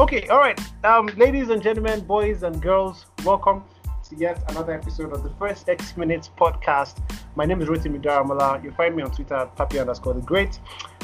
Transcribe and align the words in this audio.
Okay, 0.00 0.26
all 0.28 0.38
right. 0.38 0.58
Um, 0.82 1.08
ladies 1.18 1.50
and 1.50 1.62
gentlemen, 1.62 2.00
boys 2.00 2.42
and 2.42 2.62
girls, 2.62 3.04
welcome 3.22 3.62
to 4.08 4.16
yet 4.16 4.42
another 4.48 4.72
episode 4.72 5.12
of 5.12 5.22
the 5.22 5.28
First 5.38 5.68
X 5.68 5.94
Minutes 5.94 6.30
podcast. 6.38 6.96
My 7.36 7.44
name 7.44 7.60
is 7.60 7.68
Rotimi 7.68 8.02
Daramola. 8.02 8.64
You 8.64 8.70
find 8.70 8.96
me 8.96 9.02
on 9.02 9.10
Twitter 9.10 9.34
at 9.34 9.54
Papi 9.56 9.78
underscore 9.78 10.14
the 10.14 10.22
Great. 10.22 10.58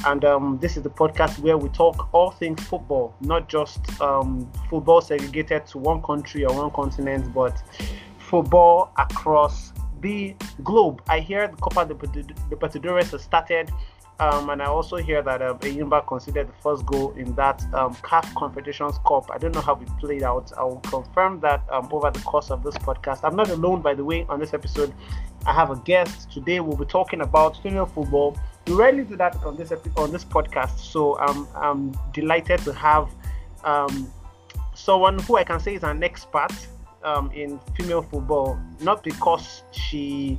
And 0.07 0.25
um, 0.25 0.59
this 0.62 0.79
is 0.79 0.82
the 0.82 0.89
podcast 0.89 1.39
where 1.40 1.59
we 1.59 1.68
talk 1.68 2.09
all 2.12 2.30
things 2.30 2.62
football, 2.62 3.14
not 3.21 3.50
just 3.50 4.00
um, 4.00 4.50
football 4.71 5.03
segregated 5.03 5.67
to 5.67 5.79
one 5.79 6.03
country 6.03 6.46
or 6.46 6.57
one 6.57 6.71
continent, 6.71 7.35
but 7.35 7.63
football 8.17 8.93
across 8.96 9.75
the 10.00 10.35
globe. 10.64 11.03
I 11.07 11.21
hear 11.21 11.49
the 11.49 11.57
Copa 11.57 11.85
de 11.85 11.94
Libertadores 12.50 13.11
has 13.11 13.22
started 13.22 13.71
um, 14.19 14.49
and 14.49 14.63
I 14.63 14.67
also 14.67 14.96
hear 14.96 15.21
that 15.22 15.43
um, 15.43 15.59
Enyimba 15.59 16.07
considered 16.07 16.49
the 16.49 16.63
first 16.63 16.86
goal 16.86 17.13
in 17.13 17.35
that 17.35 17.63
um, 17.75 17.95
CAF 17.96 18.35
Confederations 18.35 18.99
Cup. 19.07 19.31
I 19.31 19.36
don't 19.36 19.54
know 19.54 19.61
how 19.61 19.75
it 19.75 19.89
played 19.99 20.23
out. 20.23 20.53
I 20.57 20.64
will 20.64 20.81
confirm 20.81 21.40
that 21.40 21.63
um, 21.71 21.89
over 21.93 22.11
the 22.11 22.21
course 22.21 22.50
of 22.50 22.63
this 22.63 22.76
podcast. 22.79 23.21
I'm 23.25 23.37
not 23.37 23.50
alone, 23.50 23.82
by 23.82 23.95
the 23.95 24.04
way, 24.04 24.25
on 24.31 24.40
this 24.40 24.54
episode. 24.54 24.95
I 25.45 25.53
have 25.53 25.71
a 25.71 25.76
guest. 25.76 26.31
Today 26.32 26.61
we'll 26.61 26.79
be 26.79 26.87
talking 26.87 27.21
about 27.21 27.63
female 27.63 27.87
football. 27.87 28.39
We 28.67 28.75
rarely 28.75 29.04
do 29.04 29.17
that 29.17 29.37
on 29.45 29.57
this 29.57 29.71
epi- 29.71 29.93
on 29.96 30.11
this 30.11 30.25
podcast, 30.25 30.79
so 30.79 31.18
um, 31.21 31.46
I'm 31.54 31.93
delighted 32.12 32.61
to 32.61 32.73
have 32.73 33.09
um, 33.64 34.11
someone 34.75 35.19
who 35.20 35.37
I 35.37 35.45
can 35.45 35.61
say 35.61 35.75
is 35.75 35.84
an 35.84 36.03
expert 36.03 36.53
um, 37.05 37.31
in 37.33 37.61
female 37.77 38.03
football, 38.03 38.59
not 38.81 39.05
because 39.05 39.62
she 39.73 40.39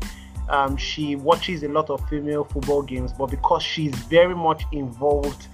um, 0.50 0.78
she 0.78 1.16
watches 1.16 1.64
a 1.64 1.68
lot 1.68 1.90
of 1.90 2.08
female 2.10 2.44
football 2.46 2.82
games, 2.82 3.12
but 3.14 3.28
because 3.28 3.64
she's 3.64 3.94
very 3.96 4.36
much 4.36 4.64
involved 4.72 5.48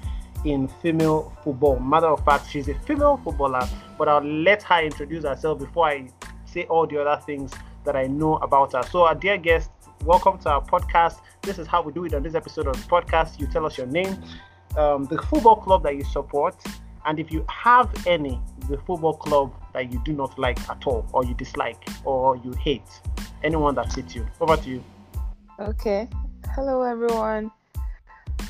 in 0.46 0.68
female 0.68 1.34
football. 1.44 1.80
Matter 1.80 2.08
of 2.08 2.24
fact, 2.26 2.50
she's 2.50 2.68
a 2.68 2.76
female 2.80 3.20
footballer, 3.24 3.68
but 3.98 4.08
I'll 4.08 4.24
let 4.24 4.64
her 4.64 4.84
introduce 4.84 5.24
herself 5.24 5.60
before 5.60 5.88
I 5.88 6.10
say 6.46 6.66
all 6.66 6.86
the 6.86 7.02
other 7.02 7.22
things 7.24 7.52
that 7.86 7.96
I 7.96 8.08
know 8.08 8.38
about 8.38 8.74
her. 8.74 8.84
So, 8.84 9.06
our 9.06 9.16
dear 9.16 9.38
guest, 9.38 9.72
welcome 10.06 10.38
to 10.40 10.50
our 10.50 10.64
podcast. 10.64 11.20
This 11.42 11.60
is 11.60 11.68
how 11.68 11.82
we 11.82 11.92
do 11.92 12.06
it 12.06 12.14
on 12.14 12.24
this 12.24 12.36
episode 12.36 12.68
of 12.68 12.76
the 12.76 12.88
podcast. 12.88 13.40
You 13.40 13.48
tell 13.48 13.66
us 13.66 13.78
your 13.78 13.88
name, 13.88 14.18
um, 14.78 15.06
the 15.06 15.18
football 15.18 15.56
club 15.56 15.84
that 15.84 15.96
you 15.96 16.04
support, 16.04 16.56
and 17.06 17.20
if 17.20 17.32
you 17.32 17.46
have 17.50 17.90
any, 18.06 18.40
the 18.70 18.78
football 18.78 19.14
club 19.14 19.54
that 19.74 19.92
you 19.92 20.02
do 20.06 20.14
not 20.14 20.38
like 20.38 20.60
at 20.70 20.86
all, 20.86 21.06
or 21.14 21.26
you 21.26 21.34
dislike, 21.34 21.88
or 22.06 22.38
you 22.38 22.52
hate 22.54 23.02
anyone 23.44 23.76
that 23.76 23.92
fits 23.92 24.16
you. 24.16 24.26
Over 24.40 24.58
to 24.58 24.70
you. 24.70 24.84
Okay. 25.60 26.08
Hello, 26.56 26.84
everyone. 26.84 27.52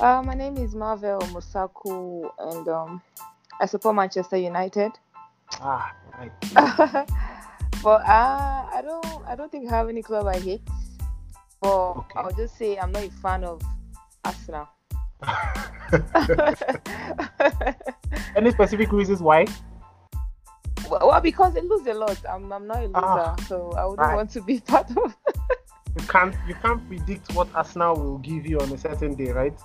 Uh, 0.00 0.22
my 0.24 0.34
name 0.34 0.56
is 0.56 0.74
Marvel 0.74 1.20
Mosaku, 1.32 2.28
and 2.38 2.68
um, 2.68 3.02
I 3.60 3.66
support 3.66 3.94
Manchester 3.94 4.36
United. 4.36 4.92
Ah, 5.60 5.94
right. 6.18 6.32
but 7.82 8.02
uh, 8.02 8.66
I 8.72 8.82
don't, 8.82 9.06
I 9.26 9.34
don't 9.36 9.52
think 9.52 9.70
I 9.70 9.76
have 9.76 9.88
any 9.88 10.02
club 10.02 10.26
I 10.26 10.38
hate. 10.38 10.62
But 11.60 11.90
okay. 11.90 12.14
I'll 12.16 12.32
just 12.32 12.58
say 12.58 12.76
I'm 12.76 12.92
not 12.92 13.04
a 13.04 13.10
fan 13.10 13.44
of 13.44 13.62
Arsenal. 14.24 14.68
any 18.36 18.50
specific 18.50 18.92
reasons 18.92 19.22
why? 19.22 19.46
Well, 20.90 21.20
because 21.20 21.54
they 21.54 21.60
lose 21.60 21.86
a 21.86 21.94
lot. 21.94 22.18
I'm, 22.28 22.52
I'm 22.52 22.66
not 22.66 22.78
a 22.78 22.86
loser, 22.86 22.92
ah, 22.94 23.36
so 23.46 23.72
I 23.72 23.84
wouldn't 23.84 24.00
right. 24.00 24.16
want 24.16 24.30
to 24.30 24.40
be 24.42 24.60
part 24.66 24.90
of. 24.90 25.16
you 25.98 26.06
can't 26.06 26.34
you 26.46 26.54
can't 26.54 26.86
predict 26.88 27.32
what 27.34 27.48
Arsenal 27.54 27.96
will 27.96 28.18
give 28.18 28.46
you 28.46 28.58
on 28.60 28.70
a 28.72 28.78
certain 28.78 29.14
day, 29.14 29.30
right? 29.30 29.58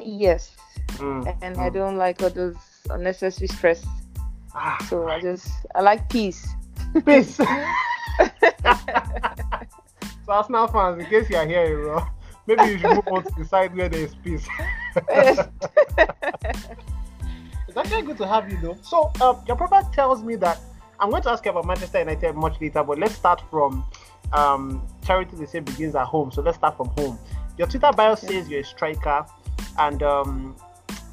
Yes. 0.00 0.56
Mm, 0.96 1.36
and 1.42 1.56
mm. 1.56 1.60
I 1.60 1.70
don't 1.70 1.96
like 1.96 2.22
all 2.22 2.30
those 2.30 2.56
unnecessary 2.90 3.48
stress. 3.48 3.84
Ah, 4.54 4.84
so 4.88 4.98
right. 4.98 5.18
I 5.18 5.20
just 5.20 5.48
I 5.74 5.80
like 5.80 6.08
peace. 6.08 6.46
Peace. 7.06 7.36
so 7.36 7.46
Arsenal 10.28 10.68
fans, 10.68 11.02
in 11.02 11.06
case 11.06 11.30
you 11.30 11.36
are 11.36 11.46
here, 11.46 12.06
maybe 12.46 12.64
you 12.64 12.78
should 12.78 12.90
move 12.90 13.08
on 13.08 13.22
to 13.24 13.32
the 13.38 13.44
side 13.46 13.74
where 13.76 13.88
there 13.88 14.04
is 14.04 14.14
peace. 14.16 14.46
It's 17.74 17.78
actually 17.78 18.02
good 18.02 18.18
to 18.18 18.26
have 18.26 18.52
you 18.52 18.58
though. 18.60 18.76
So 18.82 19.10
um, 19.22 19.42
your 19.46 19.56
profile 19.56 19.88
tells 19.94 20.22
me 20.22 20.36
that 20.36 20.60
I'm 21.00 21.08
going 21.08 21.22
to 21.22 21.30
ask 21.30 21.42
you 21.46 21.52
about 21.52 21.64
Manchester 21.66 22.00
United 22.00 22.34
much 22.34 22.60
later, 22.60 22.82
but 22.82 22.98
let's 22.98 23.14
start 23.14 23.42
from 23.50 23.82
um, 24.34 24.86
charity. 25.06 25.36
They 25.36 25.46
say 25.46 25.60
begins 25.60 25.94
at 25.94 26.04
home, 26.04 26.30
so 26.30 26.42
let's 26.42 26.58
start 26.58 26.76
from 26.76 26.88
home. 26.88 27.18
Your 27.56 27.66
Twitter 27.66 27.90
bio 27.96 28.14
says 28.14 28.46
you're 28.46 28.60
a 28.60 28.64
striker, 28.64 29.24
and 29.78 30.02
um, 30.02 30.54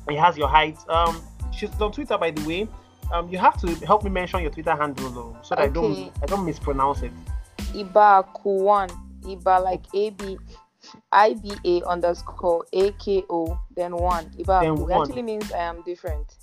it 0.09 0.19
has 0.19 0.35
your 0.35 0.49
height. 0.49 0.77
Um, 0.89 1.21
she's 1.53 1.69
on 1.79 1.93
Twitter, 1.93 2.17
by 2.17 2.31
the 2.31 2.45
way. 2.45 2.67
Um, 3.13 3.29
you 3.29 3.37
have 3.37 3.57
to 3.61 3.73
help 3.85 4.03
me 4.03 4.09
mention 4.09 4.41
your 4.41 4.51
Twitter 4.51 4.75
handle 4.75 5.09
though, 5.11 5.37
so 5.41 5.55
that 5.55 5.69
okay. 5.69 5.69
I 5.69 5.73
don't 5.73 6.11
I 6.23 6.25
don't 6.25 6.45
mispronounce 6.45 7.03
it. 7.03 7.11
Iba 7.73 8.27
Kuwan. 8.35 8.91
Iba 9.21 9.63
like 9.63 9.85
A 9.93 10.09
B 10.09 10.37
I 11.13 11.35
B 11.35 11.53
A 11.63 11.87
underscore 11.87 12.65
A 12.73 12.91
K 12.93 13.23
O 13.29 13.57
then 13.77 13.95
one. 13.95 14.25
Iba 14.31 14.61
then 14.61 14.75
one. 14.75 15.01
actually 15.01 15.21
means 15.21 15.53
I 15.53 15.59
am 15.59 15.81
different. 15.83 16.35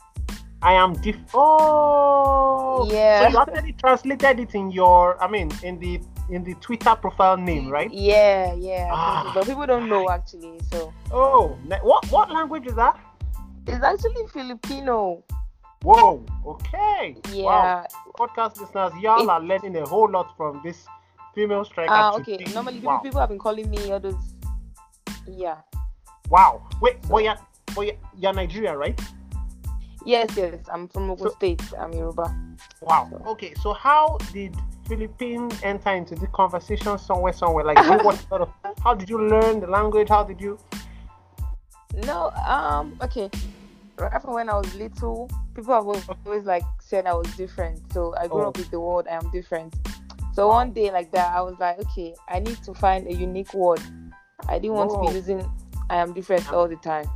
I 0.63 0.73
am 0.73 0.95
diff. 0.95 1.17
Oh, 1.35 2.89
yeah. 2.91 3.25
So 3.25 3.29
you 3.29 3.39
actually 3.39 3.73
translated 3.73 4.41
it 4.41 4.55
in 4.55 4.71
your, 4.71 5.23
I 5.23 5.29
mean, 5.29 5.51
in 5.63 5.79
the 5.79 6.01
in 6.29 6.43
the 6.43 6.55
Twitter 6.55 6.97
profile 6.97 7.37
name, 7.37 7.69
right? 7.69 7.93
Yeah, 7.93 8.55
yeah. 8.55 8.91
Ah, 8.93 9.31
but 9.35 9.47
people 9.47 9.67
don't 9.67 9.89
know 9.89 10.11
actually. 10.11 10.59
So. 10.73 10.93
Oh, 11.13 11.59
what 11.83 12.11
what 12.11 12.31
language 12.31 12.67
is 12.67 12.75
that? 12.75 12.99
It's 13.67 13.83
actually 13.85 14.27
Filipino. 14.33 15.23
Whoa. 15.83 16.25
Okay. 16.45 17.17
Yeah. 17.33 17.45
Wow. 17.45 17.87
Podcast 18.19 18.61
listeners, 18.61 18.93
y'all 19.01 19.23
it, 19.23 19.29
are 19.29 19.41
learning 19.41 19.77
a 19.77 19.87
whole 19.87 20.11
lot 20.11 20.37
from 20.37 20.61
this 20.65 20.87
female 21.35 21.65
striker. 21.65 21.93
Ah, 21.93 22.15
okay. 22.15 22.45
Normally, 22.55 22.81
wow. 22.81 22.99
people 22.99 23.21
have 23.21 23.29
been 23.29 23.39
calling 23.39 23.71
me 23.71 23.93
all 23.93 24.01
those. 24.01 24.15
Yeah. 25.29 25.59
Wow. 26.29 26.67
Wait, 26.81 27.01
boy, 27.03 27.25
you're, 27.25 27.37
boy, 27.75 27.97
you're 28.17 28.33
Nigerian, 28.33 28.77
right? 28.77 29.01
Yes, 30.07 30.37
yes. 30.37 30.55
I'm 30.73 30.87
from 30.87 31.11
Ogun 31.11 31.29
so, 31.29 31.35
State. 31.35 31.63
I'm 31.77 31.93
Yoruba. 31.93 32.33
Wow. 32.81 33.09
So. 33.11 33.31
Okay. 33.33 33.55
So 33.61 33.73
how 33.73 34.19
did 34.33 34.55
Philippines 34.87 35.59
enter 35.65 35.91
into 35.91 36.15
the 36.15 36.29
conversation 36.29 36.97
somewhere, 36.97 37.33
somewhere? 37.33 37.65
Like, 37.65 37.77
what 38.05 38.17
sort 38.29 38.43
of? 38.43 38.51
How 38.85 38.95
did 38.95 39.11
you 39.11 39.21
learn 39.21 39.59
the 39.59 39.67
language? 39.67 40.09
How 40.09 40.23
did 40.23 40.41
you? 40.41 40.59
No. 42.05 42.31
Um. 42.47 42.97
Okay. 43.03 43.29
Right 43.99 44.23
from 44.23 44.35
when 44.35 44.49
I 44.49 44.55
was 44.55 44.73
little, 44.77 45.29
people 45.55 45.75
have 45.75 46.09
always 46.25 46.45
like 46.45 46.63
said 46.81 47.07
I 47.07 47.15
was 47.15 47.27
different. 47.37 47.81
So 47.93 48.15
I 48.17 48.29
grew 48.29 48.45
oh. 48.45 48.49
up 48.49 48.59
with 48.59 48.71
the 48.71 48.79
word 48.79 49.09
I 49.11 49.17
am 49.17 49.29
different. 49.33 49.75
So 50.35 50.49
one 50.49 50.71
day 50.73 50.93
like 50.93 51.11
that, 51.13 51.35
I 51.35 51.41
was 51.41 51.57
like, 51.59 51.81
okay, 51.81 52.15
I 52.29 52.39
need 52.39 52.63
to 52.63 52.75
find 52.75 53.09
a 53.09 53.13
unique 53.13 53.53
word. 53.55 53.81
I 54.49 54.61
didn't 54.61 54.77
want 54.77 54.91
to 54.91 55.11
be 55.11 55.17
using 55.17 55.51
I 55.91 55.97
am 55.97 56.13
different 56.13 56.53
all 56.53 56.69
the 56.69 56.77
time. 56.77 57.07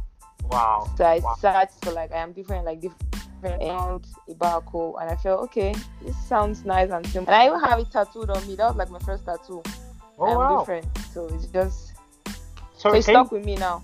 Wow. 0.51 0.91
So 0.97 1.05
I 1.05 1.19
wow. 1.21 1.35
searched 1.39 1.85
for 1.85 1.93
like 1.93 2.13
I 2.13 2.19
am 2.19 2.33
different, 2.33 2.65
like 2.65 2.81
different 2.81 3.11
and 3.43 4.07
Ibako, 4.29 5.01
and 5.01 5.11
I 5.11 5.17
felt 5.17 5.43
okay, 5.45 5.75
this 6.03 6.17
sounds 6.27 6.65
nice 6.65 6.91
and 6.91 7.07
simple. 7.07 7.33
And 7.33 7.43
I 7.43 7.47
even 7.47 7.61
have 7.61 7.79
it 7.79 7.91
tattooed 7.91 8.31
on 8.31 8.47
me. 8.47 8.57
That 8.57 8.69
was 8.69 8.77
like 8.77 8.91
my 8.91 8.99
first 8.99 9.25
tattoo. 9.25 9.63
Oh, 10.19 10.27
I 10.27 10.31
am 10.33 10.37
wow. 10.37 10.59
different, 10.59 10.87
so 11.13 11.27
it's 11.29 11.47
just 11.47 11.93
so, 12.77 12.91
so 12.91 12.95
it's 12.95 13.07
stuck 13.07 13.33
with 13.33 13.45
me 13.45 13.57
now. 13.57 13.83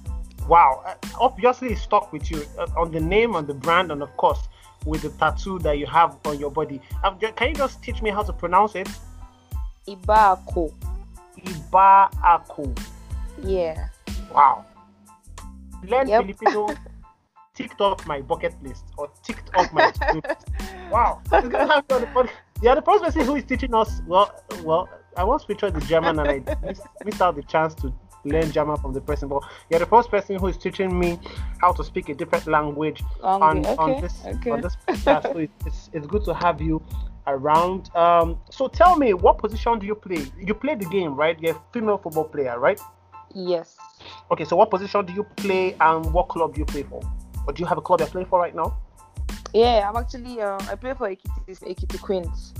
Wow, 0.49 0.83
uh, 0.87 0.95
obviously 1.19 1.69
it's 1.69 1.83
stuck 1.83 2.13
with 2.13 2.31
you 2.31 2.45
uh, 2.59 2.67
on 2.77 2.93
the 2.93 3.01
name, 3.01 3.35
on 3.35 3.47
the 3.47 3.55
brand, 3.55 3.91
and 3.93 4.03
of 4.03 4.15
course 4.17 4.49
with 4.85 5.03
the 5.03 5.11
tattoo 5.11 5.59
that 5.61 5.79
you 5.79 5.87
have 5.87 6.17
on 6.27 6.39
your 6.39 6.51
body. 6.51 6.81
Um, 7.03 7.19
can 7.19 7.49
you 7.49 7.55
just 7.55 7.83
teach 7.83 8.03
me 8.03 8.11
how 8.11 8.23
to 8.23 8.33
pronounce 8.33 8.75
it? 8.75 8.89
Ibako. 9.89 10.73
Ibako. 11.39 12.79
Yeah. 13.43 13.89
Wow 14.33 14.66
learn 15.85 16.09
yep. 16.09 16.23
Filipino, 16.23 16.69
ticked 17.55 17.81
off 17.81 18.07
my 18.07 18.21
bucket 18.21 18.55
list 18.63 18.85
or 18.99 19.11
ticked 19.23 19.51
off 19.55 19.73
my 19.73 19.93
Wow. 20.91 21.23
Yeah, 22.63 22.75
the 22.75 22.83
first 22.83 23.03
person 23.03 23.23
who 23.23 23.37
is 23.37 23.45
teaching 23.45 23.75
us, 23.75 24.01
well, 24.07 24.35
well, 24.63 24.89
I 25.17 25.25
once 25.25 25.45
featured 25.45 25.75
the 25.75 25.81
German 25.81 26.19
and 26.19 26.29
I 26.29 26.57
missed, 26.63 26.83
missed 27.05 27.21
out 27.21 27.37
the 27.37 27.43
chance 27.43 27.75
to 27.77 27.93
learn 28.25 28.51
German 28.51 28.77
from 28.77 28.93
the 28.93 29.01
person. 29.01 29.29
But 29.29 29.43
you're 29.71 29.81
the 29.81 29.87
first 29.87 30.11
person 30.11 30.37
who 30.37 30.47
is 30.47 30.57
teaching 30.57 30.99
me 30.99 31.19
how 31.61 31.73
to 31.73 31.85
speak 31.85 32.09
a 32.09 32.15
different 32.15 32.47
language 32.47 33.03
um, 33.23 33.43
on, 33.43 33.59
okay, 33.67 33.77
on 33.77 34.01
this 34.01 34.23
okay. 34.27 34.51
on 34.51 34.61
this 34.61 34.77
podcast. 34.87 35.23
so 35.23 35.39
it's, 35.67 35.91
it's 35.93 36.07
good 36.07 36.25
to 36.25 36.35
have 36.35 36.61
you 36.61 36.83
around. 37.27 37.95
Um, 37.95 38.39
so 38.51 38.69
tell 38.69 38.97
me, 38.97 39.15
what 39.15 39.39
position 39.39 39.79
do 39.79 39.87
you 39.87 39.95
play? 39.95 40.27
You 40.39 40.55
play 40.55 40.75
the 40.75 40.87
game, 40.87 41.15
right? 41.15 41.39
You're 41.41 41.57
a 41.57 41.63
female 41.73 41.99
football 41.99 42.25
player, 42.25 42.59
right? 42.59 42.81
Yes. 43.37 43.77
Okay, 44.31 44.45
so 44.45 44.57
what 44.57 44.71
position 44.71 45.05
do 45.05 45.13
you 45.13 45.25
play 45.37 45.77
and 45.79 46.11
what 46.13 46.29
club 46.29 46.55
do 46.55 46.61
you 46.61 46.65
play 46.65 46.85
for? 46.85 47.03
Or 47.47 47.53
do 47.53 47.61
you 47.61 47.67
have 47.67 47.77
a 47.77 47.83
club 47.83 48.01
you're 48.01 48.09
playing 48.09 48.29
for 48.29 48.41
right 48.41 48.55
now? 48.55 48.79
Yeah, 49.53 49.89
I'm 49.89 49.97
actually 49.97 50.41
uh, 50.41 50.59
I 50.71 50.75
play 50.75 50.95
for 50.95 51.11
Ekiti, 51.11 51.61
Ekiti 51.61 52.01
Queens. 52.01 52.55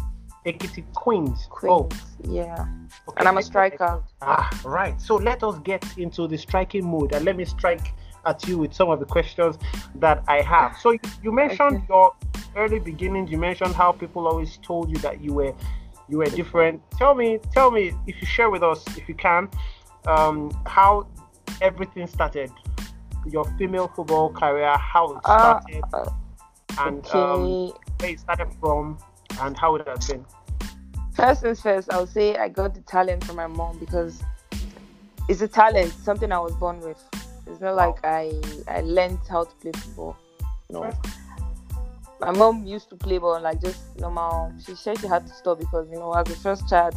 Ekiti 0.45 0.85
Queens. 0.93 1.47
Queens. 1.49 1.73
Oh, 1.73 1.89
yeah. 2.31 2.67
Okay. 3.09 3.17
And 3.17 3.27
I'm 3.27 3.39
a 3.39 3.43
striker. 3.43 4.03
Ah, 4.21 4.51
right. 4.67 5.01
So 5.01 5.17
let 5.17 5.43
us 5.43 5.59
get 5.61 5.83
into 5.97 6.29
the 6.29 6.37
striking 6.37 6.85
mode 6.85 7.15
and 7.15 7.25
let 7.25 7.37
me 7.37 7.47
strike 7.47 7.95
at 8.27 8.47
you 8.47 8.59
with 8.59 8.75
some 8.75 8.91
of 8.91 9.01
the 9.01 9.07
questions 9.07 9.57
that 9.95 10.23
I 10.29 10.43
have. 10.43 10.77
So 10.77 10.91
you, 10.91 11.01
you 11.23 11.33
mentioned 11.33 11.77
okay. 11.77 11.87
your 11.89 12.15
early 12.55 12.81
beginnings, 12.81 13.31
you 13.31 13.39
mentioned 13.39 13.75
how 13.75 13.93
people 13.93 14.29
always 14.29 14.59
told 14.59 14.91
you 14.91 14.99
that 14.99 15.23
you 15.23 15.33
were 15.33 15.55
you 16.09 16.19
were 16.19 16.27
different. 16.27 16.83
Tell 16.93 17.15
me, 17.15 17.41
tell 17.53 17.71
me 17.71 17.93
if 18.07 18.21
you 18.21 18.27
share 18.27 18.51
with 18.51 18.63
us, 18.63 18.85
if 18.97 19.09
you 19.09 19.15
can, 19.15 19.49
um, 20.07 20.51
how 20.67 21.07
everything 21.61 22.07
started, 22.07 22.51
your 23.31 23.45
female 23.59 23.89
football 23.89 24.31
career, 24.31 24.77
how 24.77 25.13
it 25.13 25.21
uh, 25.25 25.61
started, 25.61 25.83
uh, 25.93 26.11
and 26.81 27.07
um, 27.09 27.43
okay. 27.43 27.71
um, 27.71 27.73
where 27.99 28.11
it 28.11 28.21
started 28.21 28.49
from, 28.61 28.99
and 29.41 29.57
how 29.57 29.75
it 29.77 29.87
has 29.89 30.09
been. 30.09 30.25
First 31.15 31.43
things 31.43 31.61
first, 31.61 31.93
I'll 31.93 32.07
say 32.07 32.37
I 32.37 32.49
got 32.49 32.75
the 32.75 32.83
talent 32.83 33.25
from 33.25 33.37
my 33.37 33.47
mom 33.47 33.79
because 33.79 34.23
it's 35.29 35.41
a 35.41 35.49
talent, 35.49 35.93
something 35.93 36.31
I 36.31 36.39
was 36.39 36.55
born 36.57 36.81
with. 36.81 37.03
It's 37.47 37.61
not 37.61 37.75
like 37.75 38.05
I 38.05 38.33
I 38.69 38.81
learned 38.83 39.21
how 39.29 39.45
to 39.45 39.55
play 39.57 39.73
football. 39.73 40.17
No. 40.69 40.93
My 42.21 42.33
mom 42.33 42.67
used 42.67 42.89
to 42.91 42.97
play 42.97 43.19
ball 43.19 43.41
like 43.41 43.61
just 43.61 43.99
normal. 43.99 44.53
She 44.65 44.75
said 44.75 44.99
she 44.99 45.07
had 45.07 45.27
to 45.27 45.33
stop 45.33 45.59
because 45.59 45.89
you 45.91 45.99
know 45.99 46.13
as 46.13 46.27
the 46.27 46.35
first 46.35 46.69
child 46.69 46.95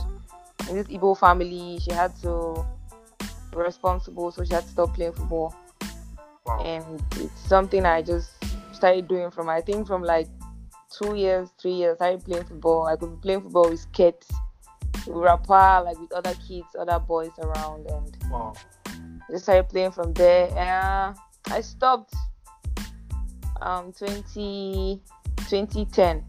in 0.69 0.75
this 0.75 0.87
Igbo 0.87 1.17
family, 1.17 1.79
she 1.79 1.91
had 1.91 2.15
to 2.21 2.65
responsible, 3.53 4.31
so 4.31 4.43
she 4.43 4.53
had 4.53 4.63
to 4.63 4.69
stop 4.69 4.93
playing 4.93 5.13
football. 5.13 5.55
Wow. 6.45 6.63
And 6.63 7.03
it's 7.17 7.39
something 7.41 7.85
I 7.85 8.01
just 8.01 8.31
started 8.71 9.07
doing 9.07 9.31
from 9.31 9.49
I 9.49 9.61
think 9.61 9.87
from 9.87 10.03
like 10.03 10.27
two 10.91 11.15
years, 11.15 11.49
three 11.59 11.73
years. 11.73 11.93
I 11.93 12.17
started 12.17 12.25
playing 12.25 12.45
football. 12.45 12.87
I 12.87 12.95
could 12.95 13.11
be 13.11 13.21
playing 13.21 13.41
football 13.41 13.69
with 13.69 13.91
kids, 13.91 14.27
with 15.05 15.17
rapper, 15.17 15.83
like 15.85 15.99
with 15.99 16.11
other 16.13 16.33
kids, 16.47 16.67
other 16.77 16.99
boys 16.99 17.31
around, 17.39 17.87
and 17.87 18.17
wow 18.31 18.53
just 19.29 19.43
started 19.43 19.69
playing 19.69 19.91
from 19.91 20.13
there. 20.13 20.49
Uh, 20.57 21.13
I 21.47 21.61
stopped 21.61 22.13
um 23.61 23.91
20, 23.91 25.01
2010 25.49 26.23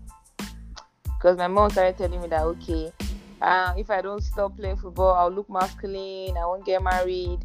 because 1.05 1.37
my 1.37 1.46
mom 1.46 1.70
started 1.70 1.96
telling 1.96 2.20
me 2.20 2.28
that 2.28 2.43
okay, 2.43 2.93
uh, 3.40 3.75
if 3.76 3.90
I 3.90 4.02
don't 4.02 4.22
stop 4.22 4.56
playing 4.56 4.76
football, 4.76 5.14
I'll 5.14 5.31
look 5.31 5.48
masculine. 5.48 6.37
I 6.37 6.46
won't 6.46 6.64
get 6.64 6.82
married. 6.82 7.40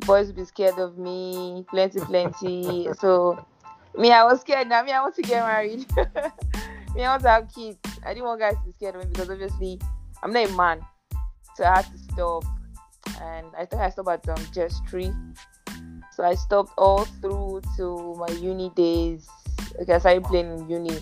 Boys 0.00 0.28
will 0.28 0.34
be 0.34 0.44
scared 0.44 0.78
of 0.78 0.96
me. 0.96 1.64
Plenty, 1.68 2.00
plenty. 2.00 2.88
so 2.98 3.44
me, 3.96 4.10
I 4.12 4.24
was 4.24 4.40
scared. 4.40 4.68
Now 4.68 4.82
me, 4.82 4.92
I 4.92 5.02
want 5.02 5.14
to 5.16 5.22
get 5.22 5.44
married. 5.44 5.86
me, 6.94 7.04
I 7.04 7.10
want 7.10 7.22
to 7.22 7.28
have 7.28 7.54
kids. 7.54 7.78
I 8.04 8.14
didn't 8.14 8.24
want 8.24 8.40
guys 8.40 8.54
to 8.54 8.64
be 8.64 8.72
scared 8.72 8.96
of 8.96 9.04
me 9.04 9.10
because 9.12 9.30
obviously 9.30 9.78
I'm 10.22 10.32
not 10.32 10.48
a 10.48 10.52
man, 10.54 10.80
so 11.54 11.64
I 11.64 11.76
had 11.76 11.86
to 11.86 11.98
stop 11.98 12.44
and 13.20 13.46
I 13.58 13.64
think 13.64 13.82
I 13.82 13.90
stopped 13.90 14.08
at 14.08 14.28
um, 14.28 14.46
just 14.52 14.86
three. 14.88 15.12
So 16.12 16.24
I 16.24 16.34
stopped 16.34 16.72
all 16.76 17.04
through 17.04 17.62
to 17.76 18.14
my 18.18 18.28
uni 18.34 18.70
days. 18.70 19.28
Okay, 19.80 19.94
I 19.94 19.98
started 19.98 20.24
playing 20.24 20.58
in 20.58 20.68
uni, 20.68 20.98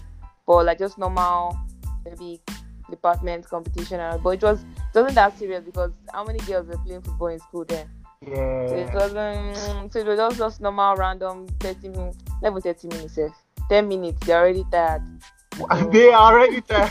but 0.47 0.65
like 0.65 0.79
just 0.79 0.99
normal, 0.99 1.59
maybe 2.05 2.41
department 2.91 3.49
competition, 3.49 4.01
but 4.23 4.31
it 4.31 4.43
was 4.43 4.63
it 4.63 4.95
wasn't 4.95 5.15
that 5.15 5.39
serious 5.39 5.65
because 5.65 5.93
how 6.13 6.25
many 6.25 6.39
girls 6.41 6.67
were 6.69 6.79
playing 6.79 7.03
football 7.03 7.29
in 7.29 7.39
school 7.39 7.65
then? 7.65 7.89
Yeah. 8.27 8.67
So 8.69 8.77
it 8.77 8.95
wasn't. 8.95 9.93
So 9.93 9.99
it 10.01 10.07
was 10.07 10.19
just, 10.19 10.39
just 10.39 10.61
normal, 10.61 10.97
random, 10.97 11.47
thirty 11.61 11.89
minutes, 11.89 12.19
level 12.43 12.61
thirty 12.61 12.89
minutes. 12.89 13.19
Eh? 13.19 13.29
Ten 13.69 13.89
minutes, 13.89 14.27
they're 14.27 14.39
already 14.39 14.65
tired. 14.71 15.03
So... 15.69 15.95
They 15.95 16.13
are 16.13 16.33
already 16.33 16.61
tired. 16.63 16.91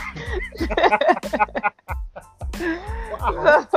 wow. 3.20 3.68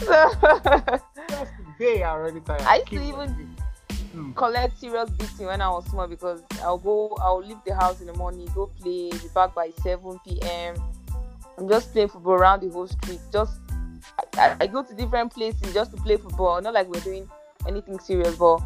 so, 0.00 1.48
they 1.78 2.02
are 2.02 2.20
already 2.20 2.40
tired. 2.40 2.62
I 2.62 2.76
used 2.76 2.88
to 2.88 3.02
even 3.02 3.56
hmm. 4.12 4.32
collect 4.32 4.78
serious 4.78 5.10
beating 5.10 5.46
when 5.46 5.60
I 5.60 5.68
was 5.68 5.86
small 5.86 6.06
because 6.06 6.42
I'll 6.62 6.78
go, 6.78 7.16
I'll 7.20 7.42
leave 7.42 7.58
the 7.66 7.74
house 7.74 8.00
in 8.00 8.06
the 8.06 8.14
morning, 8.14 8.48
go 8.54 8.66
play, 8.66 9.10
be 9.10 9.28
back 9.34 9.54
by 9.54 9.70
7 9.82 10.18
p.m. 10.26 10.76
I'm 11.58 11.68
just 11.68 11.92
playing 11.92 12.08
football 12.08 12.34
around 12.34 12.62
the 12.62 12.70
whole 12.70 12.88
street. 12.88 13.20
Just 13.32 13.60
I, 14.34 14.56
I, 14.60 14.66
go 14.66 14.82
to 14.82 14.94
different 14.94 15.32
places 15.32 15.72
just 15.72 15.90
to 15.92 15.96
play 15.98 16.16
football. 16.16 16.60
Not 16.60 16.74
like 16.74 16.88
we're 16.88 17.00
doing 17.00 17.28
anything 17.66 17.98
serious, 17.98 18.34
but 18.36 18.56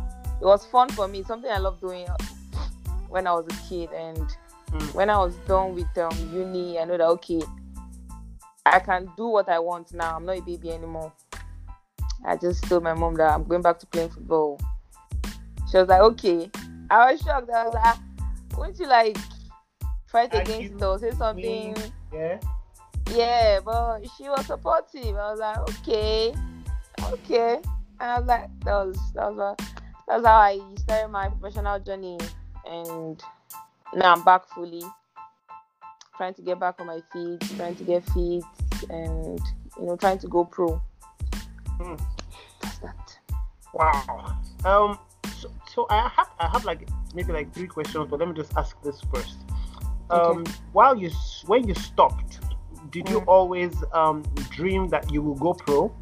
it 0.40 0.44
was 0.44 0.64
fun 0.66 0.88
for 0.90 1.08
me. 1.08 1.22
Something 1.22 1.50
I 1.50 1.58
love 1.58 1.80
doing 1.80 2.06
when 3.08 3.26
I 3.26 3.32
was 3.32 3.46
a 3.46 3.68
kid. 3.68 3.90
And 3.92 4.18
mm. 4.70 4.94
when 4.94 5.10
I 5.10 5.18
was 5.18 5.34
done 5.46 5.74
with 5.74 5.98
um, 5.98 6.16
uni, 6.32 6.78
I 6.78 6.84
know 6.84 6.96
that 6.96 7.06
okay, 7.06 7.42
I 8.64 8.78
can 8.78 9.10
do 9.16 9.26
what 9.26 9.48
I 9.48 9.58
want 9.58 9.92
now. 9.92 10.16
I'm 10.16 10.24
not 10.24 10.38
a 10.38 10.42
baby 10.42 10.70
anymore. 10.70 11.12
I 12.24 12.36
just 12.36 12.64
told 12.64 12.82
my 12.82 12.94
mom 12.94 13.14
that 13.16 13.30
I'm 13.30 13.44
going 13.44 13.62
back 13.62 13.78
to 13.80 13.86
playing 13.86 14.10
football. 14.10 14.60
She 15.70 15.78
was 15.78 15.88
like, 15.88 16.00
okay. 16.00 16.50
I 16.90 17.12
was 17.12 17.20
shocked. 17.20 17.50
I 17.50 17.64
was 17.64 17.74
like, 17.74 17.84
ah, 17.84 18.02
wouldn't 18.56 18.78
you 18.78 18.86
like 18.86 19.16
fight 20.06 20.32
against 20.32 20.82
us, 20.82 21.00
say 21.00 21.10
something? 21.12 21.72
Me. 21.72 21.74
Yeah. 22.12 22.38
Yeah, 23.12 23.60
but 23.64 24.00
she 24.16 24.24
was 24.28 24.46
supportive. 24.46 25.16
I 25.16 25.30
was 25.30 25.40
like, 25.40 25.58
okay, 25.58 26.34
okay. 27.12 27.60
And 28.00 28.10
I 28.10 28.18
was 28.18 28.28
like, 28.28 28.60
that 28.64 28.74
was 28.74 28.98
that 29.14 29.34
was 29.34 29.56
that's 30.08 30.26
how 30.26 30.36
I 30.38 30.60
started 30.76 31.08
my 31.08 31.28
professional 31.28 31.78
journey, 31.80 32.18
and 32.68 33.22
now 33.94 34.12
I'm 34.14 34.24
back 34.24 34.48
fully 34.48 34.82
trying 36.16 36.34
to 36.34 36.42
get 36.42 36.58
back 36.58 36.80
on 36.80 36.86
my 36.86 37.00
feet, 37.12 37.40
trying 37.56 37.76
to 37.76 37.84
get 37.84 38.04
fit, 38.06 38.42
and 38.90 39.40
you 39.78 39.86
know, 39.86 39.96
trying 39.96 40.18
to 40.18 40.28
go 40.28 40.44
pro. 40.44 40.80
Mm. 41.78 42.00
That's 42.62 42.78
that. 42.78 43.18
Wow. 43.72 44.36
Um. 44.64 44.98
So, 45.76 45.86
I 45.90 46.08
have 46.08 46.30
I 46.40 46.48
have 46.48 46.64
like 46.64 46.88
maybe 47.14 47.34
like 47.34 47.52
three 47.52 47.66
questions, 47.66 48.06
but 48.08 48.18
let 48.18 48.26
me 48.26 48.34
just 48.34 48.56
ask 48.56 48.82
this 48.82 48.98
first. 49.12 49.36
Um, 50.08 50.38
okay. 50.38 50.52
while 50.72 50.96
you 50.96 51.10
when 51.44 51.68
you 51.68 51.74
stopped, 51.74 52.40
did 52.90 53.06
you 53.10 53.20
mm. 53.20 53.26
always 53.26 53.74
um 53.92 54.22
dream 54.48 54.88
that 54.88 55.12
you 55.12 55.20
will 55.20 55.34
go 55.34 55.52
pro, 55.52 55.94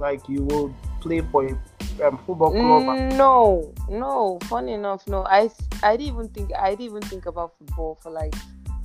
like 0.00 0.26
you 0.30 0.44
will 0.44 0.74
play 1.02 1.20
for 1.20 1.44
a 1.44 2.08
um, 2.08 2.16
football 2.24 2.52
club? 2.52 3.12
No, 3.12 3.74
no. 3.90 4.38
Funny 4.44 4.72
enough, 4.72 5.06
no. 5.06 5.26
I 5.26 5.50
I 5.82 5.98
didn't 5.98 6.14
even 6.14 6.28
think 6.28 6.52
I 6.58 6.70
didn't 6.70 6.86
even 6.86 7.02
think 7.02 7.26
about 7.26 7.52
football 7.58 7.98
for 8.02 8.10
like 8.10 8.34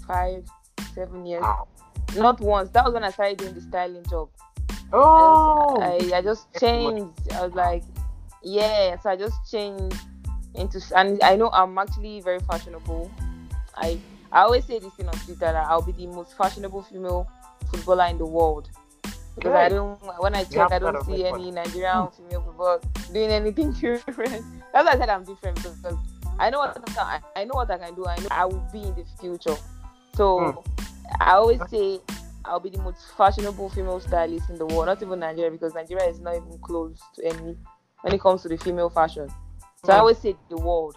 five 0.06 0.44
seven 0.94 1.25
years. 1.25 1.45
Not 2.18 2.42
once. 2.42 2.69
That 2.72 2.84
was 2.84 2.94
when 2.94 3.06
I 3.06 3.12
started 3.12 3.38
doing 3.38 3.54
the 3.54 3.62
styling 3.62 4.04
job. 4.10 4.28
Oh. 4.92 5.80
I, 5.80 6.13
I, 6.13 6.18
I 6.18 6.22
just 6.22 6.54
changed. 6.60 7.31
I 7.31 7.45
was 7.45 7.54
like, 7.54 7.84
yeah. 8.44 9.00
So 9.00 9.10
I 9.10 9.16
just 9.16 9.38
changed 9.50 9.95
into, 10.56 10.81
and 10.95 11.22
I 11.24 11.36
know 11.36 11.50
I'm 11.52 11.78
actually 11.78 12.22
very 12.22 12.40
fashionable. 12.40 13.12
I 13.76 14.00
I 14.31 14.42
always 14.42 14.66
say 14.66 14.80
this 14.80 14.94
thing 14.94 15.07
on 15.07 15.14
Twitter 15.14 15.40
that 15.40 15.56
I'll 15.56 15.81
be 15.81 15.92
the 15.92 16.07
most 16.07 16.36
fashionable 16.36 16.83
female 16.83 17.30
footballer 17.69 18.06
in 18.06 18.18
the 18.18 18.26
world. 18.26 18.69
Because 19.36 19.54
I 19.54 19.69
don't, 19.69 20.00
when 20.19 20.36
I 20.36 20.44
check, 20.44 20.72
I 20.72 20.80
don't 20.80 21.04
see 21.06 21.26
any 21.26 21.50
Nigerian 21.52 22.07
female 22.10 22.42
football 22.42 22.80
doing 23.12 23.31
anything 23.31 23.72
different. 23.81 24.44
That's 24.74 24.86
why 24.86 24.94
I 24.94 24.98
said 24.98 25.10
I'm 25.10 25.24
different 25.24 25.57
because 25.57 25.98
I 26.40 26.50
know 26.50 26.60
what 26.60 26.78
I, 27.00 27.19
I 27.36 27.44
know 27.44 27.54
what 27.54 27.72
I 27.72 27.78
can 27.78 27.95
do. 27.95 28.06
I 28.06 28.16
know 28.18 28.28
I 28.31 28.45
will 28.45 28.68
be 28.72 28.80
in 28.80 28.95
the 28.95 29.06
future. 29.19 29.56
So 30.16 30.40
mm. 30.40 30.66
I 31.19 31.33
always 31.33 31.60
say 31.69 32.00
I'll 32.45 32.60
be 32.60 32.69
the 32.69 32.81
most 32.81 33.00
fashionable 33.18 33.69
female 33.69 34.00
stylist 34.00 34.50
in 34.50 34.57
the 34.57 34.66
world, 34.66 34.88
not 34.88 35.02
even 35.02 35.19
Nigeria, 35.19 35.52
because 35.52 35.74
Nigeria 35.74 36.10
is 36.10 36.19
not 36.19 36.36
even 36.36 36.57
close 36.60 37.00
to 37.16 37.26
any 37.26 37.57
when 38.02 38.14
it 38.14 38.22
comes 38.22 38.42
to 38.44 38.50
the 38.50 38.57
female 38.57 38.90
fashion. 38.90 39.30
So 39.85 39.92
mm. 39.92 39.95
I 39.95 39.99
always 39.99 40.18
say 40.18 40.35
the 40.49 40.57
world. 40.57 40.95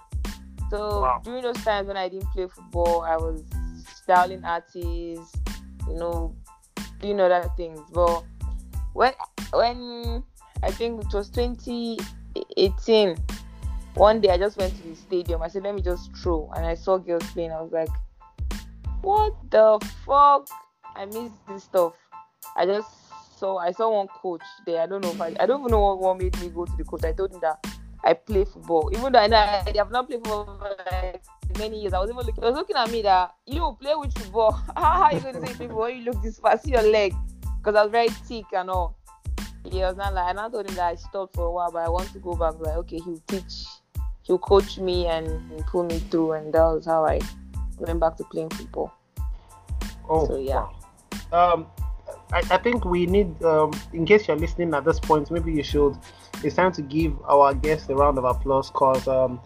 So 0.71 1.02
wow. 1.02 1.21
during 1.25 1.43
those 1.43 1.62
times 1.64 1.88
when 1.88 1.97
I 1.97 2.09
didn't 2.09 2.28
play 2.33 2.47
football, 2.49 3.02
I 3.02 3.16
was 3.16 3.43
styling 3.87 4.45
artists, 4.45 5.37
you 5.88 5.95
know, 5.95 6.35
doing 7.00 7.21
other 7.21 7.49
things. 7.57 7.81
But 7.93 8.25
when 8.93 9.12
when 9.52 10.23
I 10.62 10.71
think 10.71 11.05
it 11.05 11.14
was 11.14 11.28
2018, 11.31 13.16
one 13.95 14.21
day 14.21 14.31
I 14.31 14.38
just 14.38 14.57
went 14.57 14.76
to 14.76 14.83
the 14.88 14.97
stadium. 14.97 15.43
I 15.43 15.49
said, 15.49 15.62
let 15.64 15.75
me 15.75 15.83
just 15.83 16.14
throw, 16.16 16.50
and 16.57 16.66
I 16.66 16.75
saw 16.75 16.99
girls 16.99 17.25
playing. 17.33 17.52
I 17.52 17.61
was 17.61 17.73
like, 17.73 17.88
what 19.02 19.35
the 19.50 19.78
fuck? 20.05 20.49
I 20.95 21.07
miss 21.07 21.31
this 21.49 21.64
stuff. 21.64 21.95
I 22.57 22.66
just 22.66 22.88
saw 23.38 23.59
I 23.59 23.71
saw 23.73 23.90
one 23.90 24.09
coach 24.09 24.43
there. 24.64 24.83
I 24.83 24.87
don't 24.87 25.02
know 25.02 25.11
if 25.11 25.21
I 25.21 25.35
I 25.40 25.47
don't 25.47 25.61
even 25.61 25.71
know 25.71 25.81
what, 25.81 25.99
what 25.99 26.19
made 26.19 26.40
me 26.40 26.49
go 26.49 26.64
to 26.64 26.73
the 26.76 26.85
coach. 26.85 27.05
I 27.05 27.12
told 27.12 27.33
him 27.33 27.40
that 27.40 27.64
I 28.07 28.15
play 28.15 28.45
football. 28.45 28.89
Even 28.93 29.13
though 29.13 29.19
I 29.19 29.27
know 29.27 29.37
I, 29.37 29.73
have 29.75 29.91
not 29.91 30.07
played 30.07 30.25
football 30.25 30.59
for 30.59 30.77
like 30.93 31.25
many 31.59 31.81
years. 31.81 31.93
I 31.93 31.99
was 31.99 32.09
even 32.09 32.25
looking 32.25 32.45
I 32.45 32.51
was 32.51 32.57
looking 32.57 32.77
at 32.77 32.91
me 32.91 33.03
that 33.03 33.35
you 33.47 33.77
play 33.81 33.95
with 33.97 34.17
football. 34.17 34.53
How 34.77 35.03
are 35.03 35.13
you 35.13 35.21
going 35.21 35.35
to 35.35 35.47
say 35.47 35.55
football 35.55 35.83
when 35.83 35.99
you 35.99 36.05
look 36.05 36.23
this 36.23 36.39
fast? 36.39 36.65
See 36.65 36.71
your 36.71 36.83
leg. 36.83 37.13
Because 37.59 37.75
I 37.75 37.83
was 37.83 37.91
very 37.91 38.09
thick 38.09 38.45
and 38.53 38.71
all. 38.71 38.97
He 39.65 39.81
was 39.81 39.97
not 39.97 40.15
like 40.15 40.31
and 40.31 40.39
I 40.39 40.49
told 40.49 40.69
him 40.69 40.77
that 40.77 40.87
I 40.87 40.95
stopped 40.95 41.35
for 41.35 41.47
a 41.47 41.51
while, 41.51 41.73
but 41.73 41.85
I 41.85 41.89
want 41.89 42.13
to 42.13 42.21
go 42.21 42.37
back. 42.37 42.55
Like, 42.61 42.77
okay, 42.77 43.01
he'll 43.05 43.21
teach, 43.27 43.65
he'll 44.23 44.39
coach 44.39 44.79
me 44.79 45.09
and, 45.09 45.27
and 45.27 45.67
pull 45.67 45.83
me 45.83 45.99
through 45.99 46.33
and 46.33 46.53
that 46.53 46.63
was 46.63 46.87
how 46.87 47.05
I 47.05 47.19
went 47.79 47.99
back 47.99 48.17
to 48.19 48.25
playing 48.25 48.51
football. 48.51 48.95
Oh, 50.09 50.29
so 50.29 50.39
yeah. 50.39 50.69
Wow. 51.33 51.55
Um, 51.55 51.67
I, 52.33 52.43
I 52.51 52.59
think 52.59 52.85
we 52.85 53.07
need, 53.07 53.43
um, 53.43 53.73
in 53.93 54.05
case 54.05 54.29
you're 54.29 54.37
listening 54.37 54.75
at 54.75 54.85
this 54.85 55.01
point, 55.01 55.31
maybe 55.31 55.53
you 55.53 55.65
should. 55.65 55.97
It's 56.45 56.57
time 56.57 56.73
to 56.73 56.83
give 56.83 57.14
our 57.25 57.55
guest 57.55 57.90
a 57.90 57.95
round 57.95 58.19
of 58.19 58.25
applause 58.25 58.71
because 58.71 59.07
um, 59.09 59.40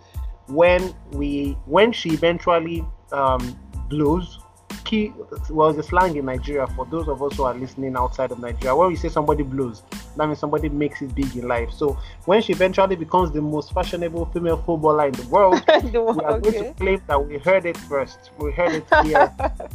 when 0.49 0.94
we 1.12 1.52
when 1.66 1.92
she 1.92 2.11
eventually 2.11 2.85
um, 3.12 3.59
blows. 3.88 4.38
Key 4.85 5.12
well, 5.50 5.73
the 5.73 5.82
slang 5.82 6.16
in 6.16 6.25
Nigeria 6.25 6.66
for 6.68 6.87
those 6.87 7.09
of 7.09 7.23
us 7.23 7.37
who 7.37 7.44
are 7.44 7.54
listening 7.54 7.97
outside 7.97 8.32
of 8.32 8.38
Nigeria. 8.38 8.75
When 8.75 8.88
we 8.88 8.97
say 8.97 9.09
somebody 9.09 9.42
blows, 9.42 9.82
that 10.16 10.26
means 10.26 10.38
somebody 10.38 10.68
makes 10.68 11.02
it 11.02 11.14
big 11.14 11.37
in 11.37 11.47
life. 11.47 11.73
So 11.73 11.99
when 12.25 12.40
she 12.42 12.52
eventually 12.52 12.97
becomes 12.97 13.30
the 13.30 13.40
most 13.40 13.73
fashionable 13.73 14.26
female 14.26 14.56
footballer 14.59 15.06
in 15.06 15.12
the 15.12 15.26
world, 15.28 15.62
The 15.66 16.00
we 16.00 16.25
are 16.25 16.40
going 16.40 16.64
to 16.64 16.73
claim 16.75 17.02
that 17.06 17.25
we 17.25 17.38
heard 17.38 17.66
it 17.66 17.76
first. 17.76 18.30
We 18.38 18.52
heard 18.52 18.73
it 18.73 18.85
here 19.04 19.32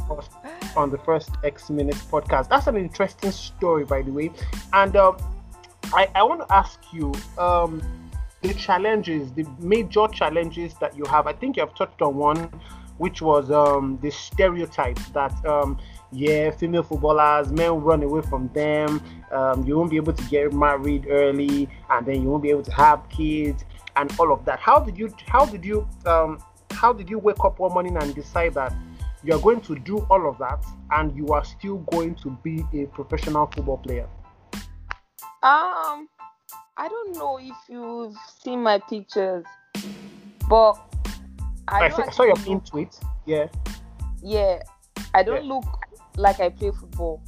first 0.08 0.30
on 0.76 0.90
the 0.90 0.98
first 0.98 1.30
X 1.44 1.70
Minutes 1.70 2.02
podcast. 2.02 2.48
That's 2.48 2.66
an 2.66 2.76
interesting 2.76 3.30
story, 3.32 3.84
by 3.84 4.02
the 4.02 4.10
way. 4.10 4.30
And 4.72 4.96
um, 4.96 5.16
I, 5.92 6.08
I 6.14 6.22
want 6.22 6.46
to 6.46 6.54
ask 6.54 6.80
you 6.92 7.12
um, 7.38 7.82
the 8.42 8.54
challenges, 8.54 9.32
the 9.32 9.44
major 9.58 10.06
challenges 10.08 10.74
that 10.80 10.96
you 10.96 11.04
have. 11.04 11.26
I 11.26 11.32
think 11.32 11.56
you 11.56 11.60
have 11.60 11.74
touched 11.74 12.02
on 12.02 12.16
one, 12.16 12.50
which 12.98 13.22
was 13.22 13.50
um, 13.50 13.98
the 14.02 14.10
stereotype 14.10 14.98
that, 15.12 15.32
um, 15.46 15.78
yeah, 16.12 16.50
female 16.50 16.82
footballers, 16.82 17.52
men 17.52 17.80
run 17.80 18.02
away 18.02 18.22
from 18.22 18.48
them. 18.52 19.02
Um, 19.30 19.64
you 19.64 19.76
won't 19.76 19.90
be 19.90 19.96
able 19.96 20.12
to 20.12 20.24
get 20.24 20.52
married 20.52 21.06
early, 21.08 21.68
and 21.90 22.06
then 22.06 22.22
you 22.22 22.28
won't 22.28 22.42
be 22.42 22.50
able 22.50 22.62
to 22.62 22.72
have 22.72 23.08
kids, 23.08 23.64
and 23.96 24.12
all 24.18 24.32
of 24.32 24.44
that. 24.44 24.58
How 24.60 24.80
did 24.80 24.98
you? 24.98 25.12
How 25.26 25.46
did 25.46 25.64
you? 25.64 25.88
Um, 26.04 26.42
how 26.70 26.92
did 26.92 27.08
you 27.08 27.18
wake 27.18 27.42
up 27.44 27.58
one 27.58 27.72
morning 27.72 27.96
and 27.96 28.14
decide 28.14 28.54
that 28.54 28.74
you 29.24 29.34
are 29.34 29.40
going 29.40 29.60
to 29.62 29.76
do 29.76 29.98
all 30.10 30.28
of 30.28 30.38
that, 30.38 30.64
and 30.92 31.16
you 31.16 31.28
are 31.28 31.44
still 31.44 31.78
going 31.78 32.14
to 32.16 32.30
be 32.42 32.64
a 32.74 32.86
professional 32.86 33.46
football 33.46 33.78
player? 33.78 34.08
Um, 35.46 36.08
I 36.76 36.88
don't 36.88 37.16
know 37.16 37.38
if 37.40 37.54
you've 37.68 38.16
seen 38.42 38.64
my 38.64 38.80
pictures, 38.80 39.44
but 40.48 40.72
I, 41.68 41.84
I, 41.84 41.88
saw- 41.90 42.02
I 42.02 42.10
saw 42.10 42.24
your 42.24 42.34
pin 42.34 42.60
tweet. 42.62 42.98
Yeah. 43.26 43.46
Yeah, 44.20 44.64
I 45.14 45.22
don't 45.22 45.44
Yeah. 45.44 45.54
look 45.54 45.64
like 46.16 46.40
I 46.40 46.48
play 46.48 46.72
football. 46.72 47.22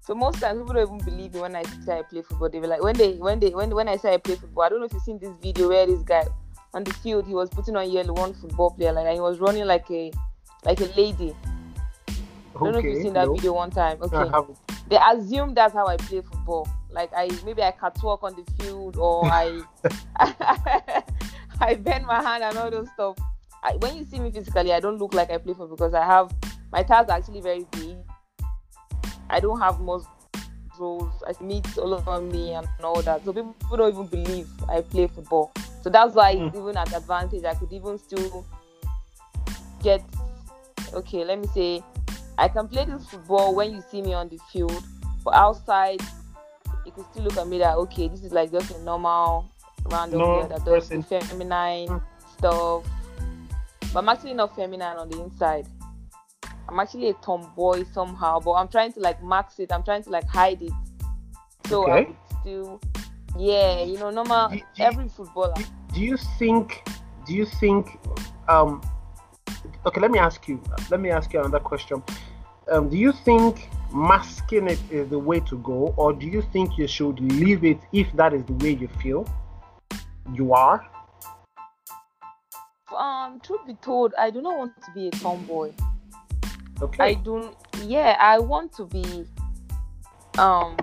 So 0.00 0.14
most 0.14 0.38
times 0.40 0.58
people 0.60 0.74
don't 0.74 0.94
even 0.94 0.98
believe 0.98 1.32
me 1.32 1.40
when 1.40 1.56
I 1.56 1.62
say 1.86 2.00
I 2.00 2.02
play 2.02 2.20
football. 2.20 2.50
They 2.50 2.60
be 2.60 2.66
like, 2.66 2.82
when 2.82 2.94
they 2.94 3.12
when 3.14 3.40
they 3.40 3.50
when 3.50 3.74
when 3.74 3.88
I 3.88 3.96
say 3.96 4.12
I 4.12 4.18
play 4.18 4.34
football, 4.34 4.64
I 4.64 4.68
don't 4.68 4.80
know 4.80 4.84
if 4.84 4.92
you've 4.92 5.02
seen 5.02 5.18
this 5.18 5.32
video 5.40 5.70
where 5.70 5.86
this 5.86 6.02
guy 6.02 6.26
on 6.74 6.84
the 6.84 6.92
field 6.92 7.26
he 7.26 7.32
was 7.32 7.48
putting 7.48 7.74
on 7.74 7.90
yellow 7.90 8.12
one 8.12 8.34
football 8.34 8.72
player 8.72 8.92
like 8.92 9.06
and 9.06 9.14
he 9.14 9.20
was 9.20 9.38
running 9.38 9.64
like 9.64 9.90
a 9.90 10.12
like 10.66 10.80
a 10.80 10.92
lady. 10.94 11.30
Okay, 11.30 12.16
I 12.54 12.64
don't 12.64 12.72
know 12.72 12.78
if 12.80 12.84
you've 12.84 13.02
seen 13.02 13.14
that 13.14 13.28
no. 13.28 13.34
video 13.34 13.54
one 13.54 13.70
time. 13.70 13.96
Okay. 14.02 14.52
They 14.88 14.98
assume 15.10 15.54
that's 15.54 15.72
how 15.72 15.86
I 15.86 15.96
play 15.96 16.20
football. 16.20 16.68
Like 16.92 17.10
I 17.16 17.28
maybe 17.44 17.62
I 17.62 17.70
catwalk 17.72 18.22
on 18.22 18.34
the 18.34 18.44
field 18.62 18.96
or 18.96 19.24
I 19.30 19.62
I 21.60 21.74
bend 21.74 22.06
my 22.06 22.22
hand 22.22 22.42
and 22.44 22.56
all 22.58 22.70
those 22.70 22.88
stuff. 22.94 23.16
I, 23.64 23.76
when 23.76 23.96
you 23.96 24.04
see 24.04 24.18
me 24.18 24.30
physically, 24.32 24.72
I 24.72 24.80
don't 24.80 24.98
look 24.98 25.14
like 25.14 25.30
I 25.30 25.38
play 25.38 25.54
football 25.54 25.76
because 25.76 25.94
I 25.94 26.04
have 26.04 26.32
my 26.72 26.82
thighs 26.82 27.08
are 27.08 27.16
actually 27.16 27.40
very 27.40 27.64
big. 27.72 27.96
I 29.30 29.40
don't 29.40 29.60
have 29.60 29.80
muscles. 29.80 31.12
I 31.26 31.32
meat 31.42 31.66
all 31.78 31.94
over 31.94 32.20
me 32.20 32.52
and 32.54 32.66
all 32.82 33.00
that. 33.02 33.24
So 33.24 33.32
people, 33.32 33.54
people 33.60 33.76
don't 33.76 33.92
even 33.92 34.06
believe 34.06 34.48
I 34.68 34.80
play 34.80 35.06
football. 35.06 35.52
So 35.82 35.90
that's 35.90 36.14
why 36.14 36.34
Mm. 36.36 36.54
even 36.56 36.76
at 36.76 36.92
advantage, 36.94 37.44
I 37.44 37.54
could 37.54 37.72
even 37.72 37.98
still 37.98 38.44
get 39.82 40.02
okay. 40.94 41.24
Let 41.24 41.38
me 41.40 41.46
say, 41.48 41.82
I 42.38 42.48
can 42.48 42.68
play 42.68 42.84
this 42.84 43.06
football 43.06 43.54
when 43.54 43.74
you 43.74 43.82
see 43.90 44.02
me 44.02 44.12
on 44.14 44.28
the 44.28 44.38
field, 44.52 44.82
but 45.24 45.34
outside, 45.34 46.00
you 46.96 47.02
could 47.02 47.12
still 47.12 47.24
look 47.24 47.36
at 47.36 47.46
me 47.48 47.58
that 47.58 47.76
okay, 47.76 48.08
this 48.08 48.22
is 48.24 48.32
like 48.32 48.50
just 48.52 48.70
a 48.76 48.82
normal 48.82 49.50
random 49.86 50.18
Normal 50.18 50.40
girl 50.40 50.48
that 50.58 50.64
does 50.64 50.88
person. 50.88 51.02
feminine 51.02 51.88
Mm. 51.88 52.02
stuff. 52.38 52.84
But 53.92 54.00
I'm 54.00 54.08
actually 54.08 54.34
not 54.34 54.54
feminine 54.56 54.96
on 54.96 55.08
the 55.08 55.20
inside. 55.22 55.66
I'm 56.68 56.78
actually 56.80 57.08
a 57.10 57.14
tomboy 57.14 57.84
somehow, 57.92 58.40
but 58.40 58.52
I'm 58.52 58.68
trying 58.68 58.92
to 58.94 59.00
like 59.00 59.22
max 59.22 59.58
it. 59.58 59.72
I'm 59.72 59.82
trying 59.82 60.02
to 60.04 60.10
like 60.10 60.26
hide 60.26 60.62
it. 60.62 60.72
So 61.66 61.86
I 61.88 62.00
Okay. 62.00 62.04
could 62.06 62.16
still, 62.40 62.80
yeah, 63.38 63.82
you 63.84 63.98
know, 63.98 64.10
normal. 64.10 64.48
Do- 64.48 64.56
do- 64.56 64.82
every 64.82 65.08
footballer. 65.08 65.54
do, 65.56 65.64
do 65.94 66.00
you 66.00 66.16
think 66.38 66.82
do 67.26 67.34
you 67.34 67.46
think 67.46 67.98
um 68.48 68.80
okay 69.86 70.00
let 70.00 70.10
me 70.10 70.18
ask 70.18 70.48
you 70.48 70.60
let 70.90 70.98
me 71.00 71.10
ask 71.10 71.32
you 71.32 71.38
another 71.38 71.60
question 71.60 72.02
um, 72.72 72.88
do 72.88 72.96
you 72.96 73.12
think 73.12 73.68
masking 73.94 74.68
it 74.68 74.80
is 74.90 75.08
the 75.10 75.18
way 75.18 75.40
to 75.40 75.58
go 75.58 75.92
or 75.96 76.12
do 76.12 76.26
you 76.26 76.42
think 76.52 76.76
you 76.78 76.86
should 76.86 77.20
leave 77.20 77.64
it 77.64 77.78
if 77.92 78.10
that 78.14 78.32
is 78.32 78.44
the 78.44 78.52
way 78.54 78.70
you 78.70 78.88
feel 79.02 79.26
you 80.32 80.52
are 80.54 80.86
Um, 82.96 83.40
truth 83.40 83.60
be 83.66 83.74
told, 83.74 84.12
I 84.18 84.30
do 84.30 84.42
not 84.42 84.58
want 84.58 84.72
to 84.84 84.90
be 84.92 85.08
a 85.08 85.10
tomboy. 85.12 85.72
Okay. 86.82 87.02
I 87.02 87.14
don't. 87.14 87.56
Yeah, 87.82 88.16
I 88.20 88.38
want 88.38 88.72
to 88.74 88.84
be 88.84 89.24
um 90.38 90.76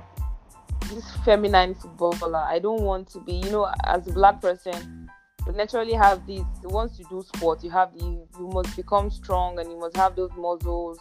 this 0.89 1.05
feminine 1.23 1.75
footballer. 1.75 2.39
I 2.39 2.57
don't 2.57 2.81
want 2.81 3.09
to 3.09 3.19
be. 3.19 3.33
You 3.33 3.51
know, 3.51 3.71
as 3.85 4.07
a 4.07 4.11
black 4.11 4.41
person, 4.41 5.09
you 5.45 5.51
naturally 5.53 5.93
have 5.93 6.25
this. 6.25 6.41
Once 6.63 6.97
you 6.97 7.05
do 7.09 7.21
sport, 7.21 7.63
you 7.63 7.69
have 7.69 7.93
the. 7.93 8.03
You 8.39 8.49
must 8.53 8.75
become 8.75 9.11
strong 9.11 9.59
and 9.59 9.69
you 9.71 9.77
must 9.79 9.95
have 9.95 10.15
those 10.15 10.31
muscles. 10.35 10.97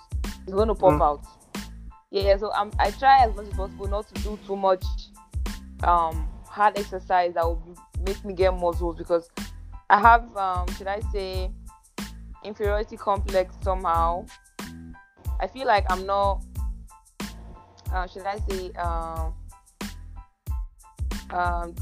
It's 0.46 0.52
going 0.52 0.68
to 0.68 0.74
pop 0.74 0.92
Mm. 0.92 1.02
out. 1.02 1.24
Yeah, 2.10 2.36
so 2.38 2.50
I'm, 2.52 2.70
I 2.78 2.90
try 2.92 3.24
as 3.24 3.34
much 3.36 3.48
as 3.48 3.54
possible 3.54 3.86
not 3.86 4.08
to 4.14 4.22
do 4.22 4.38
too 4.46 4.56
much 4.56 4.84
um 5.84 6.28
hard 6.46 6.76
exercise 6.78 7.34
that 7.34 7.44
will 7.44 7.62
make 8.04 8.24
me 8.24 8.34
get 8.34 8.52
muscles 8.52 8.96
because 8.96 9.30
I 9.88 10.00
have 10.00 10.36
um 10.36 10.66
should 10.76 10.88
I 10.88 11.00
say 11.12 11.50
inferiority 12.44 12.96
complex 12.96 13.54
somehow. 13.62 14.26
I 15.40 15.46
feel 15.46 15.66
like 15.66 15.84
I'm 15.90 16.06
not. 16.06 16.44
Uh, 17.92 18.06
should 18.06 18.24
I 18.26 18.38
say 18.50 18.70
um, 21.30 21.74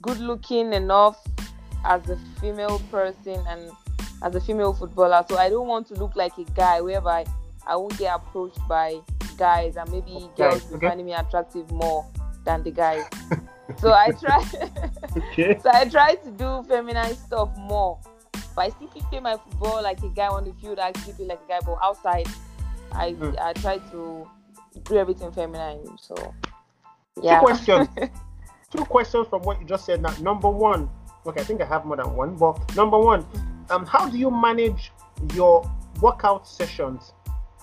good 0.00 0.18
looking 0.18 0.72
enough 0.72 1.22
as 1.84 2.08
a 2.10 2.16
female 2.40 2.80
person 2.90 3.40
and 3.48 3.70
as 4.22 4.34
a 4.34 4.40
female 4.40 4.72
footballer? 4.72 5.24
So 5.28 5.36
I 5.36 5.48
don't 5.48 5.68
want 5.68 5.86
to 5.88 5.94
look 5.94 6.16
like 6.16 6.36
a 6.38 6.44
guy 6.44 6.80
whereby 6.80 7.24
I 7.66 7.76
won't 7.76 7.96
get 7.98 8.14
approached 8.14 8.58
by 8.68 9.00
guys 9.34 9.76
and 9.76 9.90
maybe 9.90 10.12
Okay, 10.12 10.28
girls 10.36 10.68
will 10.68 10.76
okay. 10.76 10.88
finding 10.88 11.06
me 11.06 11.12
attractive 11.14 11.70
more 11.72 12.06
than 12.44 12.62
the 12.62 12.70
guys. 12.70 13.04
so 13.78 13.92
I 13.92 14.10
try. 14.20 14.44
okay 15.16 15.58
So 15.62 15.70
I 15.72 15.84
try 15.88 16.14
to 16.16 16.30
do 16.30 16.62
feminine 16.68 17.14
stuff 17.16 17.50
more. 17.56 17.98
But 18.54 18.66
I 18.66 18.68
still 18.70 18.88
play 18.88 19.20
my 19.20 19.36
football 19.36 19.82
like 19.82 20.00
a 20.02 20.08
guy 20.08 20.28
on 20.28 20.44
the 20.44 20.52
field. 20.60 20.78
I 20.78 20.92
still 21.00 21.14
play 21.14 21.26
like 21.26 21.40
a 21.44 21.48
guy, 21.48 21.58
but 21.64 21.76
outside, 21.82 22.26
I 22.92 23.12
Mm. 23.14 23.38
I 23.40 23.52
try 23.54 23.78
to 23.78 24.28
do 24.84 24.96
everything 24.96 25.32
feminine. 25.32 25.96
So 25.98 26.14
yeah. 27.22 27.38
two 27.40 27.44
questions 27.46 27.88
two 28.76 28.84
questions 28.86 29.26
from 29.28 29.42
what 29.42 29.60
you 29.60 29.66
just 29.66 29.84
said 29.86 30.02
now 30.02 30.12
number 30.20 30.48
one 30.50 30.90
okay 31.26 31.40
i 31.40 31.44
think 31.44 31.60
i 31.60 31.64
have 31.64 31.84
more 31.84 31.96
than 31.96 32.12
one 32.16 32.34
but 32.34 32.58
number 32.74 32.98
one 32.98 33.24
um 33.70 33.86
how 33.86 34.08
do 34.08 34.18
you 34.18 34.30
manage 34.32 34.90
your 35.32 35.62
workout 36.00 36.46
sessions 36.46 37.12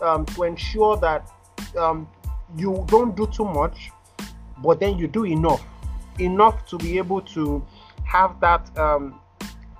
um 0.01 0.25
to 0.25 0.43
ensure 0.43 0.95
that 0.97 1.29
um 1.75 2.07
you 2.55 2.83
don't 2.87 3.15
do 3.15 3.27
too 3.27 3.45
much 3.45 3.91
but 4.63 4.79
then 4.79 4.97
you 4.97 5.07
do 5.07 5.25
enough 5.25 5.63
enough 6.19 6.65
to 6.65 6.77
be 6.77 6.97
able 6.97 7.21
to 7.21 7.65
have 8.03 8.39
that 8.39 8.77
um 8.77 9.19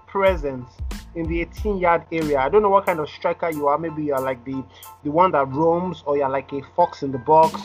presence 0.07 0.69
in 1.15 1.27
the 1.27 1.41
18 1.41 1.77
yard 1.77 2.03
area. 2.11 2.39
I 2.39 2.49
don't 2.49 2.61
know 2.61 2.69
what 2.69 2.85
kind 2.85 2.99
of 2.99 3.09
striker 3.09 3.49
you 3.49 3.67
are. 3.67 3.77
Maybe 3.77 4.03
you're 4.03 4.19
like 4.19 4.43
the 4.45 4.63
the 5.03 5.11
one 5.11 5.31
that 5.31 5.47
roams 5.49 6.03
or 6.05 6.17
you're 6.17 6.29
like 6.29 6.51
a 6.53 6.61
fox 6.75 7.03
in 7.03 7.11
the 7.11 7.17
box 7.17 7.61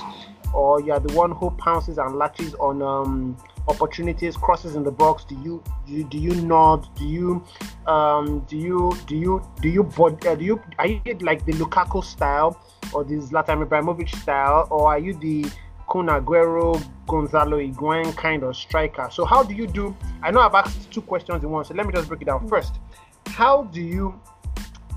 or 0.54 0.80
you're 0.80 1.00
the 1.00 1.12
one 1.14 1.32
who 1.32 1.50
pounces 1.50 1.98
and 1.98 2.16
latches 2.16 2.54
on 2.54 2.82
um, 2.82 3.36
opportunities, 3.68 4.36
crosses 4.36 4.76
in 4.76 4.82
the 4.84 4.90
box? 4.90 5.24
Do 5.24 5.34
you 5.42 5.62
do 5.86 5.92
you, 5.92 6.04
do 6.04 6.18
you 6.18 6.34
nod? 6.42 6.88
Do 6.96 7.04
you 7.04 7.44
um, 7.86 8.40
do 8.48 8.56
you 8.56 8.96
do 9.06 9.16
you 9.16 9.42
do 9.60 9.68
you 9.68 9.82
bod- 9.82 10.24
uh, 10.26 10.34
do 10.34 10.44
you 10.44 10.60
are 10.78 10.86
you 10.86 11.00
like 11.20 11.44
the 11.44 11.52
Lukaku 11.52 12.04
style 12.04 12.60
or 12.92 13.04
the 13.04 13.16
Zlatan 13.16 13.66
Ibrahimovic 13.66 14.08
style, 14.22 14.68
or 14.70 14.88
are 14.88 14.98
you 14.98 15.14
the 15.14 15.44
Kun 15.90 16.06
Aguero, 16.06 16.82
Gonzalo 17.06 17.58
Higuain 17.58 18.16
kind 18.16 18.42
of 18.42 18.56
striker? 18.56 19.08
So 19.10 19.24
how 19.24 19.42
do 19.42 19.54
you 19.54 19.66
do? 19.66 19.96
I 20.22 20.30
know 20.30 20.40
I've 20.40 20.54
asked 20.54 20.90
two 20.90 21.02
questions 21.02 21.42
in 21.44 21.50
one, 21.50 21.64
so 21.64 21.74
let 21.74 21.86
me 21.86 21.92
just 21.92 22.08
break 22.08 22.22
it 22.22 22.26
down. 22.26 22.46
First, 22.48 22.78
how 23.26 23.64
do 23.64 23.80
you 23.80 24.20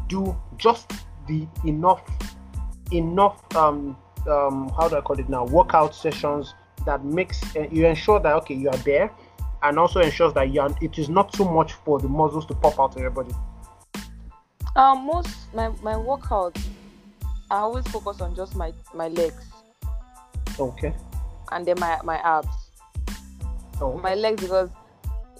do 0.07 0.35
just 0.57 0.91
the 1.27 1.47
enough 1.65 2.01
enough 2.91 3.39
um 3.55 3.95
um 4.27 4.69
how 4.75 4.89
do 4.89 4.97
I 4.97 5.01
call 5.01 5.19
it 5.19 5.29
now 5.29 5.45
workout 5.45 5.95
sessions 5.95 6.55
that 6.89 7.05
makes 7.05 7.39
uh, 7.55 7.67
you 7.71 7.85
ensure 7.85 8.19
that 8.19 8.33
okay 8.35 8.55
you 8.55 8.67
are 8.69 8.77
there 8.77 9.11
and 9.61 9.77
also 9.77 9.99
ensures 9.99 10.33
that 10.33 10.49
you 10.51 10.59
are, 10.61 10.73
it 10.81 10.97
is 10.97 11.07
not 11.09 11.31
too 11.33 11.45
much 11.45 11.73
for 11.73 11.99
the 11.99 12.07
muscles 12.07 12.45
to 12.47 12.55
pop 12.55 12.79
out 12.79 12.95
of 12.95 13.01
your 13.01 13.11
body. 13.11 13.33
Um, 14.75 15.05
most 15.05 15.53
my 15.53 15.69
my 15.83 15.93
workouts, 15.93 16.61
I 17.51 17.57
always 17.57 17.85
focus 17.87 18.21
on 18.21 18.35
just 18.35 18.55
my 18.55 18.73
my 18.93 19.07
legs 19.09 19.45
Okay. 20.59 20.93
and 21.51 21.65
then 21.65 21.79
my 21.79 21.99
my 22.03 22.17
abs. 22.17 22.55
Oh, 23.81 23.97
My 23.97 24.13
legs 24.15 24.41
because 24.41 24.69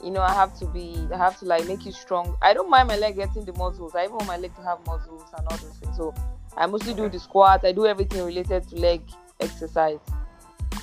you 0.04 0.12
know, 0.12 0.22
I 0.22 0.34
have 0.34 0.58
to 0.60 0.66
be, 0.66 0.96
I 1.14 1.18
have 1.18 1.38
to 1.40 1.46
like 1.46 1.68
make 1.68 1.86
it 1.86 1.94
strong. 1.94 2.38
I 2.42 2.54
don't 2.54 2.70
mind 2.70 2.88
my 2.88 2.96
leg 2.96 3.18
getting 3.18 3.44
the 3.44 3.52
muscles. 3.54 3.96
I 3.96 4.04
even 4.06 4.16
want 4.16 4.28
my 4.28 4.38
leg 4.38 4.56
to 4.56 4.62
have 4.62 4.80
muscles 4.86 5.24
and 5.38 5.46
all 5.48 5.58
those 5.58 5.78
things. 5.78 5.98
So 5.98 6.14
I 6.56 6.66
mostly 6.68 6.94
do 6.94 7.10
the 7.10 7.20
squats. 7.20 7.66
I 7.66 7.74
do 7.74 7.86
everything 7.86 8.24
related 8.24 8.68
to 8.70 8.76
leg 8.76 9.02
exercise, 9.42 10.00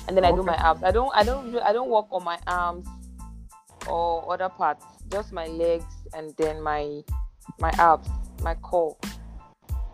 and 0.07 0.15
then 0.15 0.25
I 0.25 0.31
do 0.31 0.43
my 0.43 0.55
abs. 0.55 0.83
I 0.83 0.91
don't, 0.91 1.11
I 1.15 1.23
don't, 1.23 1.55
I 1.57 1.73
don't 1.73 1.89
work 1.89 2.07
on 2.11 2.23
my 2.23 2.39
arms 2.47 2.87
or 3.87 4.31
other 4.31 4.49
parts. 4.49 4.85
Just 5.11 5.31
my 5.31 5.47
legs 5.47 5.85
and 6.13 6.33
then 6.37 6.61
my 6.61 7.01
my 7.59 7.69
abs, 7.77 8.09
my 8.41 8.55
core. 8.55 8.97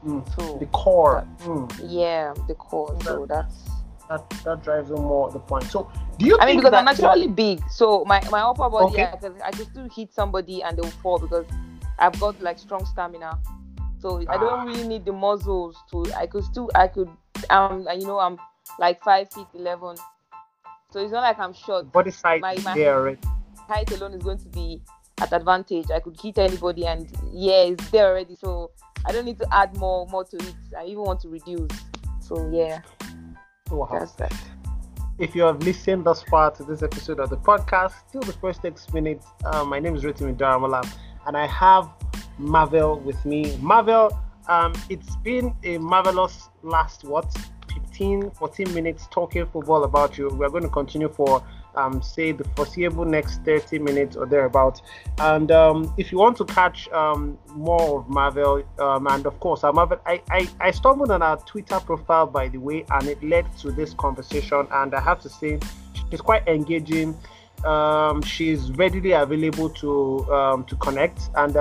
Mm. 0.06 0.36
So 0.36 0.58
the 0.58 0.66
core. 0.68 1.28
Mm. 1.42 1.72
Yeah, 1.88 2.34
the 2.48 2.56
core. 2.56 2.98
So 3.04 3.26
that's 3.26 3.56
that 4.10 4.30
that 4.44 4.64
drives 4.64 4.90
home 4.90 5.02
more 5.02 5.32
the 5.32 5.40
point. 5.40 5.66
So 5.66 5.92
do 6.18 6.26
you? 6.26 6.38
I 6.40 6.46
mean, 6.46 6.58
because 6.58 6.74
I'm 6.74 6.86
naturally 6.86 7.28
big, 7.28 7.62
so 7.70 8.04
my 8.06 8.22
my 8.30 8.42
upper 8.42 8.70
body, 8.70 8.94
okay. 8.94 9.18
yeah, 9.22 9.30
I 9.44 9.52
can 9.52 9.66
still 9.66 9.90
hit 9.90 10.14
somebody 10.14 10.62
and 10.62 10.78
they'll 10.78 10.92
fall 11.02 11.20
because 11.20 11.46
I've 12.00 12.20
got 12.20 12.42
like 12.42 12.60
strong 12.60 12.86
stamina. 12.86 13.40
So 14.00 14.22
ah. 14.28 14.34
I 14.34 14.38
don't 14.38 14.60
ah. 14.60 14.64
really 14.64 14.88
need 14.88 15.06
the 15.06 15.14
muscles 15.14 15.78
to. 15.92 16.06
I 16.16 16.28
could 16.28 16.44
still, 16.44 16.70
I 16.76 16.88
could, 16.88 17.10
um, 17.50 17.88
you 17.98 18.06
know, 18.06 18.20
I'm 18.20 18.38
like 18.80 19.02
five 19.04 19.32
feet 19.32 19.48
eleven, 19.54 19.96
so 20.92 21.00
it's 21.00 21.12
not 21.12 21.22
like 21.22 21.40
I'm 21.40 21.54
short. 21.54 21.92
Body 21.92 22.12
size 22.12 22.42
my, 22.42 22.58
my 22.64 22.76
there, 22.76 23.02
right? 23.02 23.26
Height 23.68 23.92
alone 23.92 24.14
is 24.14 24.24
going 24.24 24.40
to 24.40 24.50
be 24.50 24.82
at 25.20 25.32
advantage. 25.34 25.92
I 25.92 26.00
could 26.00 26.20
hit 26.20 26.38
anybody, 26.38 26.86
and 26.86 27.10
yeah, 27.32 27.64
it's 27.64 27.90
there 27.92 28.08
already. 28.08 28.36
So 28.36 28.72
I 29.06 29.12
don't 29.12 29.26
need 29.26 29.40
to 29.40 29.48
add 29.54 29.76
more 29.78 30.08
more 30.08 30.24
to 30.26 30.38
it. 30.38 30.56
I 30.78 30.86
even 30.86 31.04
want 31.04 31.22
to 31.22 31.30
reduce. 31.30 31.72
So 32.20 32.50
yeah. 32.52 32.82
Wow. 33.72 33.90
That's 33.92 34.12
that. 34.14 34.34
If 35.20 35.36
you 35.36 35.44
have 35.44 35.62
listened 35.64 36.06
thus 36.06 36.24
far 36.24 36.52
to 36.52 36.64
this 36.64 36.82
episode 36.82 37.20
of 37.20 37.30
the 37.30 37.38
podcast, 37.38 37.94
till 38.12 38.22
the 38.22 38.34
first 38.34 38.62
six 38.62 38.92
minutes, 38.94 39.28
uh, 39.46 39.64
my 39.64 39.80
name 39.80 39.96
is 39.96 40.04
Rotimi 40.04 40.36
Daramola, 40.36 40.88
and 41.28 41.38
I 41.38 41.46
have 41.48 41.88
Marvel 42.38 43.00
with 43.00 43.24
me. 43.24 43.56
Marvel, 43.58 44.12
um, 44.48 44.74
it's 44.90 45.16
been 45.18 45.56
a 45.64 45.78
marvelous 45.78 46.50
last 46.64 47.04
what 47.04 47.32
15, 47.94 48.32
14 48.32 48.74
minutes 48.74 49.08
talking 49.12 49.46
football 49.46 49.84
about 49.84 50.18
you. 50.18 50.28
We're 50.30 50.50
going 50.50 50.64
to 50.64 50.70
continue 50.70 51.10
for 51.10 51.44
um, 51.76 52.02
say 52.02 52.32
the 52.32 52.44
foreseeable 52.56 53.06
next 53.06 53.44
30 53.44 53.78
minutes 53.80 54.16
or 54.16 54.26
thereabout. 54.26 54.82
And 55.20 55.52
um, 55.52 55.94
if 55.98 56.12
you 56.12 56.18
want 56.18 56.38
to 56.38 56.46
catch 56.46 56.90
um, 56.90 57.38
more 57.50 58.00
of 58.00 58.10
Marvel, 58.10 58.64
um, 58.80 59.06
and 59.08 59.28
of 59.28 59.40
course, 59.40 59.64
uh, 59.64 59.72
Marvel, 59.72 60.00
I, 60.08 60.22
I, 60.32 60.50
I 60.60 60.72
stumbled 60.72 61.12
on 61.12 61.22
our 61.22 61.38
Twitter 61.38 61.80
profile 61.80 62.26
by 62.26 62.48
the 62.48 62.58
way, 62.58 62.84
and 62.90 63.08
it 63.08 63.22
led 63.24 63.46
to 63.60 63.72
this 63.72 63.94
conversation. 63.94 64.68
And 64.72 64.96
I 64.96 65.00
have 65.00 65.20
to 65.22 65.30
say, 65.30 65.60
she's 66.10 66.22
quite 66.22 66.48
engaging. 66.48 67.16
Um, 67.64 68.24
she's 68.24 68.72
readily 68.72 69.12
available 69.12 69.70
to 69.70 70.34
um, 70.34 70.66
to 70.66 70.76
connect 70.78 71.30
and 71.36 71.56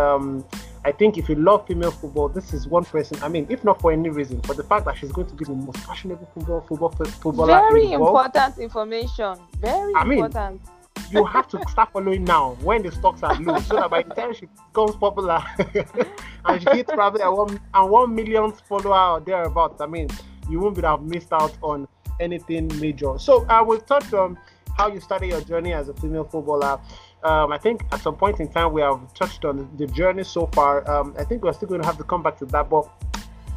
I 0.85 0.91
think 0.93 1.17
if 1.17 1.29
you 1.29 1.37
love 1.37 1.67
female 1.67 1.93
football, 1.93 2.29
this 2.29 2.53
is 2.53 2.67
one 2.67 2.85
person. 2.85 3.23
I 3.23 3.29
mean, 3.29 3.47
if 3.49 3.63
not 3.63 3.81
for 3.81 3.93
any 3.93 4.09
reason, 4.09 4.41
for 4.43 4.55
the 4.55 4.65
fact 4.65 4.85
that 4.87 4.97
she's 4.99 5.13
going 5.13 5.29
to 5.29 5.35
be 5.35 5.45
the 5.45 5.53
most 5.53 5.79
fashionable 5.79 6.29
football 6.35 6.61
football 6.63 6.91
footballer. 6.91 7.47
Very 7.47 7.93
in 7.93 8.01
important 8.01 8.59
information. 8.59 9.37
Very 9.61 9.95
I 9.95 10.03
important. 10.03 10.61
Mean, 10.61 10.73
you 11.13 11.25
have 11.25 11.47
to 11.49 11.63
start 11.69 11.93
following 11.93 12.25
now 12.25 12.57
when 12.63 12.83
the 12.83 12.91
stocks 12.91 13.23
are 13.23 13.39
low, 13.41 13.59
so 13.61 13.77
that 13.77 13.91
by 13.91 14.03
the 14.03 14.15
time 14.15 14.35
she 14.35 14.47
becomes 14.47 14.97
popular 14.97 15.43
and 16.47 16.63
she 16.63 16.71
hits 16.71 16.91
probably 16.93 17.23
a 17.23 17.31
one 17.31 17.61
and 17.75 17.91
one 17.91 18.15
million 18.15 18.51
follower 18.53 19.19
or 19.19 19.21
thereabouts, 19.21 19.81
I 19.81 19.87
mean, 19.87 20.09
you 20.49 20.59
won't 20.59 20.75
be 20.75 20.83
have 20.83 21.03
missed 21.03 21.33
out 21.33 21.57
on 21.63 21.87
anything 22.19 22.69
major. 22.81 23.19
So 23.19 23.45
I 23.49 23.61
will 23.61 23.81
touch 23.81 24.13
on 24.13 24.39
how 24.77 24.89
you 24.89 25.01
started 25.01 25.29
your 25.29 25.43
journey 25.43 25.75
as 25.75 25.89
a 25.89 25.95
female 25.95 26.25
footballer 26.25 26.81
um, 27.25 27.53
I 27.53 27.59
think 27.59 27.85
at 27.93 28.01
some 28.01 28.17
point 28.17 28.41
in 28.41 28.49
time 28.49 28.73
we 28.73 28.81
have 28.81 29.15
touched 29.15 29.45
on 29.45 29.71
the 29.77 29.87
journey 29.87 30.25
so 30.25 30.47
far. 30.49 30.89
Um, 30.91 31.15
I 31.19 31.25
think 31.25 31.45
we're 31.45 31.53
still 31.53 31.69
going 31.69 31.81
to 31.81 31.87
have 31.87 31.99
to 31.99 32.05
come 32.05 32.23
back 32.23 32.39
to 32.39 32.47
that, 32.47 32.69
but 32.69 32.89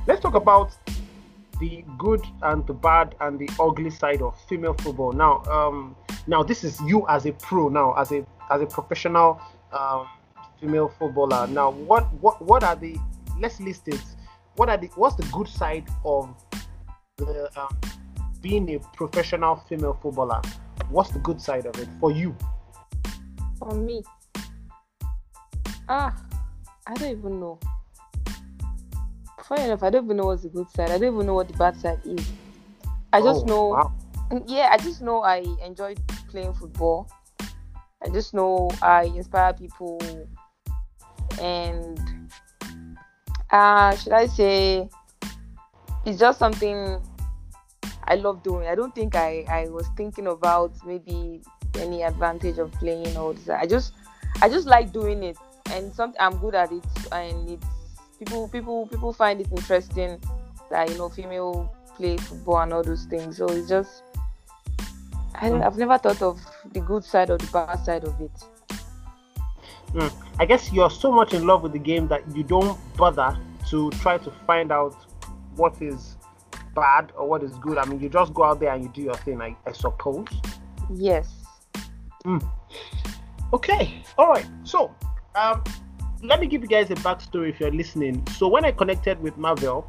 let's 0.07 0.21
talk 0.21 0.35
about 0.35 0.77
the 1.59 1.83
good 1.97 2.23
and 2.43 2.65
the 2.67 2.73
bad 2.73 3.15
and 3.21 3.39
the 3.39 3.49
ugly 3.59 3.89
side 3.89 4.21
of 4.21 4.39
female 4.47 4.73
football. 4.73 5.13
Now, 5.13 5.41
um, 5.43 5.95
now 6.27 6.43
this 6.43 6.63
is 6.63 6.79
you 6.81 7.07
as 7.07 7.25
a 7.25 7.31
pro 7.31 7.69
now, 7.69 7.93
as 7.93 8.11
a 8.11 8.25
as 8.51 8.61
a 8.61 8.65
professional 8.65 9.41
um, 9.71 10.07
female 10.59 10.89
footballer. 10.99 11.47
Now, 11.47 11.71
what 11.71 12.11
what 12.21 12.41
what 12.41 12.63
are 12.63 12.75
the 12.75 12.97
let's 13.39 13.59
list 13.59 13.87
it. 13.87 14.01
What 14.55 14.69
are 14.69 14.77
the 14.77 14.87
what's 14.95 15.15
the 15.15 15.27
good 15.31 15.47
side 15.47 15.87
of 16.03 16.33
the 17.17 17.49
um, 17.59 17.75
being 18.41 18.75
a 18.75 18.79
professional 18.95 19.55
female 19.67 19.97
footballer? 20.01 20.41
What's 20.89 21.11
the 21.11 21.19
good 21.19 21.41
side 21.41 21.65
of 21.65 21.77
it 21.79 21.89
for 21.99 22.11
you? 22.11 22.35
For 23.65 23.73
me, 23.73 24.03
ah, 25.89 26.15
I 26.85 26.93
don't 26.93 27.17
even 27.17 27.39
know. 27.39 27.59
Funny 29.43 29.63
enough, 29.63 29.81
I 29.81 29.89
don't 29.89 30.05
even 30.05 30.17
know 30.17 30.25
what's 30.25 30.43
the 30.43 30.49
good 30.49 30.69
side. 30.69 30.91
I 30.91 30.99
don't 30.99 31.15
even 31.15 31.25
know 31.25 31.33
what 31.33 31.47
the 31.47 31.57
bad 31.57 31.75
side 31.75 31.99
is. 32.05 32.31
I 33.11 33.21
just 33.21 33.45
oh, 33.45 33.47
know, 33.47 33.65
wow. 33.69 33.93
yeah, 34.45 34.69
I 34.71 34.77
just 34.77 35.01
know 35.01 35.23
I 35.23 35.43
enjoy 35.65 35.95
playing 36.29 36.53
football. 36.53 37.09
I 38.03 38.09
just 38.09 38.35
know 38.35 38.69
I 38.83 39.05
inspire 39.05 39.51
people, 39.53 39.99
and 41.41 41.99
uh, 43.49 43.95
should 43.95 44.13
I 44.13 44.27
say, 44.27 44.87
it's 46.05 46.19
just 46.19 46.37
something 46.37 47.01
I 48.03 48.13
love 48.13 48.43
doing. 48.43 48.67
I 48.67 48.75
don't 48.75 48.93
think 48.93 49.15
I, 49.15 49.43
I 49.49 49.69
was 49.69 49.87
thinking 49.97 50.27
about 50.27 50.73
maybe 50.85 51.41
any 51.77 52.03
advantage 52.03 52.57
of 52.57 52.71
playing 52.73 53.15
or 53.17 53.33
this. 53.33 53.49
I 53.49 53.65
just 53.65 53.93
I 54.41 54.49
just 54.49 54.67
like 54.67 54.91
doing 54.91 55.23
it 55.23 55.37
and 55.71 55.93
something 55.93 56.19
I'm 56.19 56.37
good 56.37 56.55
at 56.55 56.71
it 56.71 56.83
and 57.11 57.49
it's 57.49 57.65
people 58.19 58.47
people 58.47 58.87
people 58.87 59.13
find 59.13 59.41
it 59.41 59.47
interesting 59.51 60.21
that 60.69 60.89
you 60.89 60.97
know 60.97 61.09
female 61.09 61.73
play 61.95 62.17
football 62.17 62.59
and 62.61 62.73
all 62.73 62.83
those 62.83 63.05
things. 63.05 63.37
So 63.37 63.47
it's 63.47 63.69
just 63.69 64.03
I, 65.35 65.49
mm. 65.49 65.77
never 65.77 65.97
thought 65.97 66.21
of 66.21 66.39
the 66.71 66.79
good 66.79 67.03
side 67.03 67.29
or 67.29 67.37
the 67.37 67.47
bad 67.47 67.83
side 67.83 68.03
of 68.03 68.19
it. 68.21 68.31
Mm. 69.93 70.13
I 70.39 70.45
guess 70.45 70.71
you're 70.71 70.89
so 70.89 71.11
much 71.11 71.33
in 71.33 71.45
love 71.45 71.63
with 71.63 71.73
the 71.73 71.79
game 71.79 72.07
that 72.07 72.23
you 72.35 72.43
don't 72.43 72.77
bother 72.97 73.37
to 73.69 73.89
try 73.91 74.17
to 74.17 74.31
find 74.45 74.71
out 74.71 74.95
what 75.55 75.81
is 75.81 76.15
bad 76.73 77.11
or 77.17 77.27
what 77.27 77.43
is 77.43 77.51
good. 77.57 77.77
I 77.77 77.85
mean, 77.85 77.99
you 77.99 78.09
just 78.09 78.33
go 78.33 78.43
out 78.43 78.59
there 78.59 78.73
and 78.73 78.83
you 78.83 78.89
do 78.89 79.01
your 79.01 79.15
thing. 79.15 79.41
I, 79.41 79.55
I 79.65 79.71
suppose. 79.71 80.27
Yes. 80.93 81.45
Mm. 82.25 82.43
Okay, 83.53 84.01
all 84.17 84.27
right. 84.27 84.47
So, 84.63 84.93
um, 85.35 85.63
let 86.23 86.39
me 86.39 86.47
give 86.47 86.61
you 86.61 86.67
guys 86.67 86.89
a 86.89 86.95
backstory 86.95 87.49
if 87.49 87.59
you're 87.59 87.71
listening. 87.71 88.25
So, 88.35 88.47
when 88.47 88.65
I 88.65 88.71
connected 88.71 89.21
with 89.21 89.37
Marvel, 89.37 89.87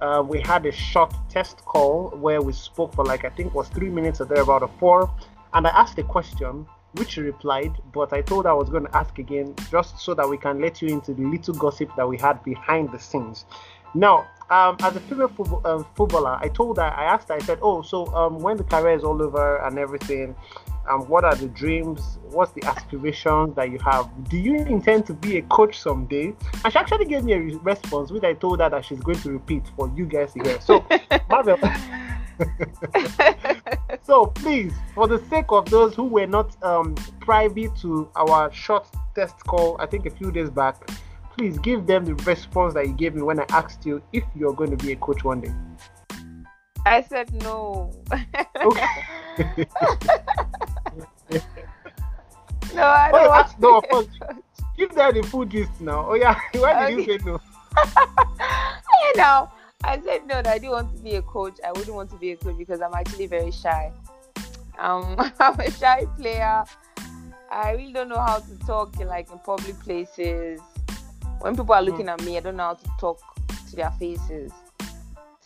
uh, 0.00 0.22
we 0.26 0.40
had 0.40 0.64
a 0.66 0.72
short 0.72 1.12
test 1.28 1.64
call 1.64 2.10
where 2.10 2.40
we 2.40 2.52
spoke 2.52 2.94
for 2.94 3.04
like 3.04 3.24
I 3.24 3.30
think 3.30 3.54
was 3.54 3.68
three 3.68 3.90
minutes 3.90 4.20
or 4.20 4.26
thereabout 4.26 4.62
or 4.62 4.70
four, 4.78 5.14
and 5.54 5.66
I 5.66 5.70
asked 5.70 5.98
a 5.98 6.04
question 6.04 6.66
which 6.94 7.12
she 7.12 7.20
replied, 7.22 7.72
but 7.92 8.12
I 8.12 8.20
told 8.20 8.46
I 8.46 8.52
was 8.52 8.68
going 8.68 8.84
to 8.84 8.96
ask 8.96 9.18
again 9.18 9.54
just 9.70 9.98
so 9.98 10.14
that 10.14 10.28
we 10.28 10.36
can 10.36 10.60
let 10.60 10.82
you 10.82 10.88
into 10.88 11.14
the 11.14 11.24
little 11.24 11.54
gossip 11.54 11.90
that 11.96 12.06
we 12.06 12.18
had 12.18 12.42
behind 12.44 12.92
the 12.92 12.98
scenes. 12.98 13.46
Now, 13.94 14.26
um, 14.50 14.76
as 14.80 14.96
a 14.96 15.00
female 15.00 15.30
uh, 15.64 15.82
footballer, 15.94 16.38
I 16.40 16.48
told 16.48 16.76
her, 16.76 16.84
I 16.84 17.04
asked 17.04 17.28
her, 17.28 17.34
I 17.34 17.38
said, 17.38 17.58
Oh, 17.62 17.82
so 17.82 18.06
um, 18.14 18.38
when 18.40 18.56
the 18.56 18.64
career 18.64 18.94
is 18.94 19.04
all 19.04 19.22
over 19.22 19.56
and 19.64 19.78
everything, 19.78 20.36
um, 20.88 21.02
what 21.08 21.24
are 21.24 21.34
the 21.34 21.48
dreams? 21.48 22.18
What's 22.30 22.52
the 22.52 22.64
aspirations 22.64 23.54
that 23.56 23.70
you 23.70 23.78
have? 23.78 24.10
Do 24.28 24.36
you 24.38 24.56
intend 24.56 25.06
to 25.06 25.14
be 25.14 25.38
a 25.38 25.42
coach 25.42 25.78
someday? 25.78 26.34
And 26.64 26.72
she 26.72 26.78
actually 26.78 27.04
gave 27.04 27.24
me 27.24 27.32
a 27.34 27.40
re- 27.40 27.58
response, 27.62 28.10
which 28.10 28.24
I 28.24 28.34
told 28.34 28.60
her 28.60 28.68
that 28.68 28.84
she's 28.84 29.00
going 29.00 29.18
to 29.18 29.32
repeat 29.32 29.64
for 29.76 29.92
you 29.96 30.06
guys 30.06 30.32
to 30.34 30.42
hear. 30.42 30.60
So, 30.60 30.84
Marvel. 31.30 31.58
so 34.02 34.26
please, 34.26 34.72
for 34.94 35.06
the 35.06 35.22
sake 35.30 35.46
of 35.50 35.66
those 35.66 35.94
who 35.94 36.04
were 36.04 36.26
not 36.26 36.62
um, 36.64 36.94
privy 37.20 37.68
to 37.80 38.10
our 38.16 38.52
short 38.52 38.86
test 39.14 39.38
call, 39.46 39.76
I 39.80 39.86
think 39.86 40.06
a 40.06 40.10
few 40.10 40.32
days 40.32 40.50
back, 40.50 40.90
please 41.36 41.58
give 41.58 41.86
them 41.86 42.04
the 42.04 42.14
response 42.24 42.74
that 42.74 42.86
you 42.86 42.92
gave 42.94 43.14
me 43.14 43.22
when 43.22 43.40
I 43.40 43.46
asked 43.50 43.86
you 43.86 44.02
if 44.12 44.24
you're 44.34 44.54
going 44.54 44.76
to 44.76 44.84
be 44.84 44.92
a 44.92 44.96
coach 44.96 45.24
one 45.24 45.40
day. 45.40 45.52
I 46.84 47.02
said 47.02 47.32
no. 47.42 47.92
Okay. 48.60 48.86
no, 52.74 52.82
I 52.82 53.10
don't 53.10 53.28
want 53.28 53.60
no. 53.60 54.06
Give 54.76 54.90
them 54.94 55.14
the 55.14 55.22
full 55.22 55.44
gist 55.44 55.80
now. 55.80 56.06
Oh 56.08 56.14
yeah, 56.14 56.38
why 56.54 56.90
did 56.90 57.00
okay. 57.00 57.12
you 57.12 57.18
say 57.18 57.24
no? 57.24 57.40
you 59.04 59.16
know, 59.16 59.50
I 59.84 60.00
said 60.04 60.26
no. 60.26 60.42
That 60.42 60.46
I 60.46 60.58
didn't 60.58 60.72
want 60.72 60.96
to 60.96 61.02
be 61.02 61.16
a 61.16 61.22
coach. 61.22 61.58
I 61.66 61.72
wouldn't 61.72 61.94
want 61.94 62.10
to 62.10 62.16
be 62.16 62.32
a 62.32 62.36
coach 62.36 62.56
because 62.56 62.80
I'm 62.80 62.94
actually 62.94 63.26
very 63.26 63.50
shy. 63.50 63.92
Um, 64.78 65.16
I'm 65.40 65.58
a 65.60 65.70
shy 65.70 66.06
player. 66.16 66.64
I 67.50 67.72
really 67.72 67.92
don't 67.92 68.08
know 68.08 68.20
how 68.20 68.38
to 68.38 68.58
talk 68.66 68.98
in 68.98 69.08
like 69.08 69.30
in 69.30 69.38
public 69.40 69.78
places. 69.80 70.60
When 71.40 71.56
people 71.56 71.74
are 71.74 71.82
looking 71.82 72.06
mm. 72.06 72.12
at 72.12 72.22
me, 72.24 72.36
I 72.36 72.40
don't 72.40 72.56
know 72.56 72.68
how 72.68 72.74
to 72.74 72.90
talk 72.98 73.20
to 73.70 73.76
their 73.76 73.90
faces. 73.92 74.52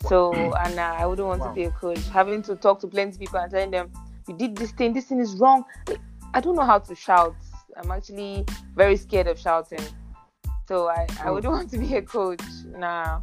So, 0.05 0.33
and 0.33 0.79
uh, 0.79 0.95
I 0.97 1.05
wouldn't 1.05 1.27
want 1.27 1.41
wow. 1.41 1.47
to 1.47 1.53
be 1.53 1.63
a 1.63 1.71
coach. 1.71 2.07
Having 2.09 2.43
to 2.43 2.55
talk 2.55 2.79
to 2.81 2.87
plenty 2.87 3.13
of 3.13 3.19
people 3.19 3.39
and 3.39 3.51
telling 3.51 3.71
them, 3.71 3.91
you 4.27 4.35
did 4.35 4.55
this 4.55 4.71
thing, 4.71 4.93
this 4.93 5.05
thing 5.05 5.19
is 5.19 5.35
wrong. 5.35 5.65
I 6.33 6.39
don't 6.41 6.55
know 6.55 6.65
how 6.65 6.79
to 6.79 6.95
shout. 6.95 7.35
I'm 7.75 7.91
actually 7.91 8.45
very 8.75 8.95
scared 8.97 9.27
of 9.27 9.39
shouting. 9.39 9.79
So 10.67 10.87
I, 10.87 11.03
I 11.03 11.27
Mm. 11.27 11.33
wouldn't 11.33 11.53
want 11.57 11.69
to 11.71 11.77
be 11.77 11.95
a 11.95 12.01
coach. 12.01 12.41
Nah. 12.65 13.21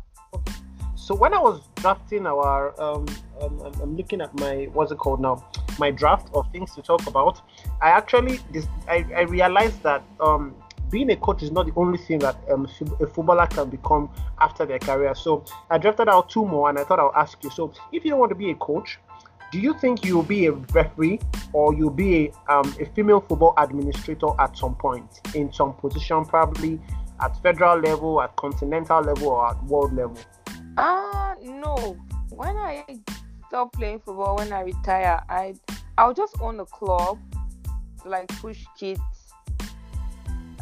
So 0.96 1.14
when 1.14 1.34
I 1.34 1.38
was 1.38 1.60
drafting 1.76 2.26
our, 2.26 2.72
um, 2.80 3.06
um, 3.42 3.60
I'm- 3.62 3.74
I'm 3.82 3.96
looking 3.96 4.20
at 4.22 4.32
my 4.40 4.68
what's 4.72 4.90
it 4.90 4.96
called 4.98 5.20
now, 5.20 5.44
my 5.78 5.90
draft 5.90 6.28
of 6.34 6.50
things 6.50 6.74
to 6.76 6.82
talk 6.82 7.06
about. 7.06 7.42
I 7.82 7.90
actually 7.90 8.38
this, 8.52 8.66
I, 8.88 9.04
I 9.14 9.20
realized 9.22 9.82
that 9.82 10.02
um, 10.20 10.54
being 10.90 11.10
a 11.10 11.16
coach 11.16 11.42
is 11.42 11.50
not 11.50 11.66
the 11.66 11.72
only 11.76 11.98
thing 11.98 12.20
that 12.20 12.36
um, 12.50 12.66
a 13.00 13.06
footballer 13.06 13.46
can 13.48 13.68
become 13.68 14.08
after 14.40 14.64
their 14.64 14.78
career. 14.78 15.14
So 15.14 15.44
I 15.68 15.76
drafted 15.76 16.08
out 16.08 16.30
two 16.30 16.46
more, 16.46 16.70
and 16.70 16.78
I 16.78 16.84
thought 16.84 17.00
I'll 17.00 17.14
ask 17.14 17.42
you. 17.44 17.50
So 17.50 17.72
if 17.92 18.04
you 18.04 18.10
don't 18.10 18.20
want 18.20 18.30
to 18.30 18.36
be 18.36 18.50
a 18.50 18.54
coach, 18.54 18.98
do 19.54 19.60
you 19.60 19.72
think 19.78 20.04
you'll 20.04 20.24
be 20.24 20.46
a 20.46 20.52
referee 20.52 21.20
or 21.52 21.72
you'll 21.74 21.88
be 21.88 22.26
a, 22.48 22.52
um, 22.52 22.74
a 22.80 22.86
female 22.86 23.20
football 23.20 23.54
administrator 23.56 24.26
at 24.40 24.58
some 24.58 24.74
point 24.74 25.20
in 25.32 25.52
some 25.52 25.74
position, 25.74 26.24
probably 26.24 26.80
at 27.20 27.40
federal 27.40 27.78
level, 27.78 28.20
at 28.20 28.34
continental 28.34 29.00
level, 29.00 29.28
or 29.28 29.50
at 29.50 29.64
world 29.66 29.94
level? 29.94 30.18
Ah, 30.76 31.36
no. 31.40 31.96
When 32.30 32.56
I 32.56 32.84
stop 33.46 33.72
playing 33.74 34.00
football, 34.00 34.38
when 34.38 34.52
I 34.52 34.62
retire, 34.62 35.22
I 35.28 35.54
I'll 35.96 36.14
just 36.14 36.34
own 36.40 36.58
a 36.58 36.66
club, 36.66 37.20
like 38.04 38.26
push 38.40 38.64
kids, 38.76 39.00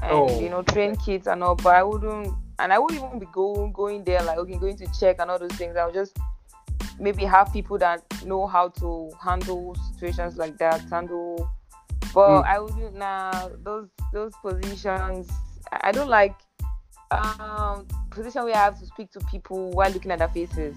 and 0.03 0.13
Oh, 0.13 0.39
you 0.39 0.51
know 0.51 0.61
train 0.65 0.97
kids 0.97 1.27
and 1.27 1.43
all. 1.43 1.55
But 1.55 1.77
I 1.77 1.83
wouldn't, 1.83 2.29
and 2.59 2.71
I 2.71 2.79
wouldn't 2.79 3.03
even 3.03 3.19
be 3.19 3.27
going 3.33 3.73
going 3.73 4.05
there 4.05 4.23
like 4.23 4.37
okay, 4.37 4.59
going 4.59 4.77
to 4.77 4.87
check 5.01 5.17
and 5.19 5.31
all 5.31 5.39
those 5.39 5.53
things. 5.53 5.79
I'll 5.79 5.95
just 5.95 6.15
maybe 7.03 7.25
have 7.25 7.53
people 7.53 7.77
that 7.79 8.03
know 8.25 8.47
how 8.47 8.69
to 8.69 9.11
handle 9.23 9.77
situations 9.91 10.37
like 10.37 10.57
that, 10.59 10.81
handle. 10.89 11.51
But 12.15 12.43
Mm. 12.43 12.45
I 12.45 12.59
wouldn't 12.61 12.95
now 12.95 13.51
those 13.63 13.89
those 14.13 14.33
positions. 14.43 15.29
I 15.71 15.93
don't 15.93 16.09
like 16.09 16.37
um 17.11 17.87
position 18.11 18.45
where 18.45 18.55
I 18.55 18.59
have 18.59 18.79
to 18.81 18.87
speak 18.87 19.11
to 19.13 19.21
people 19.31 19.71
while 19.73 19.91
looking 19.91 20.11
at 20.13 20.19
their 20.21 20.29
faces. 20.29 20.77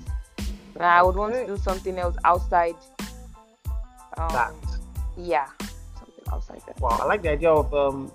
I 0.80 1.02
would 1.04 1.16
want 1.16 1.34
to 1.34 1.46
do 1.48 1.58
something 1.58 1.98
else 1.98 2.16
outside. 2.26 2.76
Um, 4.18 4.28
That. 4.30 4.54
Yeah, 5.18 5.48
something 5.98 6.26
outside 6.34 6.62
that. 6.68 6.80
Wow, 6.82 6.98
I 7.02 7.06
like 7.06 7.22
the 7.22 7.32
idea 7.32 7.50
of 7.52 7.74
um, 7.74 8.12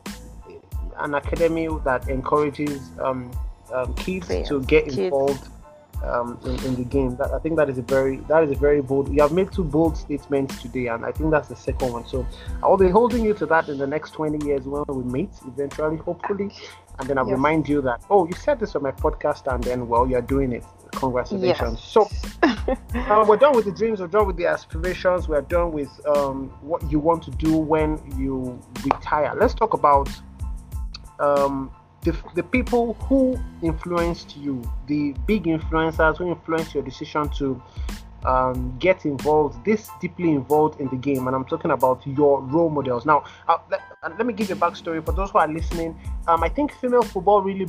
an 0.99 1.15
academy 1.15 1.69
that 1.85 2.09
encourages 2.09 2.91
um, 3.01 3.31
um, 3.73 3.95
kids 3.95 4.27
Players, 4.27 4.49
to 4.49 4.61
get 4.65 4.85
kids. 4.85 4.99
involved 4.99 5.49
um, 6.05 6.39
in, 6.45 6.65
in 6.65 6.75
the 6.77 6.85
game. 6.85 7.17
That 7.17 7.33
I 7.33 7.39
think 7.39 7.57
that 7.57 7.69
is 7.71 7.79
a 7.79 7.83
very 7.83 8.17
that 8.29 8.43
is 8.45 8.51
a 8.51 8.55
very 8.55 8.81
bold. 8.81 9.13
You 9.13 9.23
have 9.23 9.33
made 9.33 9.53
two 9.53 9.65
bold 9.65 9.97
statements 9.97 10.61
today, 10.63 10.87
and 10.89 11.05
I 11.05 11.13
think 11.13 11.31
that's 11.31 11.49
the 11.49 11.57
second 11.57 11.93
one. 11.93 12.07
So 12.07 12.27
I 12.63 12.69
will 12.69 12.77
be 12.77 12.89
holding 12.89 13.25
you 13.25 13.35
to 13.35 13.47
that 13.47 13.69
in 13.69 13.79
the 13.79 13.87
next 13.87 14.13
twenty 14.13 14.45
years 14.47 14.63
when 14.67 14.85
we 14.89 15.05
meet 15.05 15.31
eventually, 15.47 15.97
hopefully, 15.99 16.51
and 16.99 17.09
then 17.09 17.19
I'll 17.19 17.27
Yes. 17.27 17.35
remind 17.37 17.69
you 17.69 17.81
that 17.83 18.03
oh, 18.11 18.27
you 18.27 18.33
said 18.35 18.59
this 18.61 18.75
on 18.77 18.83
my 18.83 18.93
podcast, 18.93 19.53
and 19.53 19.63
then 19.65 19.89
well, 19.89 20.07
you're 20.09 20.23
doing 20.23 20.53
it. 20.53 20.65
Congratulations. 20.93 21.79
Yes. 21.81 21.85
So 21.85 22.11
uh, 22.43 23.25
we're 23.29 23.37
done 23.37 23.55
with 23.55 23.65
the 23.67 23.71
dreams. 23.73 24.01
We're 24.01 24.09
done 24.09 24.27
with 24.27 24.37
the 24.37 24.47
aspirations. 24.47 25.29
We're 25.29 25.41
done 25.43 25.71
with 25.73 25.89
um, 26.07 26.49
what 26.63 26.83
you 26.91 26.99
want 26.99 27.23
to 27.25 27.31
do 27.31 27.57
when 27.57 28.01
you 28.19 28.61
retire. 28.85 29.33
Let's 29.39 29.55
talk 29.55 29.73
about 29.75 30.09
um, 31.21 31.71
the, 32.03 32.17
the 32.35 32.43
people 32.43 32.95
who 32.95 33.39
influenced 33.63 34.37
you, 34.37 34.63
the 34.87 35.15
big 35.27 35.45
influencers 35.45 36.17
who 36.17 36.31
influenced 36.31 36.75
your 36.75 36.83
decision 36.83 37.29
to 37.31 37.63
um, 38.25 38.77
get 38.79 39.05
involved, 39.05 39.65
this 39.65 39.91
deeply 40.01 40.31
involved 40.31 40.81
in 40.81 40.89
the 40.89 40.97
game. 40.97 41.27
And 41.27 41.37
I'm 41.37 41.45
talking 41.45 41.71
about 41.71 42.07
your 42.07 42.41
role 42.43 42.71
models. 42.71 43.07
Now, 43.07 43.25
uh, 43.49 43.59
let, 43.71 43.81
uh, 44.03 44.11
let 44.17 44.27
me 44.27 44.33
give 44.33 44.49
you 44.49 44.55
a 44.55 44.59
backstory 44.59 45.05
for 45.05 45.13
those 45.13 45.31
who 45.31 45.39
are 45.39 45.49
listening. 45.49 45.99
Um, 46.27 46.43
I 46.43 46.49
think 46.49 46.73
female 46.73 47.03
football 47.03 47.43
really 47.43 47.67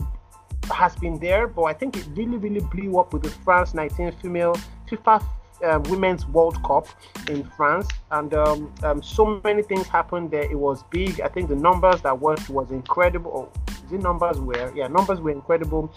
has 0.74 0.96
been 0.96 1.20
there, 1.20 1.48
but 1.48 1.64
I 1.64 1.74
think 1.74 1.98
it 1.98 2.08
really, 2.16 2.38
really 2.38 2.62
blew 2.62 3.00
up 3.00 3.14
with 3.14 3.24
the 3.24 3.30
France 3.30 3.74
19 3.74 4.14
female 4.22 4.56
FIFA 4.90 5.24
uh, 5.64 5.80
Women's 5.86 6.26
World 6.28 6.62
Cup 6.64 6.88
in 7.30 7.44
France, 7.44 7.88
and 8.12 8.34
um, 8.34 8.74
um, 8.84 9.02
so 9.02 9.42
many 9.44 9.62
things 9.62 9.88
happened 9.88 10.32
there. 10.32 10.44
It 10.44 10.58
was 10.58 10.84
big. 10.90 11.22
I 11.22 11.28
think 11.28 11.50
the 11.50 11.56
numbers 11.56 12.02
that 12.02 12.20
worked 12.20 12.50
was 12.50 12.72
incredible. 12.72 13.50
Oh, 13.54 13.76
the 13.90 13.98
numbers 13.98 14.40
were 14.40 14.74
yeah, 14.76 14.88
numbers 14.88 15.20
were 15.20 15.32
incredible. 15.32 15.94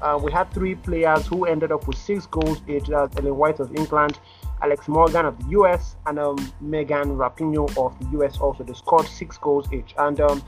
Uh, 0.00 0.18
we 0.22 0.30
had 0.30 0.52
three 0.52 0.74
players 0.74 1.26
who 1.26 1.44
ended 1.44 1.72
up 1.72 1.86
with 1.86 1.96
six 1.96 2.26
goals 2.26 2.60
each. 2.68 2.86
That's 2.86 3.16
Ellen 3.16 3.36
White 3.36 3.60
of 3.60 3.74
England, 3.74 4.18
Alex 4.62 4.86
Morgan 4.88 5.26
of 5.26 5.38
the 5.38 5.50
US, 5.60 5.96
and 6.06 6.18
um, 6.18 6.52
Megan 6.60 7.16
Rapinoe 7.16 7.76
of 7.78 7.98
the 7.98 8.18
US. 8.18 8.38
Also, 8.38 8.64
they 8.64 8.74
scored 8.74 9.06
six 9.06 9.38
goals 9.38 9.72
each, 9.72 9.94
and 9.98 10.20
um, 10.20 10.42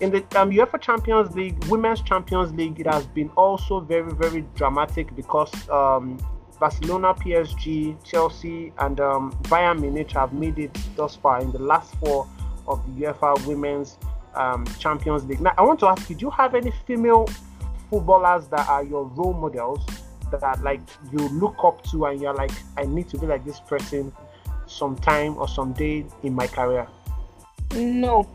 in 0.00 0.10
the 0.10 0.18
um, 0.40 0.50
UEFA 0.50 0.80
Champions 0.80 1.34
League, 1.34 1.62
Women's 1.66 2.00
Champions 2.00 2.52
League, 2.52 2.80
it 2.80 2.86
has 2.86 3.06
been 3.06 3.28
also 3.30 3.80
very, 3.80 4.12
very 4.12 4.42
dramatic 4.54 5.14
because 5.14 5.52
um, 5.68 6.18
Barcelona, 6.60 7.14
PSG, 7.14 7.96
Chelsea, 8.04 8.72
and 8.78 9.00
um, 9.00 9.32
Bayern 9.44 9.80
Munich 9.80 10.12
have 10.12 10.32
made 10.34 10.58
it 10.58 10.76
thus 10.94 11.16
far 11.16 11.40
in 11.40 11.50
the 11.52 11.58
last 11.58 11.94
four 11.96 12.28
of 12.68 12.84
the 12.86 13.06
UEFA 13.06 13.44
Women's 13.46 13.96
um, 14.34 14.64
Champions 14.78 15.24
League. 15.24 15.40
Now, 15.40 15.54
I 15.58 15.62
want 15.62 15.80
to 15.80 15.86
ask 15.88 16.08
you: 16.10 16.16
Do 16.16 16.26
you 16.26 16.30
have 16.30 16.54
any 16.54 16.70
female 16.86 17.26
footballers 17.88 18.46
that 18.48 18.68
are 18.68 18.84
your 18.84 19.04
role 19.06 19.32
models 19.32 19.80
that 20.30 20.62
like 20.62 20.80
you 21.10 21.18
look 21.30 21.56
up 21.64 21.82
to, 21.90 22.04
and 22.06 22.20
you're 22.20 22.34
like, 22.34 22.52
I 22.76 22.84
need 22.84 23.08
to 23.08 23.18
be 23.18 23.26
like 23.26 23.44
this 23.44 23.58
person 23.60 24.12
sometime 24.66 25.36
or 25.38 25.48
someday 25.48 26.04
in 26.22 26.34
my 26.34 26.46
career? 26.46 26.86
No, 27.74 28.28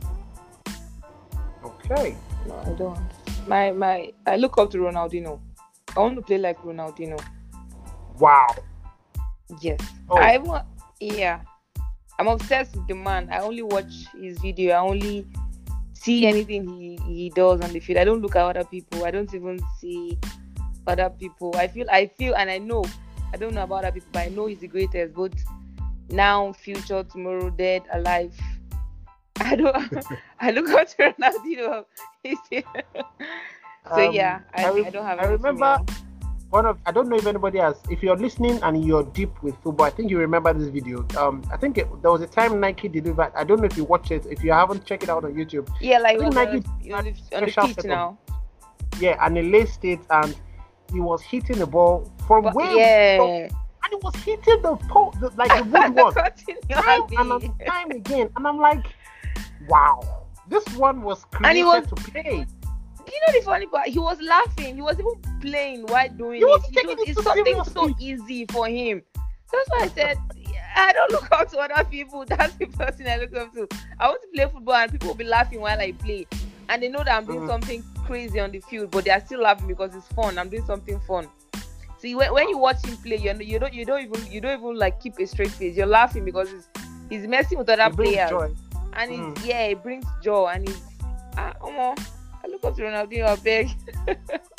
Okay. 1.63 2.15
no, 2.47 2.55
I 2.65 2.69
don't. 2.73 2.99
My 3.47 3.71
my, 3.71 4.11
I 4.25 4.35
look 4.37 4.57
up 4.57 4.71
to 4.71 4.77
Ronaldinho. 4.79 5.39
I 5.95 5.99
want 5.99 6.15
to 6.15 6.21
play 6.21 6.37
like 6.37 6.57
Ronaldinho. 6.63 7.19
Wow. 8.19 8.47
Yes. 9.61 9.79
Oh. 10.09 10.17
I 10.17 10.37
want. 10.37 10.65
Yeah. 10.99 11.41
I'm 12.17 12.27
obsessed 12.27 12.75
with 12.75 12.87
the 12.87 12.95
man. 12.95 13.29
I 13.31 13.39
only 13.39 13.61
watch 13.61 14.05
his 14.17 14.39
video. 14.39 14.73
I 14.73 14.79
only 14.79 15.27
see 15.93 16.25
anything 16.25 16.67
he, 16.67 16.97
he 17.05 17.29
does 17.29 17.61
on 17.61 17.73
the 17.73 17.79
field. 17.79 17.99
I 17.99 18.05
don't 18.05 18.21
look 18.21 18.35
at 18.35 18.43
other 18.43 18.63
people. 18.63 19.05
I 19.05 19.11
don't 19.11 19.33
even 19.33 19.59
see 19.79 20.17
other 20.87 21.09
people. 21.09 21.53
I 21.57 21.67
feel 21.67 21.87
I 21.91 22.07
feel 22.07 22.35
and 22.35 22.49
I 22.49 22.57
know. 22.57 22.83
I 23.33 23.37
don't 23.37 23.53
know 23.53 23.63
about 23.63 23.83
other 23.83 23.91
people, 23.91 24.09
but 24.13 24.19
I 24.23 24.29
know 24.29 24.45
he's 24.45 24.59
the 24.59 24.67
greatest. 24.67 25.13
But 25.13 25.33
now, 26.09 26.53
future, 26.53 27.03
tomorrow, 27.03 27.49
dead, 27.49 27.83
alive. 27.91 28.33
I 29.41 29.55
don't. 29.55 29.75
I 30.39 30.51
look 30.51 30.69
up 30.69 30.87
to 30.89 30.95
Ronaldinho. 31.11 31.85
Here. 32.23 32.63
so 33.93 34.07
Um, 34.07 34.13
yeah, 34.13 34.39
I, 34.53 34.65
I 34.65 34.71
re- 34.71 34.85
I 34.85 34.89
don't 34.89 35.05
have. 35.05 35.19
I 35.19 35.25
remember 35.25 35.77
female. 35.79 36.04
One 36.55 36.65
of 36.65 36.77
I 36.85 36.91
don't 36.91 37.09
know 37.09 37.17
if 37.17 37.27
anybody 37.27 37.59
has. 37.59 37.75
If 37.89 38.01
you're 38.01 38.15
listening 38.15 38.59
and 38.63 38.83
you're 38.85 39.03
deep 39.03 39.43
with 39.43 39.55
football, 39.61 39.85
I 39.85 39.89
think 39.89 40.09
you 40.09 40.17
remember 40.17 40.53
this 40.53 40.69
video. 40.69 41.05
Um, 41.17 41.43
I 41.51 41.57
think 41.57 41.77
it, 41.77 41.87
there 42.01 42.11
was 42.11 42.21
a 42.21 42.27
time 42.27 42.59
Nike 42.61 42.87
delivered. 42.87 43.33
I 43.35 43.43
don't 43.43 43.59
know 43.59 43.65
if 43.65 43.75
you 43.75 43.83
watch 43.83 44.09
it. 44.09 44.25
If 44.25 44.41
you 44.43 44.53
haven't, 44.53 44.85
check 44.85 45.03
it 45.03 45.09
out 45.09 45.25
on 45.25 45.33
YouTube. 45.33 45.69
Yeah, 45.81 45.99
like 45.99 46.17
think 46.17 46.35
on 46.35 46.45
the, 46.45 46.45
Nike 46.45 46.93
on 46.93 47.03
the, 47.03 47.35
on 47.35 47.45
the 47.45 47.73
pitch 47.75 47.85
now. 47.85 48.17
Yeah, 48.99 49.17
and 49.21 49.35
he 49.35 49.43
laced 49.43 49.83
it, 49.83 49.99
and 50.09 50.33
he 50.93 51.01
was 51.01 51.21
hitting 51.21 51.59
the 51.59 51.67
ball 51.67 52.09
from 52.25 52.45
But 52.45 52.55
where, 52.55 52.75
yeah. 52.77 53.49
and 53.83 53.89
he 53.89 53.97
was 54.01 54.15
hitting 54.15 54.61
the 54.61 54.77
pole, 54.87 55.13
the, 55.19 55.29
like 55.35 55.51
the 55.57 55.63
woodwork, 55.73 56.15
time 56.71 57.31
and 57.31 57.53
time 57.67 57.91
again. 57.91 58.29
And 58.37 58.47
I'm 58.47 58.59
like, 58.59 58.85
wow, 59.67 60.25
this 60.47 60.65
one 60.77 61.01
was 61.01 61.25
created 61.25 61.65
was- 61.65 61.87
to 61.87 61.95
play. 61.95 62.47
You 63.07 63.19
know 63.27 63.39
the 63.39 63.45
funny 63.45 63.67
part? 63.67 63.87
He 63.87 63.99
was 63.99 64.19
laughing. 64.21 64.75
He 64.75 64.81
was 64.81 64.97
even 64.99 65.13
playing 65.41 65.85
while 65.87 66.09
doing 66.09 66.41
it. 66.43 66.61
it 66.73 66.99
it's 67.09 67.23
something 67.23 67.63
so 67.65 67.93
easy 67.99 68.45
for 68.47 68.67
him. 68.67 69.01
That's 69.51 69.69
why 69.69 69.79
I 69.83 69.87
said 69.89 70.17
I 70.75 70.91
don't 70.91 71.11
look 71.11 71.31
up 71.31 71.49
to 71.51 71.59
other 71.59 71.83
people. 71.89 72.25
That's 72.27 72.53
the 72.55 72.65
person 72.65 73.07
I 73.07 73.17
look 73.17 73.33
up 73.35 73.53
to. 73.53 73.67
I 73.99 74.07
want 74.09 74.21
to 74.23 74.27
play 74.33 74.49
football 74.51 74.75
and 74.75 74.91
people 74.91 75.09
will 75.09 75.15
be 75.15 75.23
laughing 75.23 75.61
while 75.61 75.79
I 75.79 75.91
play. 75.93 76.27
And 76.67 76.81
they 76.81 76.89
know 76.89 77.03
that 77.03 77.15
I'm 77.15 77.25
doing 77.25 77.41
Mhm. 77.41 77.47
something 77.47 77.83
crazy 78.05 78.39
on 78.39 78.51
the 78.51 78.59
field, 78.59 78.91
but 78.91 79.05
they 79.05 79.11
are 79.11 79.21
still 79.21 79.41
laughing 79.41 79.67
because 79.67 79.95
it's 79.95 80.07
fun. 80.09 80.37
I'm 80.37 80.49
doing 80.49 80.65
something 80.65 80.99
fun. 81.01 81.27
See, 81.99 82.13
when, 82.15 82.33
when 82.33 82.49
you 82.49 82.57
watch 82.57 82.83
him 82.85 82.97
play, 82.97 83.17
you 83.17 83.33
you 83.39 83.59
don't 83.59 83.73
you 83.73 83.85
don't 83.85 84.01
even 84.01 84.31
you 84.31 84.41
don't 84.41 84.59
even 84.59 84.75
like 84.75 84.99
keep 84.99 85.17
a 85.19 85.25
straight 85.27 85.51
face. 85.51 85.77
You're 85.77 85.85
laughing 85.85 86.25
because 86.25 86.49
he's 86.51 86.67
he's 87.09 87.27
messing 87.27 87.57
with 87.59 87.69
other 87.69 87.89
players. 87.95 88.29
joy. 88.29 88.53
and 88.93 89.11
Mm. 89.11 89.31
it's 89.37 89.45
yeah, 89.45 89.63
it 89.65 89.83
brings 89.83 90.05
joy 90.23 90.47
and 90.47 90.67
it's 90.69 90.81
ah, 91.37 91.53
omo, 91.61 91.97
I 91.97 92.05
look 92.47 92.61
to 92.75 92.81
Ronaldinho, 92.81 93.25
I 93.27 93.35
beg. 93.37 93.67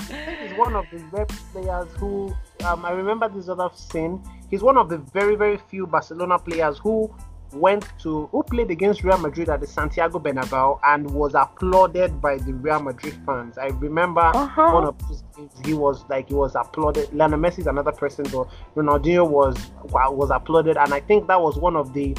He's 0.09 0.57
one 0.57 0.77
of 0.77 0.87
the 0.93 0.99
best 1.13 1.53
players 1.53 1.89
who 1.99 2.35
um, 2.65 2.85
I 2.85 2.93
remember 2.93 3.29
this 3.29 3.49
other 3.49 3.69
scene. 3.75 4.23
He's 4.51 4.63
one 4.63 4.77
of 4.77 4.89
the 4.89 4.99
very, 4.99 5.35
very 5.37 5.59
few 5.69 5.87
Barcelona 5.87 6.39
players 6.39 6.79
who 6.79 7.13
went 7.53 7.87
to 8.01 8.27
who 8.33 8.43
played 8.43 8.71
against 8.71 9.03
Real 9.05 9.19
Madrid 9.19 9.49
at 9.49 9.61
the 9.61 9.67
Santiago 9.67 10.19
Bernabeu 10.19 10.79
and 10.85 11.09
was 11.11 11.35
applauded 11.35 12.21
by 12.21 12.37
the 12.39 12.53
Real 12.53 12.81
Madrid 12.81 13.15
fans. 13.25 13.57
I 13.59 13.69
remember 13.69 14.21
Uh-huh. 14.21 14.73
one 14.73 14.85
of 14.85 14.99
those 15.09 15.23
games, 15.37 15.53
he 15.65 15.75
was 15.75 16.05
like 16.09 16.29
he 16.29 16.35
was 16.35 16.55
applauded. 16.55 17.13
Lionel 17.15 17.39
Messi 17.39 17.61
is 17.61 17.67
another 17.67 17.93
person, 17.93 18.25
but 18.33 18.49
Ronaldinho 18.75 19.29
was 19.29 19.57
was 19.93 20.31
applauded, 20.31 20.77
and 20.77 20.93
I 20.93 21.01
think 21.01 21.29
that 21.29 21.41
was 21.41 21.57
one 21.57 21.77
of 21.77 21.93
the 21.93 22.17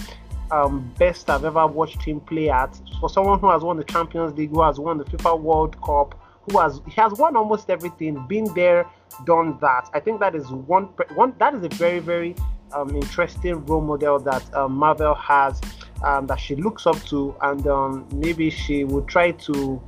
um, 0.51 0.93
best 0.97 1.29
I've 1.29 1.45
ever 1.45 1.65
watched 1.67 2.01
him 2.01 2.19
play 2.19 2.49
at. 2.49 2.79
For 2.99 3.09
someone 3.09 3.39
who 3.39 3.49
has 3.49 3.61
won 3.61 3.77
the 3.77 3.83
Champions 3.83 4.37
League, 4.37 4.51
who 4.51 4.61
has 4.61 4.79
won 4.79 4.97
the 4.97 5.05
FIFA 5.05 5.39
World 5.39 5.81
Cup, 5.81 6.19
who 6.49 6.59
has 6.59 6.81
he 6.85 7.01
has 7.01 7.13
won 7.13 7.35
almost 7.35 7.69
everything, 7.69 8.25
been 8.27 8.53
there, 8.53 8.85
done 9.25 9.57
that. 9.61 9.89
I 9.93 9.99
think 9.99 10.19
that 10.19 10.35
is 10.35 10.49
one 10.49 10.85
one 11.15 11.33
that 11.39 11.53
is 11.53 11.63
a 11.63 11.69
very 11.69 11.99
very 11.99 12.35
um, 12.73 12.95
interesting 12.95 13.65
role 13.65 13.81
model 13.81 14.19
that 14.19 14.53
um, 14.53 14.73
Marvel 14.73 15.15
has 15.15 15.59
um, 16.03 16.27
that 16.27 16.39
she 16.39 16.55
looks 16.55 16.85
up 16.85 17.01
to, 17.05 17.35
and 17.41 17.67
um, 17.67 18.07
maybe 18.13 18.49
she 18.49 18.83
would 18.83 19.07
try 19.07 19.31
to 19.31 19.81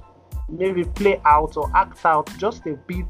maybe 0.50 0.84
play 0.84 1.22
out 1.26 1.56
or 1.58 1.72
act 1.76 2.06
out 2.06 2.30
just 2.38 2.66
a 2.66 2.74
bit 2.88 3.06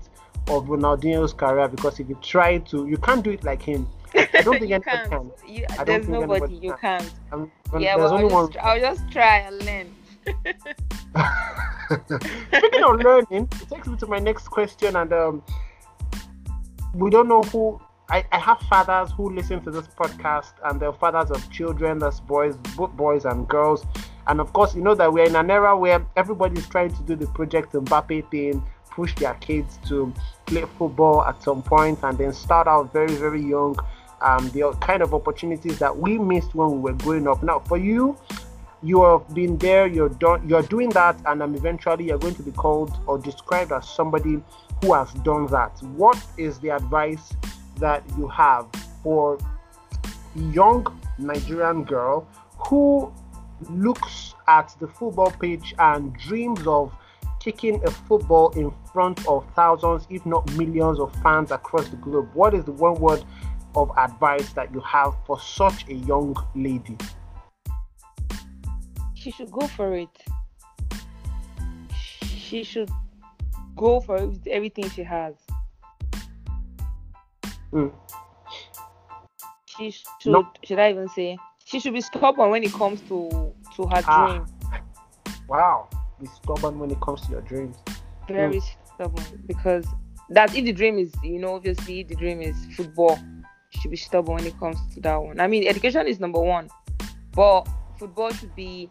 of 0.47 0.65
Ronaldinho's 0.65 1.33
career 1.33 1.67
because 1.67 1.99
if 1.99 2.09
you 2.09 2.17
try 2.21 2.57
to, 2.57 2.87
you 2.87 2.97
can't 2.97 3.23
do 3.23 3.31
it 3.31 3.43
like 3.43 3.61
him. 3.61 3.87
I 4.15 4.41
don't 4.41 4.59
think 4.59 4.71
anyone 4.71 4.81
can. 5.09 5.31
You, 5.47 5.65
there's 5.85 6.07
nobody 6.07 6.55
you 6.55 6.73
can. 6.73 6.99
can't. 6.99 7.13
Um, 7.31 7.51
yeah, 7.79 7.95
well, 7.95 8.13
I'll 8.13 8.47
just, 8.47 8.65
I'll 8.65 8.79
just 8.79 9.11
try 9.11 9.39
and 9.39 9.65
learn. 9.65 9.95
Speaking 12.57 12.83
of 12.83 12.99
learning, 12.99 13.49
it 13.51 13.69
takes 13.69 13.87
me 13.87 13.97
to 13.97 14.07
my 14.07 14.19
next 14.19 14.47
question, 14.49 14.95
and 14.95 15.11
um, 15.13 15.43
we 16.93 17.09
don't 17.09 17.27
know 17.27 17.41
who. 17.43 17.81
I, 18.11 18.25
I 18.31 18.39
have 18.39 18.59
fathers 18.61 19.11
who 19.15 19.29
listen 19.29 19.61
to 19.63 19.71
this 19.71 19.87
podcast, 19.87 20.53
and 20.65 20.79
they're 20.79 20.93
fathers 20.93 21.29
of 21.29 21.47
children, 21.51 21.99
that's 21.99 22.19
boys, 22.19 22.55
both 22.75 22.91
boys 22.93 23.25
and 23.25 23.47
girls. 23.47 23.85
And 24.25 24.39
of 24.39 24.51
course, 24.53 24.73
you 24.75 24.81
know 24.81 24.95
that 24.95 25.11
we're 25.13 25.25
in 25.25 25.35
an 25.35 25.51
era 25.51 25.77
where 25.77 26.05
everybody's 26.15 26.67
trying 26.67 26.93
to 26.95 27.03
do 27.03 27.15
the 27.15 27.27
Project 27.27 27.73
Mbappe 27.73 28.31
thing, 28.31 28.63
push 28.89 29.13
their 29.15 29.35
kids 29.35 29.79
to 29.87 30.11
play 30.47 30.65
football 30.77 31.23
at 31.23 31.41
some 31.43 31.61
point, 31.61 31.99
and 32.03 32.17
then 32.17 32.33
start 32.33 32.67
out 32.67 32.91
very, 32.91 33.13
very 33.13 33.41
young. 33.41 33.77
Um, 34.21 34.49
the 34.49 34.71
kind 34.81 35.01
of 35.01 35.13
opportunities 35.13 35.79
that 35.79 35.95
we 35.95 36.17
missed 36.17 36.53
when 36.53 36.71
we 36.71 36.91
were 36.91 36.97
growing 36.97 37.27
up. 37.27 37.41
Now, 37.41 37.59
for 37.59 37.77
you, 37.77 38.17
you 38.81 39.03
have 39.03 39.33
been 39.33 39.57
there, 39.57 39.87
you're 39.87 40.09
done, 40.09 40.47
you're 40.47 40.61
doing 40.63 40.89
that, 40.89 41.19
and 41.25 41.41
um, 41.41 41.55
eventually 41.55 42.05
you're 42.07 42.17
going 42.17 42.35
to 42.35 42.43
be 42.43 42.51
called 42.51 42.97
or 43.07 43.17
described 43.17 43.71
as 43.71 43.87
somebody 43.87 44.41
who 44.81 44.93
has 44.93 45.11
done 45.23 45.47
that. 45.47 45.81
What 45.95 46.21
is 46.37 46.59
the 46.59 46.69
advice 46.69 47.33
that 47.77 48.03
you 48.17 48.27
have 48.27 48.67
for 49.03 49.37
young 50.35 50.85
Nigerian 51.17 51.83
girl 51.83 52.27
who 52.57 53.11
looks 53.69 54.35
at 54.47 54.73
the 54.79 54.87
football 54.87 55.31
pitch 55.31 55.73
and 55.79 56.13
dreams 56.15 56.65
of 56.65 56.93
kicking 57.39 57.81
a 57.85 57.91
football 57.91 58.49
in 58.51 58.71
front 58.91 59.25
of 59.27 59.45
thousands, 59.55 60.07
if 60.09 60.25
not 60.25 60.49
millions, 60.53 60.99
of 60.99 61.13
fans 61.21 61.51
across 61.51 61.87
the 61.89 61.97
globe? 61.97 62.29
What 62.33 62.53
is 62.53 62.65
the 62.65 62.71
one 62.71 62.95
word 62.95 63.23
of 63.75 63.91
advice 63.97 64.51
that 64.53 64.73
you 64.73 64.79
have 64.81 65.13
for 65.25 65.39
such 65.39 65.87
a 65.89 65.93
young 65.93 66.35
lady? 66.55 66.97
She 69.13 69.31
should 69.31 69.51
go 69.51 69.67
for 69.67 69.95
it. 69.95 70.09
She 72.23 72.63
should 72.63 72.89
go 73.75 73.99
for 73.99 74.31
everything 74.47 74.89
she 74.89 75.03
has. 75.03 75.35
Mm. 77.71 77.91
She 79.65 79.91
should. 79.91 80.07
Nope. 80.25 80.57
Should 80.63 80.79
I 80.79 80.91
even 80.91 81.07
say? 81.09 81.37
She 81.65 81.79
should 81.79 81.93
be 81.93 82.01
stubborn 82.01 82.49
when 82.49 82.63
it 82.63 82.73
comes 82.73 83.01
to 83.01 83.53
to 83.75 83.83
her 83.83 84.01
ah. 84.07 84.27
dream. 84.27 84.45
Wow, 85.47 85.89
be 86.19 86.27
stubborn 86.27 86.79
when 86.79 86.91
it 86.91 86.99
comes 87.01 87.21
to 87.21 87.31
your 87.31 87.41
dreams. 87.41 87.77
Very 88.27 88.59
mm. 88.59 88.63
stubborn 88.93 89.43
because 89.45 89.85
that 90.29 90.55
if 90.55 90.65
the 90.65 90.73
dream 90.73 90.97
is, 90.97 91.11
you 91.23 91.39
know, 91.39 91.55
obviously 91.55 92.03
the 92.03 92.15
dream 92.15 92.41
is 92.41 92.55
football. 92.75 93.19
Should 93.71 93.91
be 93.91 93.97
stubborn 93.97 94.37
when 94.37 94.47
it 94.47 94.59
comes 94.59 94.77
to 94.95 94.99
that 95.01 95.15
one. 95.15 95.39
I 95.39 95.47
mean, 95.47 95.67
education 95.67 96.07
is 96.07 96.19
number 96.19 96.41
one, 96.41 96.69
but 97.33 97.67
football 97.97 98.31
should 98.31 98.55
be 98.55 98.89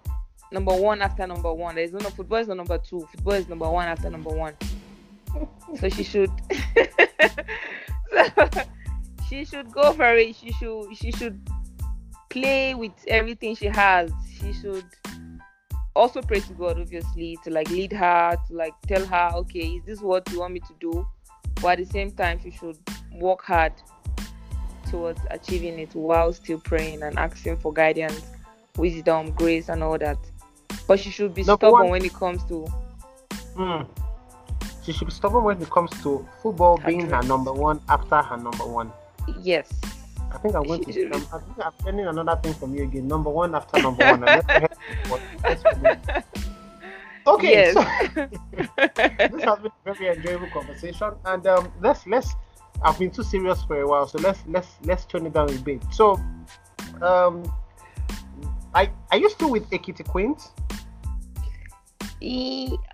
number 0.52 0.74
one 0.74 1.02
after 1.02 1.26
number 1.26 1.52
one. 1.52 1.74
There's 1.74 1.92
no 1.92 1.98
football 2.00 2.38
is 2.38 2.48
not 2.48 2.56
number 2.58 2.78
two. 2.78 3.00
Football 3.12 3.34
is 3.34 3.48
number 3.48 3.68
one 3.68 3.88
after 3.88 4.08
number 4.08 4.30
one. 4.30 4.54
so 5.78 5.88
she 5.88 6.02
should 6.02 6.30
so, 8.12 8.48
she 9.28 9.44
should 9.44 9.70
go 9.72 9.92
for 9.92 10.14
it. 10.16 10.36
She 10.36 10.52
should 10.52 10.96
she 10.96 11.12
should 11.12 11.40
play 12.30 12.74
with 12.74 12.92
everything 13.08 13.54
she 13.54 13.66
has. 13.66 14.10
She 14.40 14.52
should 14.52 14.86
also 15.94 16.22
pray 16.22 16.40
to 16.40 16.52
God, 16.54 16.78
obviously, 16.80 17.38
to 17.44 17.50
like 17.50 17.70
lead 17.70 17.92
her, 17.92 18.36
to 18.48 18.54
like 18.54 18.74
tell 18.86 19.04
her, 19.04 19.30
okay, 19.34 19.60
is 19.76 19.84
this 19.84 20.00
what 20.00 20.30
you 20.30 20.40
want 20.40 20.54
me 20.54 20.60
to 20.60 20.74
do? 20.80 21.06
But 21.60 21.72
at 21.72 21.78
the 21.78 21.86
same 21.86 22.12
time, 22.12 22.40
she 22.40 22.50
should 22.52 22.78
work 23.14 23.42
hard 23.42 23.72
towards 24.90 25.20
achieving 25.30 25.78
it 25.78 25.94
while 25.94 26.32
still 26.32 26.58
praying 26.60 27.02
and 27.02 27.18
asking 27.18 27.56
for 27.58 27.72
guidance, 27.72 28.22
wisdom, 28.76 29.30
grace, 29.32 29.68
and 29.68 29.82
all 29.82 29.98
that. 29.98 30.18
But 30.86 31.00
she 31.00 31.10
should 31.10 31.34
be 31.34 31.42
Number 31.42 31.66
stubborn 31.66 31.82
one. 31.82 31.90
when 31.90 32.04
it 32.04 32.14
comes 32.14 32.44
to. 32.44 32.66
Mm 33.54 33.86
she 34.88 34.94
should 34.94 35.08
be 35.08 35.12
stubborn 35.12 35.44
when 35.44 35.60
it 35.60 35.68
comes 35.68 35.90
to 36.02 36.26
football 36.42 36.78
being 36.78 37.10
her 37.10 37.22
number 37.24 37.52
one 37.52 37.78
after 37.90 38.22
her 38.22 38.38
number 38.38 38.64
one. 38.64 38.90
Yes. 39.42 39.70
I 40.32 40.38
think 40.38 40.54
I'm 40.54 40.62
going 40.62 40.82
to. 40.82 41.10
Um, 41.10 41.26
I 41.30 41.38
think 41.38 41.58
I'm 41.62 41.72
learning 41.84 42.06
another 42.06 42.40
thing 42.42 42.54
from 42.54 42.74
you 42.74 42.84
again. 42.84 43.06
Number 43.06 43.28
one 43.28 43.54
after 43.54 43.82
number 43.82 44.02
one. 44.02 44.24
okay. 47.26 47.50
Yes. 47.50 47.74
So, 47.74 47.82
this 48.78 49.44
has 49.44 49.58
been 49.58 49.72
a 49.84 49.94
very 49.94 50.16
enjoyable 50.16 50.48
conversation, 50.48 51.12
and 51.26 51.46
um, 51.46 51.70
let's 51.82 52.06
let's. 52.06 52.34
I've 52.82 52.98
been 52.98 53.10
too 53.10 53.22
serious 53.22 53.62
for 53.64 53.80
a 53.80 53.86
while, 53.86 54.06
so 54.06 54.18
let's 54.18 54.40
let's 54.46 54.68
let's 54.84 55.04
turn 55.04 55.26
it 55.26 55.32
down 55.32 55.50
a 55.50 55.58
bit. 55.58 55.82
So, 55.90 56.20
um, 57.02 57.42
I 58.74 58.90
I 59.10 59.16
used 59.16 59.38
to 59.40 59.48
with 59.48 59.68
Ekiti 59.70 60.06
Queens. 60.06 60.50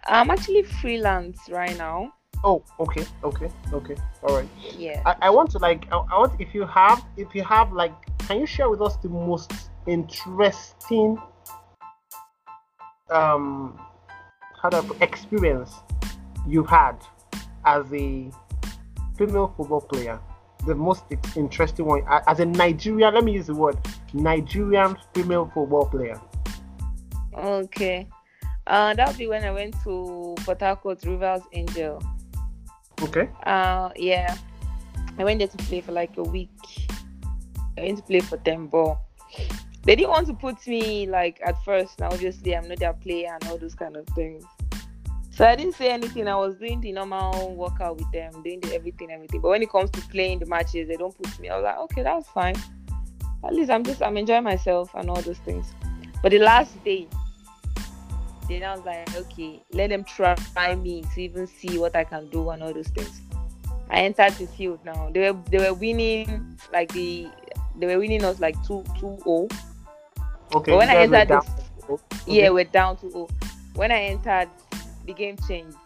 I'm 0.06 0.30
actually 0.30 0.62
freelance 0.62 1.38
right 1.48 1.76
now. 1.76 2.12
Oh, 2.44 2.62
okay, 2.78 3.06
okay, 3.22 3.48
okay. 3.72 3.96
All 4.22 4.36
right. 4.36 4.48
Yeah. 4.76 5.02
I, 5.06 5.16
I 5.22 5.30
want 5.30 5.50
to 5.52 5.58
like 5.58 5.86
I, 5.90 5.96
I 5.96 6.18
want 6.18 6.38
if 6.38 6.54
you 6.54 6.66
have 6.66 7.04
if 7.16 7.34
you 7.34 7.42
have 7.42 7.72
like 7.72 7.94
can 8.26 8.40
you 8.40 8.46
share 8.46 8.68
with 8.68 8.82
us 8.82 8.96
the 8.96 9.08
most 9.08 9.50
interesting 9.86 11.18
um 13.10 13.78
how 14.60 14.68
I 14.72 14.80
put, 14.80 15.00
experience 15.02 15.74
you've 16.46 16.68
had 16.68 16.96
as 17.64 17.90
a 17.92 18.30
female 19.16 19.52
football 19.56 19.80
player? 19.80 20.20
The 20.66 20.74
most 20.74 21.04
interesting 21.36 21.86
one 21.86 22.02
as 22.08 22.40
a 22.40 22.46
Nigerian. 22.46 23.14
Let 23.14 23.24
me 23.24 23.32
use 23.32 23.46
the 23.46 23.54
word 23.54 23.76
Nigerian 24.12 24.96
female 25.14 25.50
football 25.52 25.86
player. 25.86 26.20
Okay. 27.36 28.08
Uh, 28.66 28.94
that 28.94 29.08
would 29.08 29.18
be 29.18 29.26
when 29.26 29.44
I 29.44 29.50
went 29.50 29.74
to 29.84 30.34
Port 30.38 30.60
Harcourt 30.60 31.04
Rivers 31.04 31.42
Angel. 31.52 32.02
Okay. 33.02 33.28
Uh, 33.44 33.90
yeah, 33.96 34.36
I 35.18 35.24
went 35.24 35.40
there 35.40 35.48
to 35.48 35.56
play 35.58 35.80
for 35.80 35.92
like 35.92 36.16
a 36.16 36.22
week. 36.22 36.50
I 37.76 37.82
went 37.82 37.98
to 37.98 38.04
play 38.04 38.20
for 38.20 38.38
them, 38.38 38.68
but 38.68 38.98
they 39.82 39.96
didn't 39.96 40.10
want 40.10 40.26
to 40.28 40.34
put 40.34 40.66
me 40.66 41.06
like 41.06 41.40
at 41.44 41.62
first. 41.64 42.00
Now, 42.00 42.06
obviously, 42.06 42.56
I'm 42.56 42.68
not 42.68 42.78
their 42.78 42.94
player 42.94 43.34
and 43.34 43.50
all 43.50 43.58
those 43.58 43.74
kind 43.74 43.96
of 43.96 44.06
things. 44.14 44.44
So 45.34 45.44
I 45.44 45.56
didn't 45.56 45.74
say 45.74 45.90
anything. 45.90 46.28
I 46.28 46.36
was 46.36 46.54
doing 46.56 46.80
the 46.80 46.92
normal 46.92 47.56
workout 47.56 47.96
with 47.96 48.10
them, 48.12 48.40
doing 48.44 48.60
the 48.60 48.72
everything, 48.72 49.10
everything. 49.10 49.40
But 49.40 49.48
when 49.48 49.62
it 49.62 49.70
comes 49.70 49.90
to 49.90 50.00
playing 50.02 50.38
the 50.38 50.46
matches, 50.46 50.86
they 50.86 50.96
don't 50.96 51.16
put 51.20 51.40
me. 51.40 51.48
I 51.48 51.56
was 51.56 51.64
like, 51.64 51.78
okay, 51.78 52.02
that's 52.04 52.28
fine. 52.28 52.54
At 53.44 53.52
least 53.52 53.68
I'm 53.68 53.82
just 53.82 54.00
I'm 54.00 54.16
enjoying 54.16 54.44
myself 54.44 54.94
and 54.94 55.10
all 55.10 55.20
those 55.20 55.38
things. 55.38 55.66
But 56.22 56.30
the 56.30 56.38
last 56.38 56.82
day, 56.84 57.08
then 58.48 58.62
I 58.62 58.76
was 58.76 58.84
like, 58.86 59.12
okay, 59.16 59.60
let 59.72 59.90
them 59.90 60.04
try 60.04 60.36
me 60.76 61.02
to 61.14 61.20
even 61.20 61.48
see 61.48 61.78
what 61.78 61.96
I 61.96 62.04
can 62.04 62.28
do 62.30 62.50
and 62.50 62.62
all 62.62 62.72
those 62.72 62.88
things. 62.88 63.20
I 63.90 64.02
entered 64.02 64.34
the 64.34 64.46
field 64.46 64.84
now. 64.84 65.10
They 65.12 65.32
were 65.32 65.38
they 65.50 65.58
were 65.58 65.74
winning 65.74 66.58
like 66.72 66.92
the 66.92 67.28
they 67.76 67.86
were 67.86 67.98
winning 67.98 68.22
us 68.22 68.38
like 68.38 68.54
two 68.64 68.84
two 69.00 69.18
oh. 69.26 69.48
Okay. 70.54 70.70
But 70.70 70.78
when 70.78 70.90
I 70.90 70.96
entered 70.96 71.28
this, 71.28 71.50
okay. 71.90 72.02
yeah, 72.26 72.50
we're 72.50 72.64
down 72.64 72.98
to 72.98 73.10
oh. 73.14 73.28
When 73.74 73.90
I 73.90 74.04
entered, 74.04 74.48
the 75.06 75.12
game 75.14 75.36
changed 75.48 75.76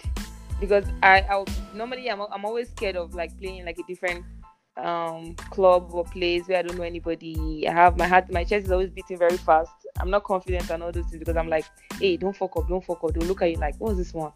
because 0.60 0.84
I, 1.02 1.20
I 1.20 1.44
normally 1.74 2.10
I'm, 2.10 2.20
I'm 2.20 2.44
always 2.44 2.68
scared 2.70 2.96
of 2.96 3.14
like 3.14 3.38
playing 3.38 3.64
like 3.64 3.78
a 3.78 3.82
different 3.86 4.24
um 4.76 5.34
club 5.50 5.88
or 5.92 6.04
place 6.04 6.46
where 6.46 6.58
I 6.58 6.62
don't 6.62 6.76
know 6.76 6.84
anybody. 6.84 7.66
I 7.68 7.72
have 7.72 7.96
my 7.96 8.06
heart, 8.06 8.30
my 8.30 8.44
chest 8.44 8.66
is 8.66 8.72
always 8.72 8.90
beating 8.90 9.18
very 9.18 9.36
fast. 9.36 9.72
I'm 10.00 10.10
not 10.10 10.24
confident 10.24 10.70
and 10.70 10.82
all 10.82 10.92
those 10.92 11.06
things 11.06 11.18
because 11.18 11.36
I'm 11.36 11.48
like, 11.48 11.64
hey, 11.98 12.16
don't 12.16 12.36
fuck 12.36 12.56
up, 12.56 12.68
don't 12.68 12.84
fuck 12.84 13.02
up. 13.02 13.12
They'll 13.12 13.26
look 13.26 13.42
at 13.42 13.50
you 13.50 13.56
like, 13.56 13.74
what's 13.78 13.98
this 13.98 14.14
one? 14.14 14.32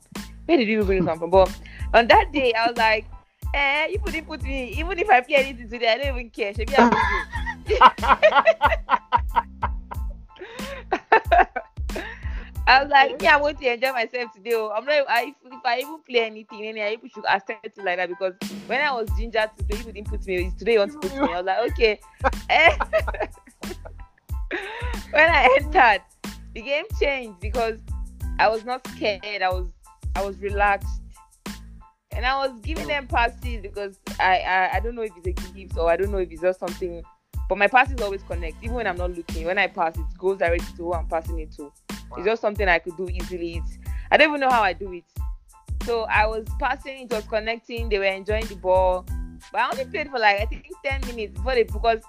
Where 0.46 0.56
did 0.56 0.68
you 0.68 0.82
bring 0.84 1.00
this 1.00 1.08
one 1.08 1.18
from? 1.18 1.30
But 1.30 1.56
on 1.94 2.08
that 2.08 2.32
day, 2.32 2.52
I 2.54 2.66
was 2.66 2.76
like, 2.76 3.06
eh, 3.54 3.86
you 3.88 3.98
didn't 3.98 4.26
put 4.26 4.42
me, 4.42 4.70
even 4.78 4.98
if 4.98 5.08
I 5.08 5.20
play 5.20 5.36
anything 5.36 5.68
today, 5.68 5.88
I 5.92 5.98
don't 5.98 6.08
even 6.08 6.30
care. 6.30 6.52
Should 6.54 6.68
be 6.68 6.74
I 12.66 12.82
was 12.82 12.92
like, 12.92 13.20
yeah, 13.20 13.34
I 13.34 13.40
want 13.40 13.58
to 13.58 13.72
enjoy 13.72 13.92
myself 13.92 14.32
today. 14.32 14.52
Oh. 14.54 14.72
I'm 14.74 14.84
not. 14.84 15.04
I, 15.08 15.34
if 15.44 15.60
I 15.64 15.80
even 15.80 15.98
play 16.08 16.20
anything, 16.20 16.64
any 16.64 16.96
people 16.96 17.08
should 17.14 17.26
accept 17.26 17.66
it 17.66 17.76
like 17.78 17.96
that 17.96 18.08
because 18.08 18.34
when 18.66 18.80
I 18.80 18.92
was 18.92 19.08
ginger 19.18 19.50
to 19.56 19.64
play, 19.64 19.78
people 19.78 19.92
didn't 19.92 20.08
put 20.08 20.24
me. 20.26 20.52
Today 20.58 20.74
you 20.74 20.78
want 20.78 20.92
to 20.92 20.98
put 20.98 21.12
me. 21.12 21.20
I 21.20 21.40
was 21.40 21.44
like, 21.44 21.72
okay. 21.72 22.00
when 25.10 25.28
I 25.28 25.58
entered, 25.60 26.02
the 26.54 26.62
game 26.62 26.84
changed 27.00 27.40
because 27.40 27.80
I 28.38 28.48
was 28.48 28.64
not 28.64 28.86
scared. 28.88 29.24
I 29.24 29.48
was 29.48 29.66
I 30.14 30.24
was 30.24 30.38
relaxed. 30.38 31.00
And 32.14 32.26
I 32.26 32.46
was 32.46 32.54
giving 32.60 32.86
them 32.86 33.06
passes 33.06 33.62
because 33.62 33.98
I, 34.20 34.40
I 34.40 34.76
I 34.76 34.80
don't 34.80 34.94
know 34.94 35.02
if 35.02 35.12
it's 35.24 35.48
a 35.48 35.52
gift 35.52 35.78
or 35.78 35.90
I 35.90 35.96
don't 35.96 36.12
know 36.12 36.18
if 36.18 36.30
it's 36.30 36.42
just 36.42 36.60
something 36.60 37.02
but 37.48 37.58
my 37.58 37.66
passes 37.66 38.00
always 38.00 38.22
connect. 38.22 38.62
Even 38.62 38.76
when 38.76 38.86
I'm 38.86 38.96
not 38.96 39.14
looking, 39.14 39.44
when 39.44 39.58
I 39.58 39.66
pass 39.66 39.94
it 39.96 40.04
goes 40.16 40.38
directly 40.38 40.66
to 40.76 40.84
who 40.84 40.94
I'm 40.94 41.06
passing 41.06 41.38
it 41.38 41.52
to. 41.56 41.70
Wow. 42.12 42.18
It's 42.18 42.26
just 42.26 42.42
something 42.42 42.68
I 42.68 42.78
could 42.78 42.96
do 42.96 43.08
easily. 43.08 43.56
It's, 43.56 43.78
I 44.10 44.16
don't 44.16 44.28
even 44.28 44.40
know 44.40 44.50
how 44.50 44.62
I 44.62 44.74
do 44.74 44.92
it. 44.92 45.04
So 45.84 46.02
I 46.02 46.26
was 46.26 46.46
passing, 46.60 47.04
it 47.04 47.10
was 47.10 47.24
connecting, 47.24 47.88
they 47.88 47.98
were 47.98 48.04
enjoying 48.04 48.46
the 48.46 48.56
ball. 48.56 49.04
But 49.50 49.60
I 49.60 49.70
only 49.70 49.84
played 49.86 50.10
for 50.10 50.18
like 50.18 50.40
I 50.40 50.46
think 50.46 50.66
10 50.84 51.00
minutes 51.06 51.34
before 51.36 51.54
they 51.54 51.64
because 51.64 52.02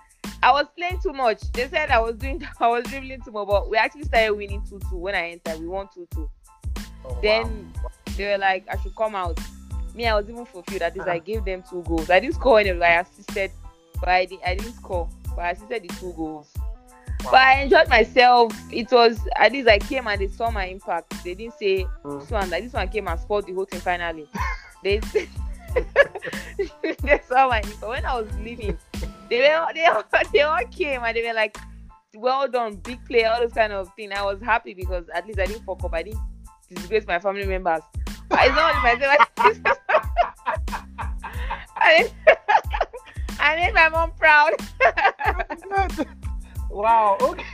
I 0.43 0.51
was 0.51 0.67
playing 0.77 0.99
too 1.01 1.13
much. 1.13 1.41
They 1.53 1.67
said 1.69 1.89
I 1.89 1.99
was 1.99 2.15
doing 2.15 2.45
I 2.59 2.67
was 2.67 2.83
dribbling 2.83 3.21
too 3.21 3.31
much, 3.31 3.47
but 3.47 3.69
we 3.69 3.77
actually 3.77 4.03
started 4.03 4.33
winning 4.33 4.61
2-2 4.61 4.91
when 4.91 5.15
I 5.15 5.31
entered. 5.31 5.59
We 5.59 5.67
won 5.67 5.87
2-2. 5.87 6.29
Oh, 7.05 7.19
then 7.21 7.71
wow. 7.81 7.89
they 8.17 8.31
were 8.31 8.37
like, 8.37 8.65
I 8.69 8.77
should 8.77 8.95
come 8.95 9.15
out. 9.15 9.39
Me, 9.95 10.07
I 10.07 10.15
was 10.15 10.29
even 10.29 10.45
fulfilled. 10.45 10.81
At 10.81 10.95
least 10.95 11.07
uh-huh. 11.07 11.15
I 11.15 11.19
gave 11.19 11.45
them 11.45 11.63
two 11.69 11.83
goals. 11.83 12.09
I 12.09 12.19
didn't 12.19 12.35
score 12.35 12.59
any, 12.59 12.71
I 12.71 13.01
assisted, 13.01 13.51
but 13.99 14.09
I, 14.09 14.25
did, 14.25 14.39
I 14.45 14.55
didn't 14.55 14.73
score. 14.73 15.09
But 15.35 15.39
I 15.39 15.51
assisted 15.51 15.83
the 15.83 15.87
two 15.89 16.13
goals. 16.13 16.51
But 17.23 17.35
I 17.35 17.61
enjoyed 17.61 17.89
myself. 17.89 18.53
It 18.71 18.91
was 18.91 19.19
at 19.37 19.51
least 19.51 19.67
I 19.67 19.79
came 19.79 20.07
and 20.07 20.19
they 20.19 20.27
saw 20.27 20.51
my 20.51 20.65
impact. 20.65 21.23
They 21.23 21.35
didn't 21.35 21.53
say 21.57 21.85
mm. 22.03 22.19
this 22.19 22.29
one 22.29 22.49
like 22.49 22.63
this 22.63 22.73
one 22.73 22.87
came 22.89 23.07
and 23.07 23.19
scored 23.19 23.45
the 23.45 23.53
whole 23.53 23.65
thing 23.65 23.79
finally. 23.79 24.27
they 24.83 24.99
said 25.01 25.27
they 27.01 27.21
saw 27.27 27.47
my 27.47 27.59
impact. 27.59 27.81
When 27.81 28.05
I 28.05 28.19
was 28.19 28.27
leaving, 28.39 28.77
they 29.29 29.39
were 29.39 29.67
they, 29.73 29.87
they 30.33 30.41
all 30.41 30.59
came 30.71 31.03
and 31.03 31.15
they 31.15 31.25
were 31.25 31.33
like, 31.33 31.57
Well 32.13 32.47
done, 32.47 32.75
big 32.75 33.03
play, 33.05 33.23
all 33.23 33.39
those 33.39 33.53
kind 33.53 33.73
of 33.73 33.89
thing. 33.95 34.11
I 34.11 34.23
was 34.23 34.41
happy 34.41 34.73
because 34.73 35.05
at 35.13 35.25
least 35.25 35.39
I 35.39 35.45
didn't 35.45 35.63
fuck 35.65 35.83
up. 35.83 35.93
I 35.93 36.03
didn't 36.03 36.19
disgrace 36.69 37.07
my 37.07 37.19
family 37.19 37.45
members. 37.45 37.81
I 38.31 38.47
not 38.49 38.75
only 38.75 38.95
myself. 38.95 39.29
I 43.39 43.55
made 43.55 43.73
my 43.73 43.89
mom 43.89 44.11
proud. 44.17 44.53
Wow. 46.73 47.17
Okay. 47.21 47.45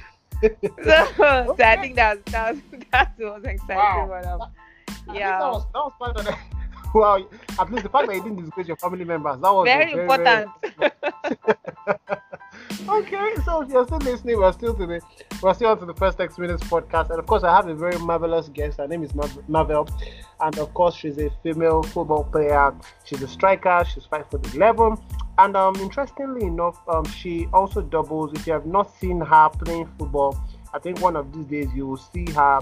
so, 0.84 1.08
so 1.18 1.64
I 1.64 1.78
think 1.82 1.96
that 1.96 2.26
that 2.28 2.54
was 2.54 2.62
that 2.92 3.14
was 3.20 3.44
exciting. 3.54 3.76
Wow. 3.78 4.50
That, 4.88 5.16
yeah. 5.16 5.40
That 5.40 5.52
was 5.52 5.66
that 5.74 5.80
was 5.80 5.94
part 6.00 6.18
of 6.18 6.26
the 6.26 6.36
wow. 6.94 7.28
At 7.60 7.72
least 7.72 7.84
the 7.84 7.90
fact 7.90 8.08
that 8.08 8.16
you 8.16 8.24
didn't 8.24 8.42
disgrace 8.42 8.68
your 8.68 8.78
family 8.78 9.06
members 9.06 9.40
that 9.42 9.54
was 9.54 9.66
very, 9.66 9.94
very 9.94 10.02
important. 10.02 10.52
Very... 10.78 12.20
okay, 12.88 13.34
so 13.44 13.62
if 13.62 13.70
you're 13.70 13.86
still 13.86 13.98
listening, 14.00 14.38
we're 14.38 14.52
still 14.52 14.74
to 14.74 14.86
the 14.86 15.02
we're 15.42 15.54
still 15.54 15.70
on 15.70 15.80
to 15.80 15.86
the 15.86 15.94
first 15.94 16.20
X 16.20 16.38
Minutes 16.38 16.64
podcast, 16.64 17.10
and 17.10 17.20
of 17.20 17.26
course, 17.26 17.44
I 17.44 17.56
have 17.56 17.68
a 17.68 17.76
very 17.76 17.98
marvelous 18.00 18.50
guest. 18.50 18.78
Her 18.78 18.88
name 18.88 19.04
is 19.04 19.14
Marvel, 19.48 19.88
and 20.42 20.58
of 20.60 20.74
course, 20.74 20.96
she's 20.96 21.18
a 21.18 21.30
female 21.44 21.84
football 21.84 22.24
player. 22.26 22.74
She's 23.06 23.22
a 23.22 23.28
striker. 23.28 23.84
She's 23.92 24.06
five 24.06 24.30
foot 24.30 24.54
eleven. 24.54 24.98
And 25.38 25.56
um, 25.56 25.76
interestingly 25.78 26.46
enough, 26.46 26.78
um, 26.90 27.06
she 27.06 27.48
also 27.54 27.82
doubles. 27.82 28.34
If 28.34 28.46
you 28.46 28.52
have 28.52 28.66
not 28.66 28.94
seen 29.00 29.22
her 29.22 29.50
playing 29.50 29.90
football, 29.98 30.38
I 30.74 30.80
think 30.80 31.02
one 31.02 31.16
of 31.16 31.32
these 31.32 31.46
days 31.46 31.74
you 31.74 31.88
will 31.88 31.98
see 31.98 32.30
her 32.32 32.60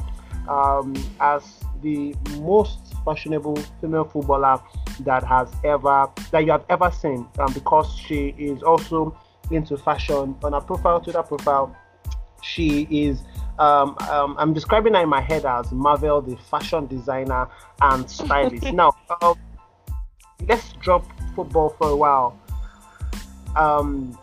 um, 0.47 0.93
as 1.19 1.43
the 1.81 2.15
most 2.39 2.93
fashionable 3.03 3.55
female 3.81 4.03
footballer 4.03 4.61
that 4.99 5.23
has 5.23 5.49
ever 5.63 6.07
that 6.29 6.45
you 6.45 6.51
have 6.51 6.65
ever 6.69 6.91
seen. 6.91 7.27
Um, 7.39 7.51
because 7.53 7.95
she 7.97 8.35
is 8.37 8.61
also 8.61 9.17
into 9.51 9.77
fashion. 9.77 10.35
On 10.43 10.53
her 10.53 10.61
profile, 10.61 10.99
Twitter 10.99 11.23
profile, 11.23 11.75
she 12.41 12.87
is. 12.89 13.21
Um, 13.59 13.95
um, 14.09 14.35
I'm 14.37 14.53
describing 14.53 14.93
her 14.93 15.01
in 15.01 15.09
my 15.09 15.21
head 15.21 15.45
as 15.45 15.71
Marvel, 15.71 16.21
the 16.21 16.37
fashion 16.37 16.85
designer 16.85 17.47
and 17.81 18.09
stylist. 18.09 18.71
now, 18.73 18.95
um, 19.21 19.35
let's 20.47 20.73
drop 20.73 21.05
football 21.35 21.69
for 21.79 21.89
a 21.89 21.95
while 21.95 22.39
um, 23.57 24.17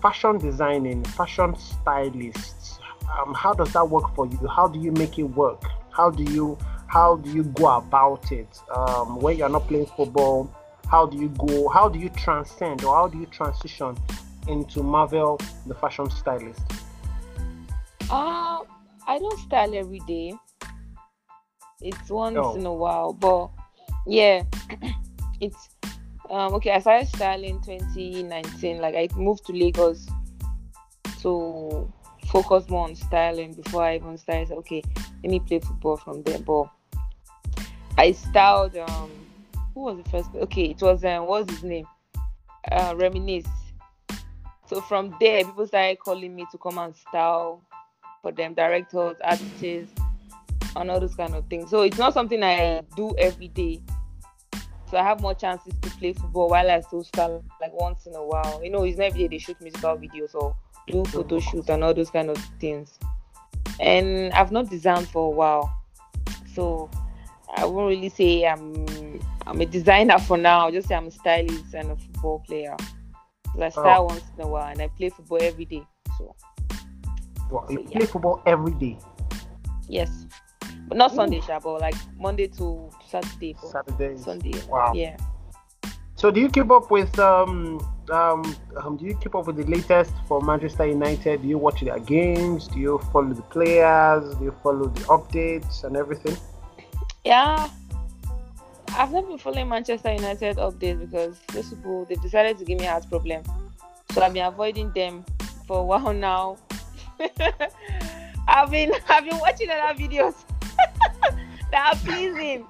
fashion 0.00 0.38
designing, 0.38 1.04
fashion 1.04 1.54
stylists. 1.56 2.78
Um, 3.18 3.34
how 3.34 3.52
does 3.52 3.72
that 3.72 3.88
work 3.88 4.14
for 4.14 4.26
you? 4.26 4.46
How 4.48 4.66
do 4.66 4.78
you 4.80 4.92
make 4.92 5.18
it 5.18 5.24
work? 5.24 5.62
How 5.90 6.10
do 6.10 6.24
you 6.24 6.58
how 6.86 7.16
do 7.16 7.30
you 7.30 7.44
go 7.44 7.66
about 7.66 8.32
it 8.32 8.48
um, 8.74 9.20
when 9.20 9.36
you're 9.36 9.48
not 9.48 9.68
playing 9.68 9.86
football? 9.86 10.50
How 10.90 11.04
do 11.04 11.18
you 11.18 11.28
go? 11.28 11.68
How 11.68 11.88
do 11.88 11.98
you 11.98 12.08
transcend 12.08 12.82
or 12.82 12.94
how 12.94 13.08
do 13.08 13.18
you 13.18 13.26
transition 13.26 13.96
into 14.48 14.82
Marvel, 14.82 15.38
the 15.66 15.74
fashion 15.74 16.10
stylist? 16.10 16.60
Uh, 18.10 18.60
I 19.06 19.18
don't 19.18 19.38
style 19.38 19.74
every 19.74 20.00
day. 20.00 20.32
It's 21.80 22.10
once 22.10 22.38
oh. 22.40 22.56
in 22.56 22.66
a 22.66 22.72
while, 22.72 23.12
but 23.12 23.50
yeah, 24.06 24.42
it's 25.40 25.68
um, 26.30 26.54
okay, 26.54 26.72
I 26.72 26.80
started 26.80 27.08
styling 27.08 27.60
2019. 27.62 28.80
Like 28.80 28.94
I 28.94 29.08
moved 29.16 29.46
to 29.46 29.52
Lagos 29.52 30.06
to 31.22 31.90
focus 32.26 32.68
more 32.68 32.88
on 32.88 32.94
styling 32.94 33.54
before 33.54 33.82
I 33.82 33.96
even 33.96 34.18
started. 34.18 34.52
Okay, 34.58 34.82
let 35.22 35.30
me 35.30 35.40
play 35.40 35.60
football 35.60 35.96
from 35.96 36.22
there. 36.22 36.38
But 36.38 36.64
I 37.96 38.12
styled. 38.12 38.76
Um, 38.76 39.10
who 39.74 39.82
was 39.82 40.02
the 40.02 40.10
first? 40.10 40.30
Okay, 40.34 40.66
it 40.70 40.82
was 40.82 41.04
um, 41.04 41.26
what's 41.26 41.50
his 41.52 41.62
name? 41.62 41.86
Uh, 42.70 42.94
Reminisce. 42.96 43.46
So 44.68 44.80
from 44.80 45.14
there, 45.20 45.44
people 45.44 45.66
started 45.66 45.98
calling 45.98 46.34
me 46.34 46.46
to 46.52 46.58
come 46.58 46.78
and 46.78 46.94
style 46.94 47.62
for 48.22 48.32
them, 48.32 48.54
directors, 48.54 49.16
artists, 49.24 49.94
and 50.76 50.90
all 50.90 51.00
those 51.00 51.14
kind 51.14 51.34
of 51.34 51.46
things. 51.48 51.70
So 51.70 51.82
it's 51.82 51.98
not 51.98 52.14
something 52.14 52.42
I 52.42 52.82
do 52.96 53.14
every 53.18 53.48
day 53.48 53.80
so 54.90 54.96
I 54.96 55.02
have 55.02 55.20
more 55.20 55.34
chances 55.34 55.74
to 55.82 55.90
play 55.90 56.14
football 56.14 56.48
while 56.48 56.70
I 56.70 56.80
still 56.80 57.04
style 57.04 57.44
like 57.60 57.72
once 57.74 58.06
in 58.06 58.14
a 58.14 58.24
while. 58.24 58.60
You 58.64 58.70
know, 58.70 58.84
it's 58.84 58.96
not 58.96 59.04
every 59.06 59.20
day 59.20 59.28
they 59.28 59.38
shoot 59.38 59.60
musical 59.60 59.96
videos 59.96 60.34
or 60.34 60.56
do 60.86 61.04
photo 61.04 61.40
shoots 61.40 61.68
and 61.68 61.84
all 61.84 61.92
those 61.92 62.10
kind 62.10 62.30
of 62.30 62.38
things. 62.58 62.98
And 63.80 64.32
I've 64.32 64.50
not 64.50 64.70
designed 64.70 65.08
for 65.08 65.26
a 65.26 65.30
while, 65.30 65.70
so 66.54 66.90
I 67.54 67.66
won't 67.66 67.88
really 67.88 68.08
say 68.08 68.46
I'm 68.46 69.20
I'm 69.46 69.60
a 69.60 69.66
designer 69.66 70.18
for 70.18 70.38
now. 70.38 70.70
Just 70.70 70.88
say 70.88 70.94
I'm 70.94 71.06
a 71.06 71.10
stylist 71.10 71.74
and 71.74 71.90
a 71.90 71.96
football 71.96 72.42
player. 72.46 72.76
I 73.62 73.68
style 73.68 74.02
oh. 74.02 74.04
once 74.04 74.24
in 74.36 74.44
a 74.44 74.48
while 74.48 74.70
and 74.70 74.80
I 74.80 74.88
play 74.88 75.10
football 75.10 75.38
every 75.40 75.64
day. 75.64 75.86
So, 76.16 76.34
well, 77.50 77.66
you 77.70 77.78
so, 77.78 77.82
play 77.84 78.00
yeah. 78.00 78.06
football 78.06 78.42
every 78.46 78.72
day. 78.74 78.98
Yes 79.88 80.26
but 80.88 80.96
not 80.96 81.12
Ooh. 81.12 81.16
Sunday, 81.16 81.40
sha, 81.40 81.60
but 81.60 81.80
like 81.80 81.94
Monday 82.18 82.48
to 82.48 82.90
Saturday. 83.06 83.54
Saturday. 83.70 84.16
Sunday. 84.16 84.54
Wow. 84.68 84.92
Yeah. 84.94 85.16
So 86.16 86.30
do 86.30 86.40
you 86.40 86.48
keep 86.48 86.70
up 86.70 86.90
with 86.90 87.16
um, 87.18 87.78
um, 88.10 88.42
um 88.82 88.96
do 88.96 89.04
you 89.04 89.14
keep 89.14 89.34
up 89.34 89.46
with 89.46 89.56
the 89.56 89.64
latest 89.64 90.12
for 90.26 90.40
Manchester 90.40 90.86
United? 90.86 91.42
Do 91.42 91.48
you 91.48 91.58
watch 91.58 91.82
their 91.82 91.98
games? 92.00 92.66
Do 92.68 92.78
you 92.80 92.98
follow 93.12 93.32
the 93.32 93.42
players? 93.42 94.34
Do 94.36 94.44
you 94.44 94.54
follow 94.62 94.88
the 94.88 95.00
updates 95.02 95.84
and 95.84 95.96
everything? 95.96 96.36
Yeah. 97.24 97.68
I've 98.98 99.12
not 99.12 99.28
been 99.28 99.38
following 99.38 99.68
Manchester 99.68 100.12
United 100.12 100.56
updates 100.56 100.98
because 100.98 101.38
those 101.54 101.68
people 101.68 102.04
they've 102.06 102.20
decided 102.20 102.58
to 102.58 102.64
give 102.64 102.80
me 102.80 102.86
a 102.86 102.90
heart 102.90 103.08
problem. 103.08 103.44
So 104.10 104.22
I've 104.22 104.34
been 104.34 104.44
avoiding 104.44 104.90
them 104.92 105.24
for 105.68 105.78
a 105.78 105.84
while 105.84 106.12
now. 106.12 106.56
I've 108.48 108.72
been 108.72 108.92
I've 109.08 109.24
been 109.24 109.38
watching 109.38 109.70
other 109.70 109.96
videos 109.96 110.34
that 111.70 111.94
are 111.94 111.96
pleasing. 112.04 112.66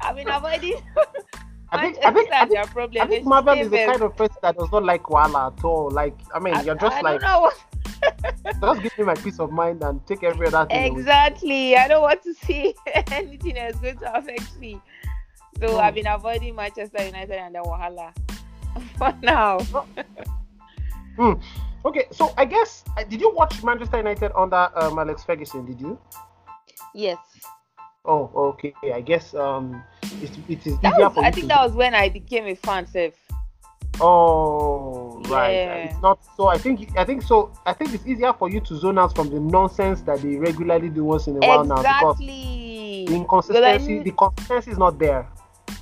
I 0.00 0.12
mean, 0.12 0.28
avoiding. 0.28 0.82
I 1.70 1.80
think 1.80 1.98
I 2.04 2.12
think 2.12 2.32
I 2.32 2.46
think, 2.46 2.70
problem. 2.70 3.02
I 3.02 3.06
think 3.06 3.24
Marvel 3.24 3.56
is 3.56 3.70
the 3.70 3.76
kind 3.76 4.02
of 4.02 4.16
person 4.16 4.36
that 4.42 4.58
does 4.58 4.72
not 4.72 4.84
like 4.84 5.04
Wahala 5.04 5.56
at 5.56 5.64
all. 5.64 5.90
Like 5.90 6.18
I 6.34 6.40
mean, 6.40 6.54
I, 6.54 6.62
you're 6.62 6.74
just 6.74 7.00
like 7.04 7.20
just 7.20 8.82
give 8.82 8.98
me 8.98 9.04
my 9.04 9.14
peace 9.14 9.38
of 9.38 9.52
mind 9.52 9.84
and 9.84 10.04
take 10.08 10.24
every 10.24 10.48
other 10.48 10.66
thing. 10.68 10.98
Exactly. 10.98 11.76
I 11.76 11.86
don't 11.86 12.02
want 12.02 12.22
to 12.24 12.34
see 12.34 12.74
anything 13.12 13.54
that's 13.54 13.78
going 13.78 13.98
to 13.98 14.18
affect 14.18 14.58
me. 14.58 14.80
So 15.60 15.72
hmm. 15.72 15.80
I've 15.80 15.94
been 15.94 16.06
avoiding 16.06 16.54
Manchester 16.54 17.04
United 17.04 17.36
and 17.36 17.54
the 17.54 17.60
Wahala 17.60 18.12
for 18.98 19.14
now. 19.22 19.60
hmm. 21.16 21.32
Okay, 21.84 22.06
so 22.10 22.32
I 22.36 22.44
guess 22.44 22.84
uh, 22.96 23.04
did 23.04 23.20
you 23.20 23.32
watch 23.34 23.62
Manchester 23.62 23.98
United 23.98 24.32
under 24.36 24.68
um, 24.76 24.98
Alex 24.98 25.24
Ferguson? 25.24 25.64
Did 25.64 25.80
you? 25.80 25.98
Yes. 26.94 27.18
Oh, 28.04 28.30
okay. 28.34 28.72
I 28.92 29.00
guess 29.00 29.34
um, 29.34 29.82
it, 30.22 30.30
it 30.48 30.66
is 30.66 30.78
that 30.80 30.94
easier 30.94 31.08
was, 31.08 31.18
I 31.18 31.30
think 31.30 31.48
that 31.48 31.60
was 31.60 31.72
when 31.72 31.94
I 31.94 32.08
became 32.08 32.46
a 32.46 32.54
fan, 32.54 32.86
Seth. 32.86 33.14
Oh, 34.00 35.20
right. 35.26 35.52
Yeah. 35.52 35.74
It's 35.74 36.00
not 36.02 36.20
so. 36.36 36.46
I 36.46 36.58
think 36.58 36.96
I 36.96 37.04
think 37.04 37.22
so. 37.22 37.52
I 37.66 37.72
think 37.72 37.92
it's 37.94 38.06
easier 38.06 38.32
for 38.32 38.48
you 38.48 38.60
to 38.60 38.76
zone 38.76 38.98
out 38.98 39.14
from 39.14 39.28
the 39.30 39.40
nonsense 39.40 40.02
that 40.02 40.22
they 40.22 40.36
regularly 40.36 40.88
do 40.88 41.04
once 41.04 41.26
in 41.26 41.36
a 41.36 41.40
while 41.40 41.62
exactly. 41.62 41.82
now 41.82 42.00
because 42.00 42.18
the 42.18 43.14
inconsistency, 43.14 43.98
the 44.04 44.12
consistency 44.12 44.70
is 44.70 44.78
not 44.78 44.98
there. 44.98 45.28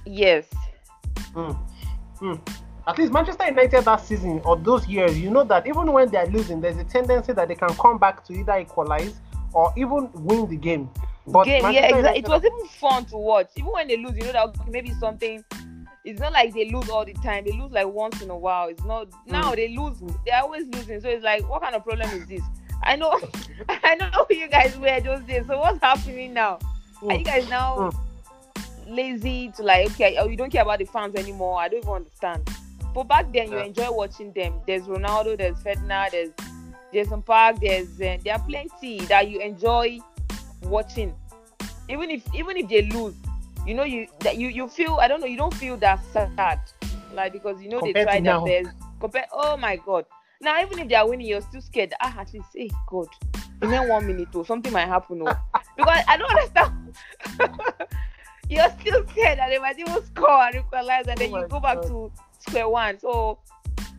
Yes. 0.06 0.46
Mm. 1.34 1.58
Mm. 2.20 2.40
at 2.86 2.96
least 2.98 3.12
Manchester 3.12 3.46
United 3.46 3.84
that 3.84 3.96
season 3.96 4.40
or 4.44 4.56
those 4.56 4.86
years, 4.86 5.18
you 5.18 5.30
know 5.30 5.44
that 5.44 5.66
even 5.66 5.92
when 5.92 6.08
they're 6.08 6.26
losing, 6.26 6.60
there's 6.60 6.78
a 6.78 6.84
tendency 6.84 7.32
that 7.32 7.48
they 7.48 7.54
can 7.54 7.68
come 7.70 7.98
back 7.98 8.24
to 8.24 8.32
either 8.32 8.56
equalize 8.56 9.14
or 9.52 9.72
even 9.76 10.08
win 10.14 10.48
the 10.48 10.56
game. 10.56 10.88
But 11.26 11.44
game, 11.44 11.62
yeah, 11.72 11.86
exactly. 11.86 12.20
It 12.20 12.28
was 12.28 12.44
even 12.44 12.66
fun 12.68 13.04
to 13.06 13.16
watch. 13.16 13.48
Even 13.56 13.72
when 13.72 13.88
they 13.88 13.96
lose, 13.96 14.16
you 14.16 14.24
know 14.24 14.32
that 14.32 14.68
maybe 14.68 14.92
something. 14.94 15.44
It's 16.04 16.20
not 16.20 16.32
like 16.32 16.54
they 16.54 16.70
lose 16.70 16.88
all 16.88 17.04
the 17.04 17.14
time. 17.14 17.44
They 17.44 17.52
lose 17.52 17.72
like 17.72 17.88
once 17.88 18.22
in 18.22 18.30
a 18.30 18.36
while. 18.36 18.68
It's 18.68 18.84
not 18.84 19.08
now 19.26 19.50
mm. 19.50 19.56
they 19.56 19.76
lose. 19.76 19.98
They're 20.24 20.40
always 20.40 20.66
losing. 20.68 21.00
So 21.00 21.08
it's 21.08 21.24
like, 21.24 21.48
what 21.50 21.62
kind 21.62 21.74
of 21.74 21.82
problem 21.82 22.08
is 22.10 22.28
this? 22.28 22.42
I 22.84 22.94
know, 22.94 23.18
I 23.68 23.96
know 23.96 24.08
who 24.28 24.36
you 24.36 24.48
guys 24.48 24.78
were 24.78 25.00
those 25.00 25.22
days. 25.22 25.46
So 25.48 25.58
what's 25.58 25.82
happening 25.82 26.32
now? 26.32 26.60
Are 27.02 27.16
you 27.16 27.24
guys 27.24 27.48
now 27.50 27.76
mm. 27.76 27.96
Lazy 28.86 29.52
to 29.56 29.62
like 29.62 29.90
okay? 29.92 30.16
Oh, 30.18 30.28
you 30.28 30.36
don't 30.36 30.50
care 30.50 30.62
about 30.62 30.78
the 30.78 30.84
fans 30.84 31.14
anymore. 31.16 31.58
I 31.58 31.68
don't 31.68 31.78
even 31.78 31.92
understand. 31.92 32.48
But 32.94 33.08
back 33.08 33.32
then, 33.32 33.50
you 33.52 33.58
enjoy 33.58 33.90
watching 33.90 34.32
them. 34.32 34.54
There's 34.66 34.84
Ronaldo, 34.84 35.36
there's 35.36 35.60
Ferdinand, 35.60 36.10
there's 36.12 36.30
Ji-sung 36.92 37.22
Park, 37.22 37.56
there's 37.60 38.00
uh, 38.00 38.16
there 38.24 38.34
are 38.34 38.42
plenty 38.46 39.00
that 39.06 39.28
you 39.28 39.40
enjoy 39.40 39.98
watching. 40.62 41.14
Even 41.88 42.10
if 42.10 42.22
even 42.34 42.56
if 42.56 42.68
they 42.68 42.82
lose, 42.82 43.14
you 43.66 43.74
know 43.74 43.82
you 43.82 44.06
that 44.20 44.38
you 44.38 44.48
you 44.48 44.68
feel 44.68 44.96
I 45.00 45.08
don't 45.08 45.20
know 45.20 45.26
you 45.26 45.36
don't 45.36 45.54
feel 45.54 45.76
that 45.78 46.00
sad 46.12 46.60
like 47.12 47.32
because 47.32 47.60
you 47.60 47.68
know 47.68 47.80
Compared 47.80 48.08
they 48.08 48.20
tried 48.20 48.24
their 48.24 48.64
best. 48.64 48.76
Compare 49.00 49.26
oh 49.32 49.56
my 49.56 49.76
god. 49.76 50.06
Now 50.40 50.60
even 50.60 50.78
if 50.78 50.88
they 50.88 50.94
are 50.94 51.08
winning, 51.08 51.26
you're 51.26 51.40
still 51.40 51.60
scared. 51.60 51.92
Ah, 52.00 52.20
at 52.20 52.32
least 52.32 52.48
hey 52.54 52.70
God, 52.86 53.08
in 53.62 53.70
one 53.88 54.06
minute 54.06 54.34
or 54.34 54.46
something 54.46 54.72
might 54.72 54.88
happen. 54.88 55.22
Oh. 55.22 55.38
because 55.76 56.04
I 56.08 56.16
don't 56.16 56.30
understand. 56.30 56.96
you're 58.48 58.70
still 58.80 59.06
scared 59.08 59.38
that 59.38 59.48
they 59.48 59.58
might 59.58 59.78
even 59.78 60.04
score 60.04 60.42
and 60.42 60.56
equalize, 60.56 61.06
and 61.08 61.18
then 61.18 61.34
oh 61.34 61.40
you 61.40 61.48
go 61.48 61.60
back 61.60 61.76
God. 61.82 61.88
to 61.88 62.12
square 62.38 62.68
one. 62.68 62.98
So 62.98 63.38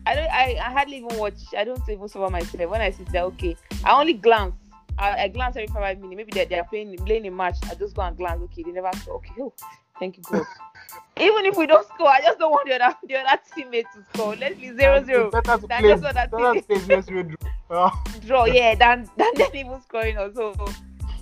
I 0.06 0.14
don't. 0.14 0.30
I, 0.30 0.56
I 0.56 0.72
hardly 0.72 0.98
even 0.98 1.18
watch. 1.18 1.40
I 1.56 1.64
don't 1.64 1.80
even 1.88 2.08
suffer 2.08 2.30
myself 2.30 2.70
when 2.70 2.80
I 2.80 2.90
sit 2.90 3.10
there. 3.12 3.24
Okay, 3.24 3.56
I 3.84 3.98
only 3.98 4.14
glance. 4.14 4.54
I, 4.96 5.24
I 5.24 5.28
glance 5.28 5.56
every 5.56 5.68
five 5.68 5.98
minutes. 5.98 6.16
Maybe 6.16 6.32
they're, 6.32 6.46
they're 6.46 6.64
playing 6.64 6.96
playing 6.98 7.26
a 7.26 7.30
match. 7.30 7.56
I 7.70 7.74
just 7.74 7.94
go 7.94 8.02
and 8.02 8.16
glance. 8.16 8.40
Okay, 8.44 8.62
they 8.62 8.72
never 8.72 8.90
score. 8.96 9.16
Okay, 9.16 9.34
oh, 9.40 9.52
thank 9.98 10.16
you 10.16 10.22
God. 10.30 10.46
even 11.20 11.44
if 11.44 11.56
we 11.56 11.66
don't 11.66 11.86
score, 11.88 12.08
I 12.08 12.20
just 12.20 12.38
don't 12.38 12.50
want 12.50 12.68
the 12.68 12.82
other 12.82 12.96
the 13.06 13.16
other 13.16 13.40
teammate 13.54 13.84
to 13.94 14.04
score. 14.14 14.34
Let's 14.34 14.58
be 14.58 14.72
zero 14.72 15.04
zero. 15.04 15.30
Play, 15.30 15.42
just 15.44 16.02
that 16.02 16.30
better 16.30 17.02
zero 17.02 17.22
draw. 17.68 17.92
draw. 18.26 18.44
Yeah, 18.46 18.74
than 18.74 19.08
than 19.16 19.34
them 19.34 19.50
even 19.54 19.80
scoring. 19.82 20.16
Also, 20.16 20.54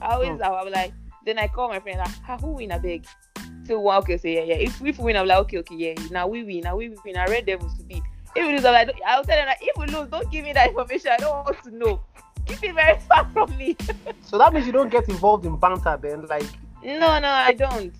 I 0.00 0.14
always 0.14 0.40
oh. 0.42 0.54
I'm 0.54 0.72
like. 0.72 0.92
Then 1.26 1.40
I 1.40 1.48
call 1.48 1.68
my 1.68 1.80
friend 1.80 1.98
like, 1.98 2.08
ah, 2.28 2.38
who 2.38 2.52
win 2.52 2.70
a 2.70 2.78
big? 2.78 3.04
So 3.66 3.80
well, 3.80 3.98
okay, 3.98 4.16
say 4.16 4.34
yeah, 4.34 4.54
yeah. 4.54 4.68
If 4.68 4.80
we 4.80 4.92
win, 4.92 5.16
I'm 5.16 5.26
like, 5.26 5.38
okay, 5.38 5.58
okay, 5.58 5.74
yeah. 5.74 5.94
Now 6.12 6.28
we 6.28 6.44
win. 6.44 6.60
Now 6.60 6.76
we 6.76 6.88
win. 6.88 7.16
I 7.16 7.26
Red 7.26 7.46
Devils 7.46 7.76
to 7.78 7.82
be. 7.82 8.00
If 8.36 8.46
we 8.46 8.52
lose, 8.52 8.64
I'm 8.64 8.74
like, 8.74 8.96
I'll 9.04 9.24
tell 9.24 9.36
them 9.36 9.46
that 9.46 9.58
if 9.60 9.76
we 9.76 9.86
lose, 9.86 10.08
don't 10.08 10.30
give 10.30 10.44
me 10.44 10.52
that 10.52 10.68
information. 10.68 11.10
I 11.10 11.16
don't 11.16 11.44
want 11.44 11.64
to 11.64 11.76
know. 11.76 12.00
Keep 12.46 12.62
it 12.62 12.74
very 12.76 13.00
far 13.08 13.28
from 13.32 13.56
me. 13.56 13.76
so 14.22 14.38
that 14.38 14.54
means 14.54 14.66
you 14.66 14.72
don't 14.72 14.88
get 14.88 15.08
involved 15.08 15.44
in 15.46 15.56
banter 15.56 15.98
then, 16.00 16.26
like. 16.26 16.46
No, 16.84 17.18
no, 17.18 17.28
I 17.28 17.52
don't. 17.52 17.92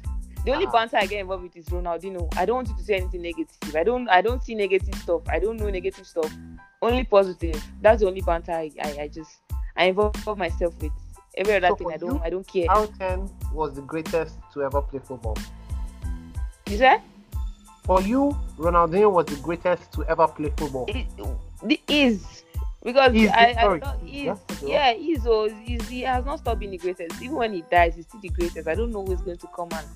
The 0.45 0.53
only 0.53 0.66
ah. 0.66 0.70
banter 0.70 0.99
I 0.99 1.07
get 1.07 1.18
involved 1.18 1.43
with 1.43 1.57
is 1.57 1.66
Ronaldinho. 1.66 2.33
I 2.37 2.45
don't 2.45 2.55
want 2.55 2.68
you 2.68 2.77
to 2.77 2.85
say 2.85 2.95
anything 2.95 3.22
negative. 3.22 3.74
I 3.74 3.83
don't. 3.83 4.09
I 4.09 4.20
don't 4.20 4.41
see 4.41 4.55
negative 4.55 4.95
stuff. 4.95 5.22
I 5.29 5.41
don't 5.41 5.57
know 5.57 5.68
negative 5.68 6.07
stuff. 6.07 6.33
Only 6.81 7.03
positive. 7.03 7.61
That's 7.83 8.03
the 8.03 8.07
only 8.07 8.20
banter 8.20 8.53
I, 8.53 8.70
I, 8.81 8.99
I 9.01 9.09
just 9.09 9.41
I 9.77 9.87
involve 9.87 10.39
myself 10.39 10.81
with. 10.81 10.93
Every 11.37 11.55
other 11.57 11.68
so 11.68 11.76
thing 11.76 11.93
I 11.93 11.97
don't 11.97 12.14
you, 12.14 12.20
I 12.24 12.30
don't 12.30 12.47
care. 12.47 12.66
Alton 12.70 13.30
was 13.53 13.74
the 13.74 13.82
greatest 13.82 14.37
to 14.55 14.62
ever 14.62 14.80
play 14.80 15.01
football. 15.01 15.37
You 16.68 16.78
said? 16.78 17.03
For 17.84 18.01
you, 18.03 18.37
Ronaldinho 18.59 19.12
was 19.12 19.26
the 19.26 19.37
greatest 19.37 19.93
to 19.93 20.05
ever 20.05 20.26
play 20.26 20.53
football. 20.57 20.87
It, 20.89 21.07
it 21.68 21.80
is 21.89 22.45
because 22.82 23.12
he's 23.12 23.30
I, 23.30 23.55
I 23.59 23.78
thought 23.80 23.99
he's 24.05 24.32
yeah 24.62 24.93
he's, 24.93 25.24
he's 25.64 25.89
he 25.89 26.01
has 26.03 26.24
not 26.24 26.39
stopped 26.39 26.61
being 26.61 26.70
the 26.72 26.78
greatest. 26.78 27.20
Even 27.20 27.37
when 27.37 27.53
he 27.53 27.62
dies, 27.70 27.97
he's 27.97 28.07
still 28.07 28.20
the 28.20 28.28
greatest. 28.28 28.66
I 28.66 28.74
don't 28.74 28.93
know 28.93 29.05
who's 29.05 29.20
going 29.20 29.39
to 29.39 29.47
come 29.49 29.68
and 29.72 29.87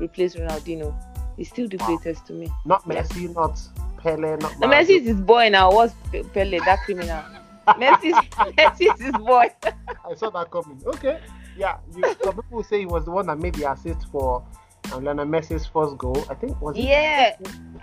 replace 0.00 0.36
Ronaldinho. 0.36 0.94
He's 1.36 1.48
still 1.48 1.68
the 1.68 1.76
wow. 1.78 1.86
greatest 1.86 2.26
to 2.26 2.32
me. 2.32 2.52
Not 2.64 2.84
Messi, 2.84 3.22
yeah. 3.22 3.32
not 3.32 3.60
Pele, 3.98 4.36
not. 4.36 4.58
No, 4.60 4.68
Messi 4.68 5.00
is 5.00 5.06
his 5.06 5.20
boy 5.20 5.48
now. 5.48 5.72
What's 5.72 5.94
Pele? 6.32 6.58
That 6.60 6.80
criminal. 6.84 7.24
Messi, 7.68 8.12
Messi 8.56 8.94
is 8.94 9.00
his 9.00 9.12
boy. 9.12 9.48
I 9.64 10.14
saw 10.14 10.30
that 10.30 10.50
coming. 10.50 10.80
Okay, 10.86 11.20
yeah. 11.56 11.78
You, 11.96 12.14
some 12.22 12.36
people 12.36 12.62
say 12.62 12.80
he 12.80 12.86
was 12.86 13.04
the 13.04 13.10
one 13.10 13.26
that 13.26 13.38
made 13.38 13.54
the 13.54 13.70
assist 13.70 14.08
for 14.08 14.44
and 14.92 15.04
Lionel 15.04 15.26
Messi's 15.26 15.66
first 15.66 15.96
goal. 15.98 16.24
I 16.28 16.34
think 16.34 16.52
it 16.52 16.60
was 16.60 16.76
yeah. 16.76 17.36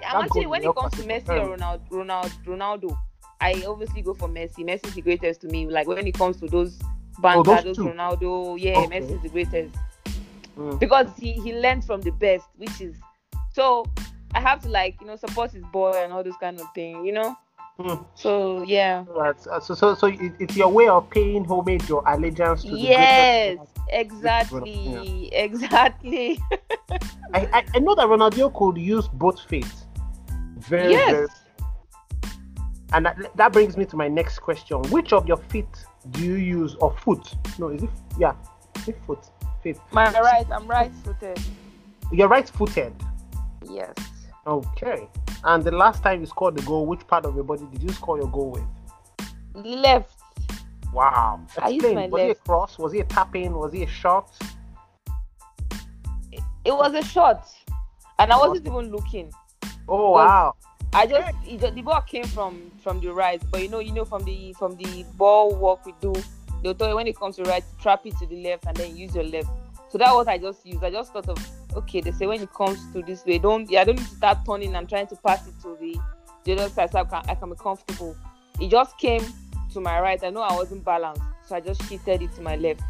I'm 0.08 0.26
actually 0.26 0.46
when 0.48 0.64
it 0.64 0.76
comes 0.76 0.94
to 0.94 1.04
Messi 1.04 1.30
or 1.30 1.58
Ronaldo, 1.58 1.90
Ronaldo, 1.90 2.46
Ronaldo, 2.46 2.98
I 3.40 3.64
obviously 3.68 4.02
go 4.02 4.14
for 4.14 4.28
Messi. 4.28 4.60
Messi 4.60 4.88
is 4.88 4.94
the 4.96 5.02
greatest 5.02 5.42
to 5.42 5.48
me. 5.48 5.68
Like 5.68 5.88
when 5.88 6.06
it 6.06 6.14
comes 6.14 6.38
to 6.38 6.48
those 6.48 6.80
banter, 7.20 7.52
oh, 7.52 7.62
those, 7.62 7.78
Ronaldo, 7.78 8.60
yeah, 8.60 8.80
okay. 8.80 9.00
Messi 9.00 9.16
is 9.16 9.22
the 9.22 9.30
greatest 9.30 9.76
mm. 10.58 10.80
because 10.80 11.08
he 11.18 11.34
he 11.34 11.54
learned 11.54 11.84
from 11.86 12.02
the 12.02 12.12
best, 12.12 12.48
which 12.58 12.82
is 12.82 12.96
so. 13.52 13.86
I 14.34 14.40
have 14.40 14.62
to 14.62 14.70
like 14.70 14.96
you 15.02 15.08
know 15.08 15.18
support 15.18 15.52
his 15.52 15.64
boy 15.74 15.92
and 15.92 16.14
all 16.14 16.24
those 16.24 16.38
kind 16.40 16.60
of 16.60 16.66
thing, 16.74 17.06
you 17.06 17.12
know. 17.12 17.36
Mm. 17.80 18.06
So 18.16 18.64
yeah. 18.64 19.06
Right. 19.08 19.36
So 19.42 19.74
so 19.74 19.96
so 19.96 20.12
it's 20.40 20.56
your 20.56 20.70
way 20.70 20.88
of 20.88 21.10
paying 21.10 21.46
homage 21.46 21.90
or 21.90 22.04
allegiance 22.06 22.64
to 22.64 22.70
yes, 22.70 23.58
exactly, 23.90 25.30
yeah. 25.32 25.40
exactly. 25.46 26.40
I, 27.34 27.48
I, 27.54 27.66
I 27.76 27.80
know 27.80 27.96
that 27.96 28.06
Ronaldo 28.06 28.54
could 28.54 28.78
use 28.78 29.08
both 29.08 29.42
feet. 29.42 29.72
Very 30.58 30.92
yes. 30.92 31.12
very. 31.12 31.28
And 32.94 33.06
that, 33.06 33.36
that 33.38 33.54
brings 33.54 33.78
me 33.78 33.86
to 33.86 33.96
my 33.96 34.08
next 34.08 34.40
question: 34.40 34.82
Which 34.90 35.14
of 35.14 35.28
your 35.28 35.38
feet 35.38 35.86
do 36.12 36.24
you 36.24 36.36
use, 36.36 36.76
or 36.76 36.92
foot? 36.98 37.34
No, 37.58 37.70
is 37.70 37.84
it? 37.84 37.90
Yeah, 38.20 38.34
is 38.76 38.90
it 38.90 38.98
foot? 39.08 39.26
Feet. 39.64 39.78
My 39.92 40.12
right. 40.12 40.46
I'm 40.52 40.68
right-footed. 40.68 41.40
You're 42.12 42.28
right-footed. 42.28 42.94
Yes. 43.70 43.94
Okay. 44.46 45.08
And 45.44 45.64
the 45.64 45.72
last 45.72 46.04
time 46.04 46.22
you 46.22 46.26
scored 46.26 46.58
the 46.58 46.64
goal, 46.64 46.86
which 46.86 47.06
part 47.08 47.26
of 47.26 47.36
your 47.36 47.44
body 47.44 47.68
did 47.72 47.84
you 47.84 47.90
score 47.90 48.18
your 48.18 48.28
goal 48.28 48.52
with? 48.52 49.66
Left. 49.66 50.20
Wow. 50.94 51.42
Explain. 51.58 52.10
was 52.10 52.20
left. 52.20 52.30
it 52.30 52.38
a 52.38 52.42
cross? 52.42 52.78
Was 52.78 52.94
it 52.94 53.00
a 53.00 53.04
tapping? 53.06 53.54
Was 53.54 53.74
it 53.74 53.84
a 53.84 53.88
shot? 53.88 54.32
It, 56.32 56.42
it 56.66 56.72
was 56.72 56.94
a 56.94 57.04
shot. 57.04 57.48
And 58.20 58.32
I 58.32 58.38
wasn't 58.38 58.68
even 58.68 58.92
looking. 58.92 59.32
Oh 59.88 60.12
wow. 60.12 60.56
I 60.94 61.06
just, 61.08 61.32
just 61.60 61.76
the 61.76 61.82
ball 61.82 62.02
came 62.02 62.26
from 62.26 62.72
from 62.84 63.00
the 63.00 63.14
right, 63.14 63.42
but 63.50 63.62
you 63.62 63.70
know, 63.70 63.80
you 63.80 63.94
know, 63.94 64.06
from 64.06 64.24
the 64.26 64.54
from 64.54 64.76
the 64.76 65.06
ball 65.16 65.56
work 65.56 65.86
we 65.86 65.94
do, 66.02 66.14
they'll 66.62 66.76
tell 66.76 66.90
you 66.90 66.96
when 66.96 67.08
it 67.08 67.16
comes 67.18 67.38
to 67.38 67.44
right, 67.44 67.64
trap 67.82 68.06
it 68.06 68.18
to 68.18 68.28
the 68.28 68.44
left 68.44 68.66
and 68.68 68.76
then 68.76 68.96
use 68.96 69.16
your 69.16 69.24
left. 69.24 69.50
So 69.90 69.98
that 69.98 70.14
was 70.14 70.28
I 70.28 70.38
just 70.38 70.66
used. 70.66 70.84
I 70.84 70.92
just 70.92 71.14
thought 71.14 71.30
of 71.30 71.38
okay. 71.76 72.02
They 72.02 72.12
say 72.12 72.28
when 72.28 72.42
it 72.42 72.54
comes 72.54 72.80
to 72.94 73.02
this 73.02 73.26
way, 73.26 73.38
don't 73.38 73.74
I 73.76 73.84
don't 73.84 73.98
need 73.98 74.08
to 74.08 74.16
start 74.16 74.40
turning 74.46 74.76
and 74.76 74.88
trying 74.88 75.08
to 75.08 75.16
pass 75.16 75.48
it 75.48 75.54
to 75.64 75.78
the 75.80 76.00
the 76.44 76.54
other 76.54 76.70
side 76.70 76.92
so 76.92 77.00
I 77.00 77.04
can, 77.04 77.24
I 77.30 77.36
can 77.36 77.50
be 77.50 77.56
comfortable. 77.56 78.16
It 78.60 78.70
just 78.70 78.98
came 78.98 79.24
to 79.74 79.82
my 79.82 80.00
right. 80.02 80.24
I 80.24 80.30
know 80.30 80.42
I 80.42 80.54
wasn't 80.56 80.84
balanced, 80.84 81.22
so 81.46 81.56
I 81.56 81.60
just 81.60 81.84
shifted 81.88 82.22
it 82.22 82.34
to 82.36 82.42
my 82.42 82.56
left. 82.56 82.82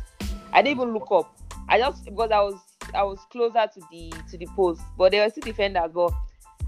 I 0.54 0.62
didn't 0.62 0.80
even 0.80 0.94
look 0.94 1.08
up. 1.12 1.38
I 1.70 1.80
just 1.80 2.06
because 2.06 2.32
I 2.32 2.40
was 2.42 2.56
I 2.94 3.04
was 3.04 3.20
closer 3.32 3.68
to 3.74 3.82
the 3.92 4.14
to 4.30 4.38
the 4.38 4.48
post, 4.56 4.82
but 4.98 5.12
there 5.12 5.24
were 5.24 5.30
still 5.30 5.44
defenders. 5.44 5.92
But 5.94 6.12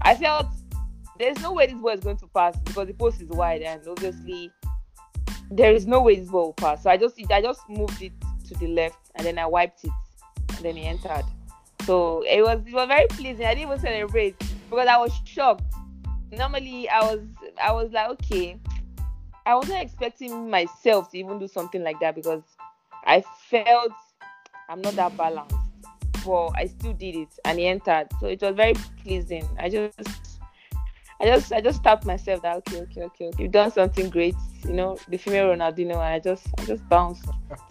I 0.00 0.14
felt 0.14 0.46
there's 1.18 1.40
no 1.40 1.52
way 1.52 1.66
this 1.66 1.76
ball 1.76 1.90
is 1.90 2.00
going 2.00 2.16
to 2.18 2.26
pass 2.28 2.56
because 2.64 2.86
the 2.86 2.94
post 2.94 3.20
is 3.20 3.28
wide 3.28 3.62
and 3.62 3.80
obviously 3.86 4.50
there 5.50 5.72
is 5.72 5.86
no 5.86 6.02
way 6.02 6.16
this 6.16 6.28
ball 6.28 6.46
will 6.46 6.52
pass. 6.54 6.82
So 6.82 6.90
I 6.90 6.96
just 6.96 7.20
I 7.30 7.40
just 7.40 7.60
moved 7.68 8.02
it 8.02 8.12
to 8.48 8.54
the 8.54 8.68
left 8.68 9.10
and 9.14 9.26
then 9.26 9.38
I 9.38 9.46
wiped 9.46 9.84
it 9.84 9.90
and 10.56 10.58
then 10.64 10.76
he 10.76 10.84
entered. 10.84 11.24
So 11.84 12.22
it 12.22 12.42
was 12.42 12.60
it 12.66 12.72
was 12.72 12.88
very 12.88 13.06
pleasing. 13.08 13.44
I 13.46 13.54
didn't 13.54 13.68
even 13.68 13.80
celebrate 13.80 14.38
because 14.70 14.88
I 14.88 14.96
was 14.98 15.12
shocked. 15.24 15.64
Normally 16.32 16.88
I 16.88 17.00
was 17.00 17.20
I 17.62 17.72
was 17.72 17.92
like, 17.92 18.08
okay. 18.10 18.58
I 19.46 19.54
wasn't 19.54 19.82
expecting 19.82 20.48
myself 20.48 21.10
to 21.10 21.18
even 21.18 21.38
do 21.38 21.46
something 21.46 21.82
like 21.82 22.00
that 22.00 22.14
because 22.14 22.42
I 23.04 23.22
felt 23.50 23.92
I'm 24.70 24.80
not 24.80 24.96
that 24.96 25.14
balanced. 25.18 25.54
But 26.24 26.52
I 26.56 26.66
still 26.66 26.94
did 26.94 27.14
it 27.16 27.28
and 27.44 27.58
he 27.58 27.66
entered. 27.66 28.08
So 28.20 28.28
it 28.28 28.40
was 28.40 28.56
very 28.56 28.72
pleasing. 29.02 29.46
I 29.58 29.68
just 29.68 30.23
I 31.20 31.26
just 31.26 31.52
I 31.52 31.60
just 31.60 31.82
tapped 31.82 32.04
myself 32.04 32.42
that 32.42 32.56
okay, 32.56 32.80
okay, 32.82 33.02
okay, 33.02 33.26
okay. 33.26 33.42
You've 33.42 33.52
done 33.52 33.70
something 33.70 34.10
great, 34.10 34.34
you 34.64 34.72
know, 34.72 34.98
the 35.08 35.16
female 35.16 35.46
Ronaldinho 35.46 35.92
and 35.92 36.00
I 36.02 36.18
just 36.18 36.46
I 36.58 36.64
just 36.64 36.88
bounced. 36.88 37.26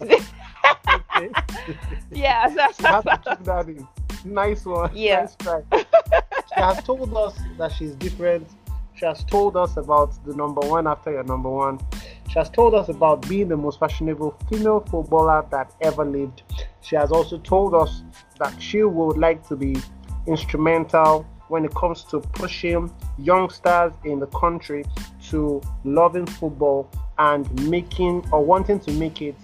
yeah, 2.10 2.48
that's, 2.48 2.80
have 2.80 3.04
to 3.04 3.20
keep 3.24 3.44
that 3.44 3.68
in. 3.68 3.86
Nice 4.24 4.64
one. 4.64 4.90
Yeah. 4.96 5.20
Nice 5.20 5.36
try. 5.36 5.62
she 5.72 6.54
has 6.54 6.82
told 6.82 7.14
us 7.16 7.38
that 7.58 7.72
she's 7.72 7.94
different. 7.96 8.48
She 8.94 9.04
has 9.06 9.24
told 9.24 9.56
us 9.56 9.76
about 9.76 10.24
the 10.24 10.34
number 10.34 10.60
one 10.66 10.86
after 10.86 11.12
your 11.12 11.24
number 11.24 11.50
one. 11.50 11.80
She 12.28 12.38
has 12.38 12.48
told 12.48 12.74
us 12.74 12.88
about 12.88 13.28
being 13.28 13.48
the 13.48 13.56
most 13.56 13.78
fashionable 13.78 14.36
female 14.48 14.80
footballer 14.80 15.44
that 15.50 15.72
ever 15.82 16.04
lived. 16.04 16.42
She 16.80 16.96
has 16.96 17.12
also 17.12 17.38
told 17.38 17.74
us 17.74 18.02
that 18.38 18.60
she 18.60 18.82
would 18.82 19.18
like 19.18 19.46
to 19.48 19.56
be 19.56 19.76
instrumental 20.26 21.26
when 21.48 21.64
it 21.64 21.74
comes 21.74 22.04
to 22.04 22.20
pushing 22.20 22.90
youngsters 23.18 23.92
in 24.04 24.18
the 24.18 24.26
country 24.28 24.84
to 25.28 25.60
loving 25.84 26.26
football 26.26 26.90
and 27.18 27.68
making 27.68 28.26
or 28.32 28.44
wanting 28.44 28.80
to 28.80 28.92
make 28.92 29.22
it 29.22 29.36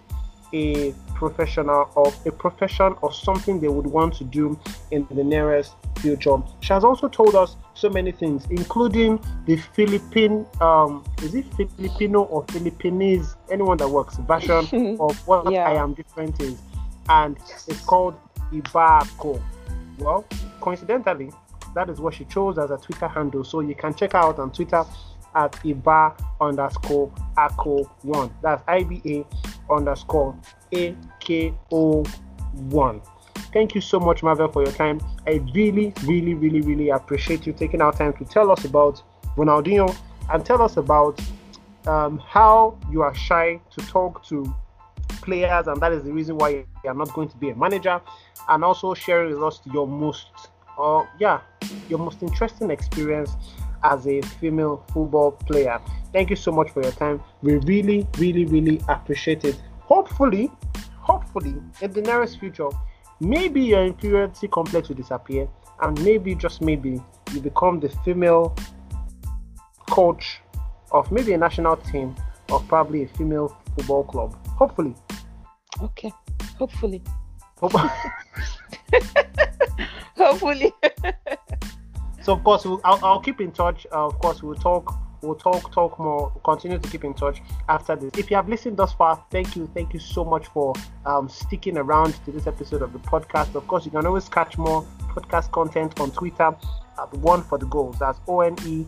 a 0.52 0.92
professional 1.14 1.90
or 1.94 2.12
a 2.26 2.32
profession 2.32 2.94
or 3.02 3.12
something 3.12 3.60
they 3.60 3.68
would 3.68 3.86
want 3.86 4.14
to 4.14 4.24
do 4.24 4.58
in 4.90 5.06
the 5.10 5.22
nearest 5.22 5.74
future. 5.98 6.36
She 6.60 6.72
has 6.72 6.82
also 6.82 7.08
told 7.08 7.34
us 7.34 7.56
so 7.74 7.88
many 7.88 8.10
things, 8.10 8.46
including 8.50 9.20
the 9.46 9.56
Philippine, 9.56 10.46
um, 10.60 11.04
is 11.22 11.34
it 11.34 11.46
Filipino 11.54 12.22
or 12.22 12.44
Philippinese, 12.46 13.36
anyone 13.50 13.76
that 13.78 13.88
works, 13.88 14.16
version 14.16 14.96
of 15.00 15.16
what 15.28 15.50
yeah. 15.52 15.68
I 15.68 15.74
am 15.74 15.94
different 15.94 16.40
is. 16.40 16.60
And 17.08 17.36
it's 17.68 17.80
called 17.80 18.14
Ibako. 18.52 19.42
Well, 19.98 20.24
coincidentally, 20.60 21.30
that 21.74 21.88
is 21.88 22.00
what 22.00 22.14
she 22.14 22.24
chose 22.24 22.58
as 22.58 22.70
a 22.70 22.76
Twitter 22.76 23.08
handle. 23.08 23.44
So 23.44 23.60
you 23.60 23.74
can 23.74 23.94
check 23.94 24.14
out 24.14 24.38
on 24.38 24.52
Twitter 24.52 24.84
at 25.34 25.52
Iba 25.52 26.18
underscore 26.40 27.12
Ako 27.36 27.84
one. 28.02 28.34
That's 28.42 28.62
IBA 28.64 29.26
underscore 29.70 30.36
AKO 30.72 32.06
one. 32.52 33.00
Thank 33.52 33.74
you 33.74 33.80
so 33.80 33.98
much, 33.98 34.22
Marvel, 34.22 34.48
for 34.48 34.62
your 34.62 34.72
time. 34.72 35.00
I 35.26 35.40
really, 35.54 35.92
really, 36.04 36.34
really, 36.34 36.60
really 36.60 36.90
appreciate 36.90 37.46
you 37.46 37.52
taking 37.52 37.80
our 37.80 37.92
time 37.92 38.12
to 38.14 38.24
tell 38.24 38.50
us 38.50 38.64
about 38.64 39.02
Ronaldinho 39.36 39.96
and 40.30 40.44
tell 40.44 40.62
us 40.62 40.76
about 40.76 41.20
um, 41.86 42.18
how 42.18 42.78
you 42.90 43.02
are 43.02 43.14
shy 43.14 43.60
to 43.76 43.86
talk 43.86 44.24
to 44.26 44.54
players, 45.22 45.66
and 45.66 45.80
that 45.80 45.92
is 45.92 46.04
the 46.04 46.12
reason 46.12 46.36
why 46.36 46.48
you 46.50 46.66
are 46.86 46.94
not 46.94 47.12
going 47.12 47.28
to 47.28 47.36
be 47.36 47.50
a 47.50 47.56
manager, 47.56 48.00
and 48.48 48.64
also 48.64 48.94
sharing 48.94 49.34
with 49.34 49.42
us 49.42 49.60
your 49.72 49.86
most, 49.86 50.49
uh, 50.80 51.06
yeah, 51.18 51.40
your 51.88 51.98
most 51.98 52.22
interesting 52.22 52.70
experience 52.70 53.36
as 53.82 54.06
a 54.06 54.20
female 54.22 54.84
football 54.92 55.32
player. 55.32 55.80
Thank 56.12 56.30
you 56.30 56.36
so 56.36 56.52
much 56.52 56.70
for 56.70 56.82
your 56.82 56.92
time. 56.92 57.22
We 57.42 57.56
really, 57.56 58.06
really, 58.18 58.44
really 58.44 58.80
appreciate 58.88 59.44
it. 59.44 59.60
Hopefully, 59.80 60.50
hopefully, 60.96 61.54
in 61.80 61.92
the 61.92 62.02
nearest 62.02 62.38
future, 62.38 62.68
maybe 63.20 63.62
your 63.62 63.84
inferiority 63.84 64.48
complex 64.48 64.88
will 64.88 64.96
disappear, 64.96 65.48
and 65.82 66.02
maybe, 66.04 66.34
just 66.34 66.60
maybe, 66.60 67.00
you 67.32 67.40
become 67.40 67.80
the 67.80 67.88
female 68.04 68.56
coach 69.88 70.40
of 70.92 71.10
maybe 71.12 71.32
a 71.32 71.38
national 71.38 71.76
team 71.76 72.14
or 72.50 72.60
probably 72.60 73.04
a 73.04 73.08
female 73.08 73.56
football 73.76 74.04
club. 74.04 74.36
Hopefully. 74.48 74.94
Okay. 75.82 76.12
Hopefully. 76.58 77.02
Hopefully. 80.20 80.72
so 82.22 82.34
of 82.34 82.44
course, 82.44 82.66
we'll, 82.66 82.80
I'll, 82.84 83.02
I'll 83.02 83.20
keep 83.20 83.40
in 83.40 83.52
touch. 83.52 83.86
Uh, 83.90 84.06
of 84.06 84.18
course, 84.18 84.42
we'll 84.42 84.54
talk 84.54 84.94
we'll 85.22 85.34
talk 85.34 85.72
talk 85.72 85.98
more 85.98 86.30
continue 86.44 86.78
to 86.78 86.88
keep 86.88 87.04
in 87.04 87.12
touch 87.12 87.42
after 87.68 87.94
this 87.94 88.10
if 88.16 88.30
you 88.30 88.36
have 88.36 88.48
listened 88.48 88.74
thus 88.78 88.94
far 88.94 89.22
thank 89.30 89.54
you 89.54 89.70
thank 89.74 89.92
you 89.92 90.00
so 90.00 90.24
much 90.24 90.46
for 90.46 90.72
um, 91.04 91.28
sticking 91.28 91.76
around 91.76 92.14
to 92.24 92.32
this 92.32 92.46
episode 92.46 92.80
of 92.80 92.90
the 92.94 92.98
podcast 93.00 93.54
of 93.54 93.68
course 93.68 93.84
you 93.84 93.90
can 93.90 94.06
always 94.06 94.30
catch 94.30 94.56
more 94.56 94.82
podcast 95.08 95.52
content 95.52 96.00
on 96.00 96.10
twitter 96.10 96.56
at 96.98 97.12
one 97.18 97.42
for 97.42 97.58
the 97.58 97.66
goals 97.66 97.98
that's 97.98 98.18
o-n-e-f-o-r-t-h-e-g-o 98.28 98.86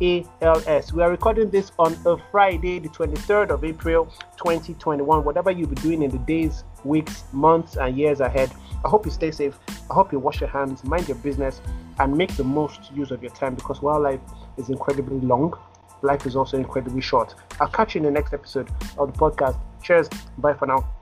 ALS. 0.00 0.92
We 0.92 1.02
are 1.02 1.10
recording 1.10 1.48
this 1.48 1.72
on 1.78 1.96
a 2.04 2.18
Friday, 2.30 2.78
the 2.78 2.90
23rd 2.90 3.48
of 3.48 3.64
April 3.64 4.04
2021. 4.36 5.24
Whatever 5.24 5.50
you'll 5.50 5.70
be 5.70 5.76
doing 5.76 6.02
in 6.02 6.10
the 6.10 6.18
days, 6.18 6.64
weeks, 6.86 7.24
months, 7.32 7.76
and 7.76 7.96
years 7.96 8.20
ahead, 8.20 8.50
I 8.84 8.88
hope 8.88 9.04
you 9.04 9.12
stay 9.12 9.30
safe. 9.30 9.58
I 9.90 9.94
hope 9.94 10.12
you 10.12 10.18
wash 10.18 10.40
your 10.40 10.50
hands, 10.50 10.84
mind 10.84 11.08
your 11.08 11.16
business, 11.18 11.60
and 11.98 12.16
make 12.16 12.34
the 12.36 12.44
most 12.44 12.92
use 12.92 13.10
of 13.10 13.22
your 13.22 13.32
time 13.32 13.54
because 13.54 13.82
while 13.82 14.00
life 14.00 14.20
is 14.56 14.68
incredibly 14.68 15.20
long, 15.20 15.54
life 16.02 16.26
is 16.26 16.36
also 16.36 16.56
incredibly 16.56 17.00
short. 17.00 17.34
I'll 17.60 17.68
catch 17.68 17.94
you 17.94 18.00
in 18.00 18.04
the 18.04 18.10
next 18.10 18.32
episode 18.32 18.70
of 18.98 19.12
the 19.12 19.18
podcast. 19.18 19.58
Cheers. 19.82 20.08
Bye 20.38 20.54
for 20.54 20.66
now. 20.66 20.95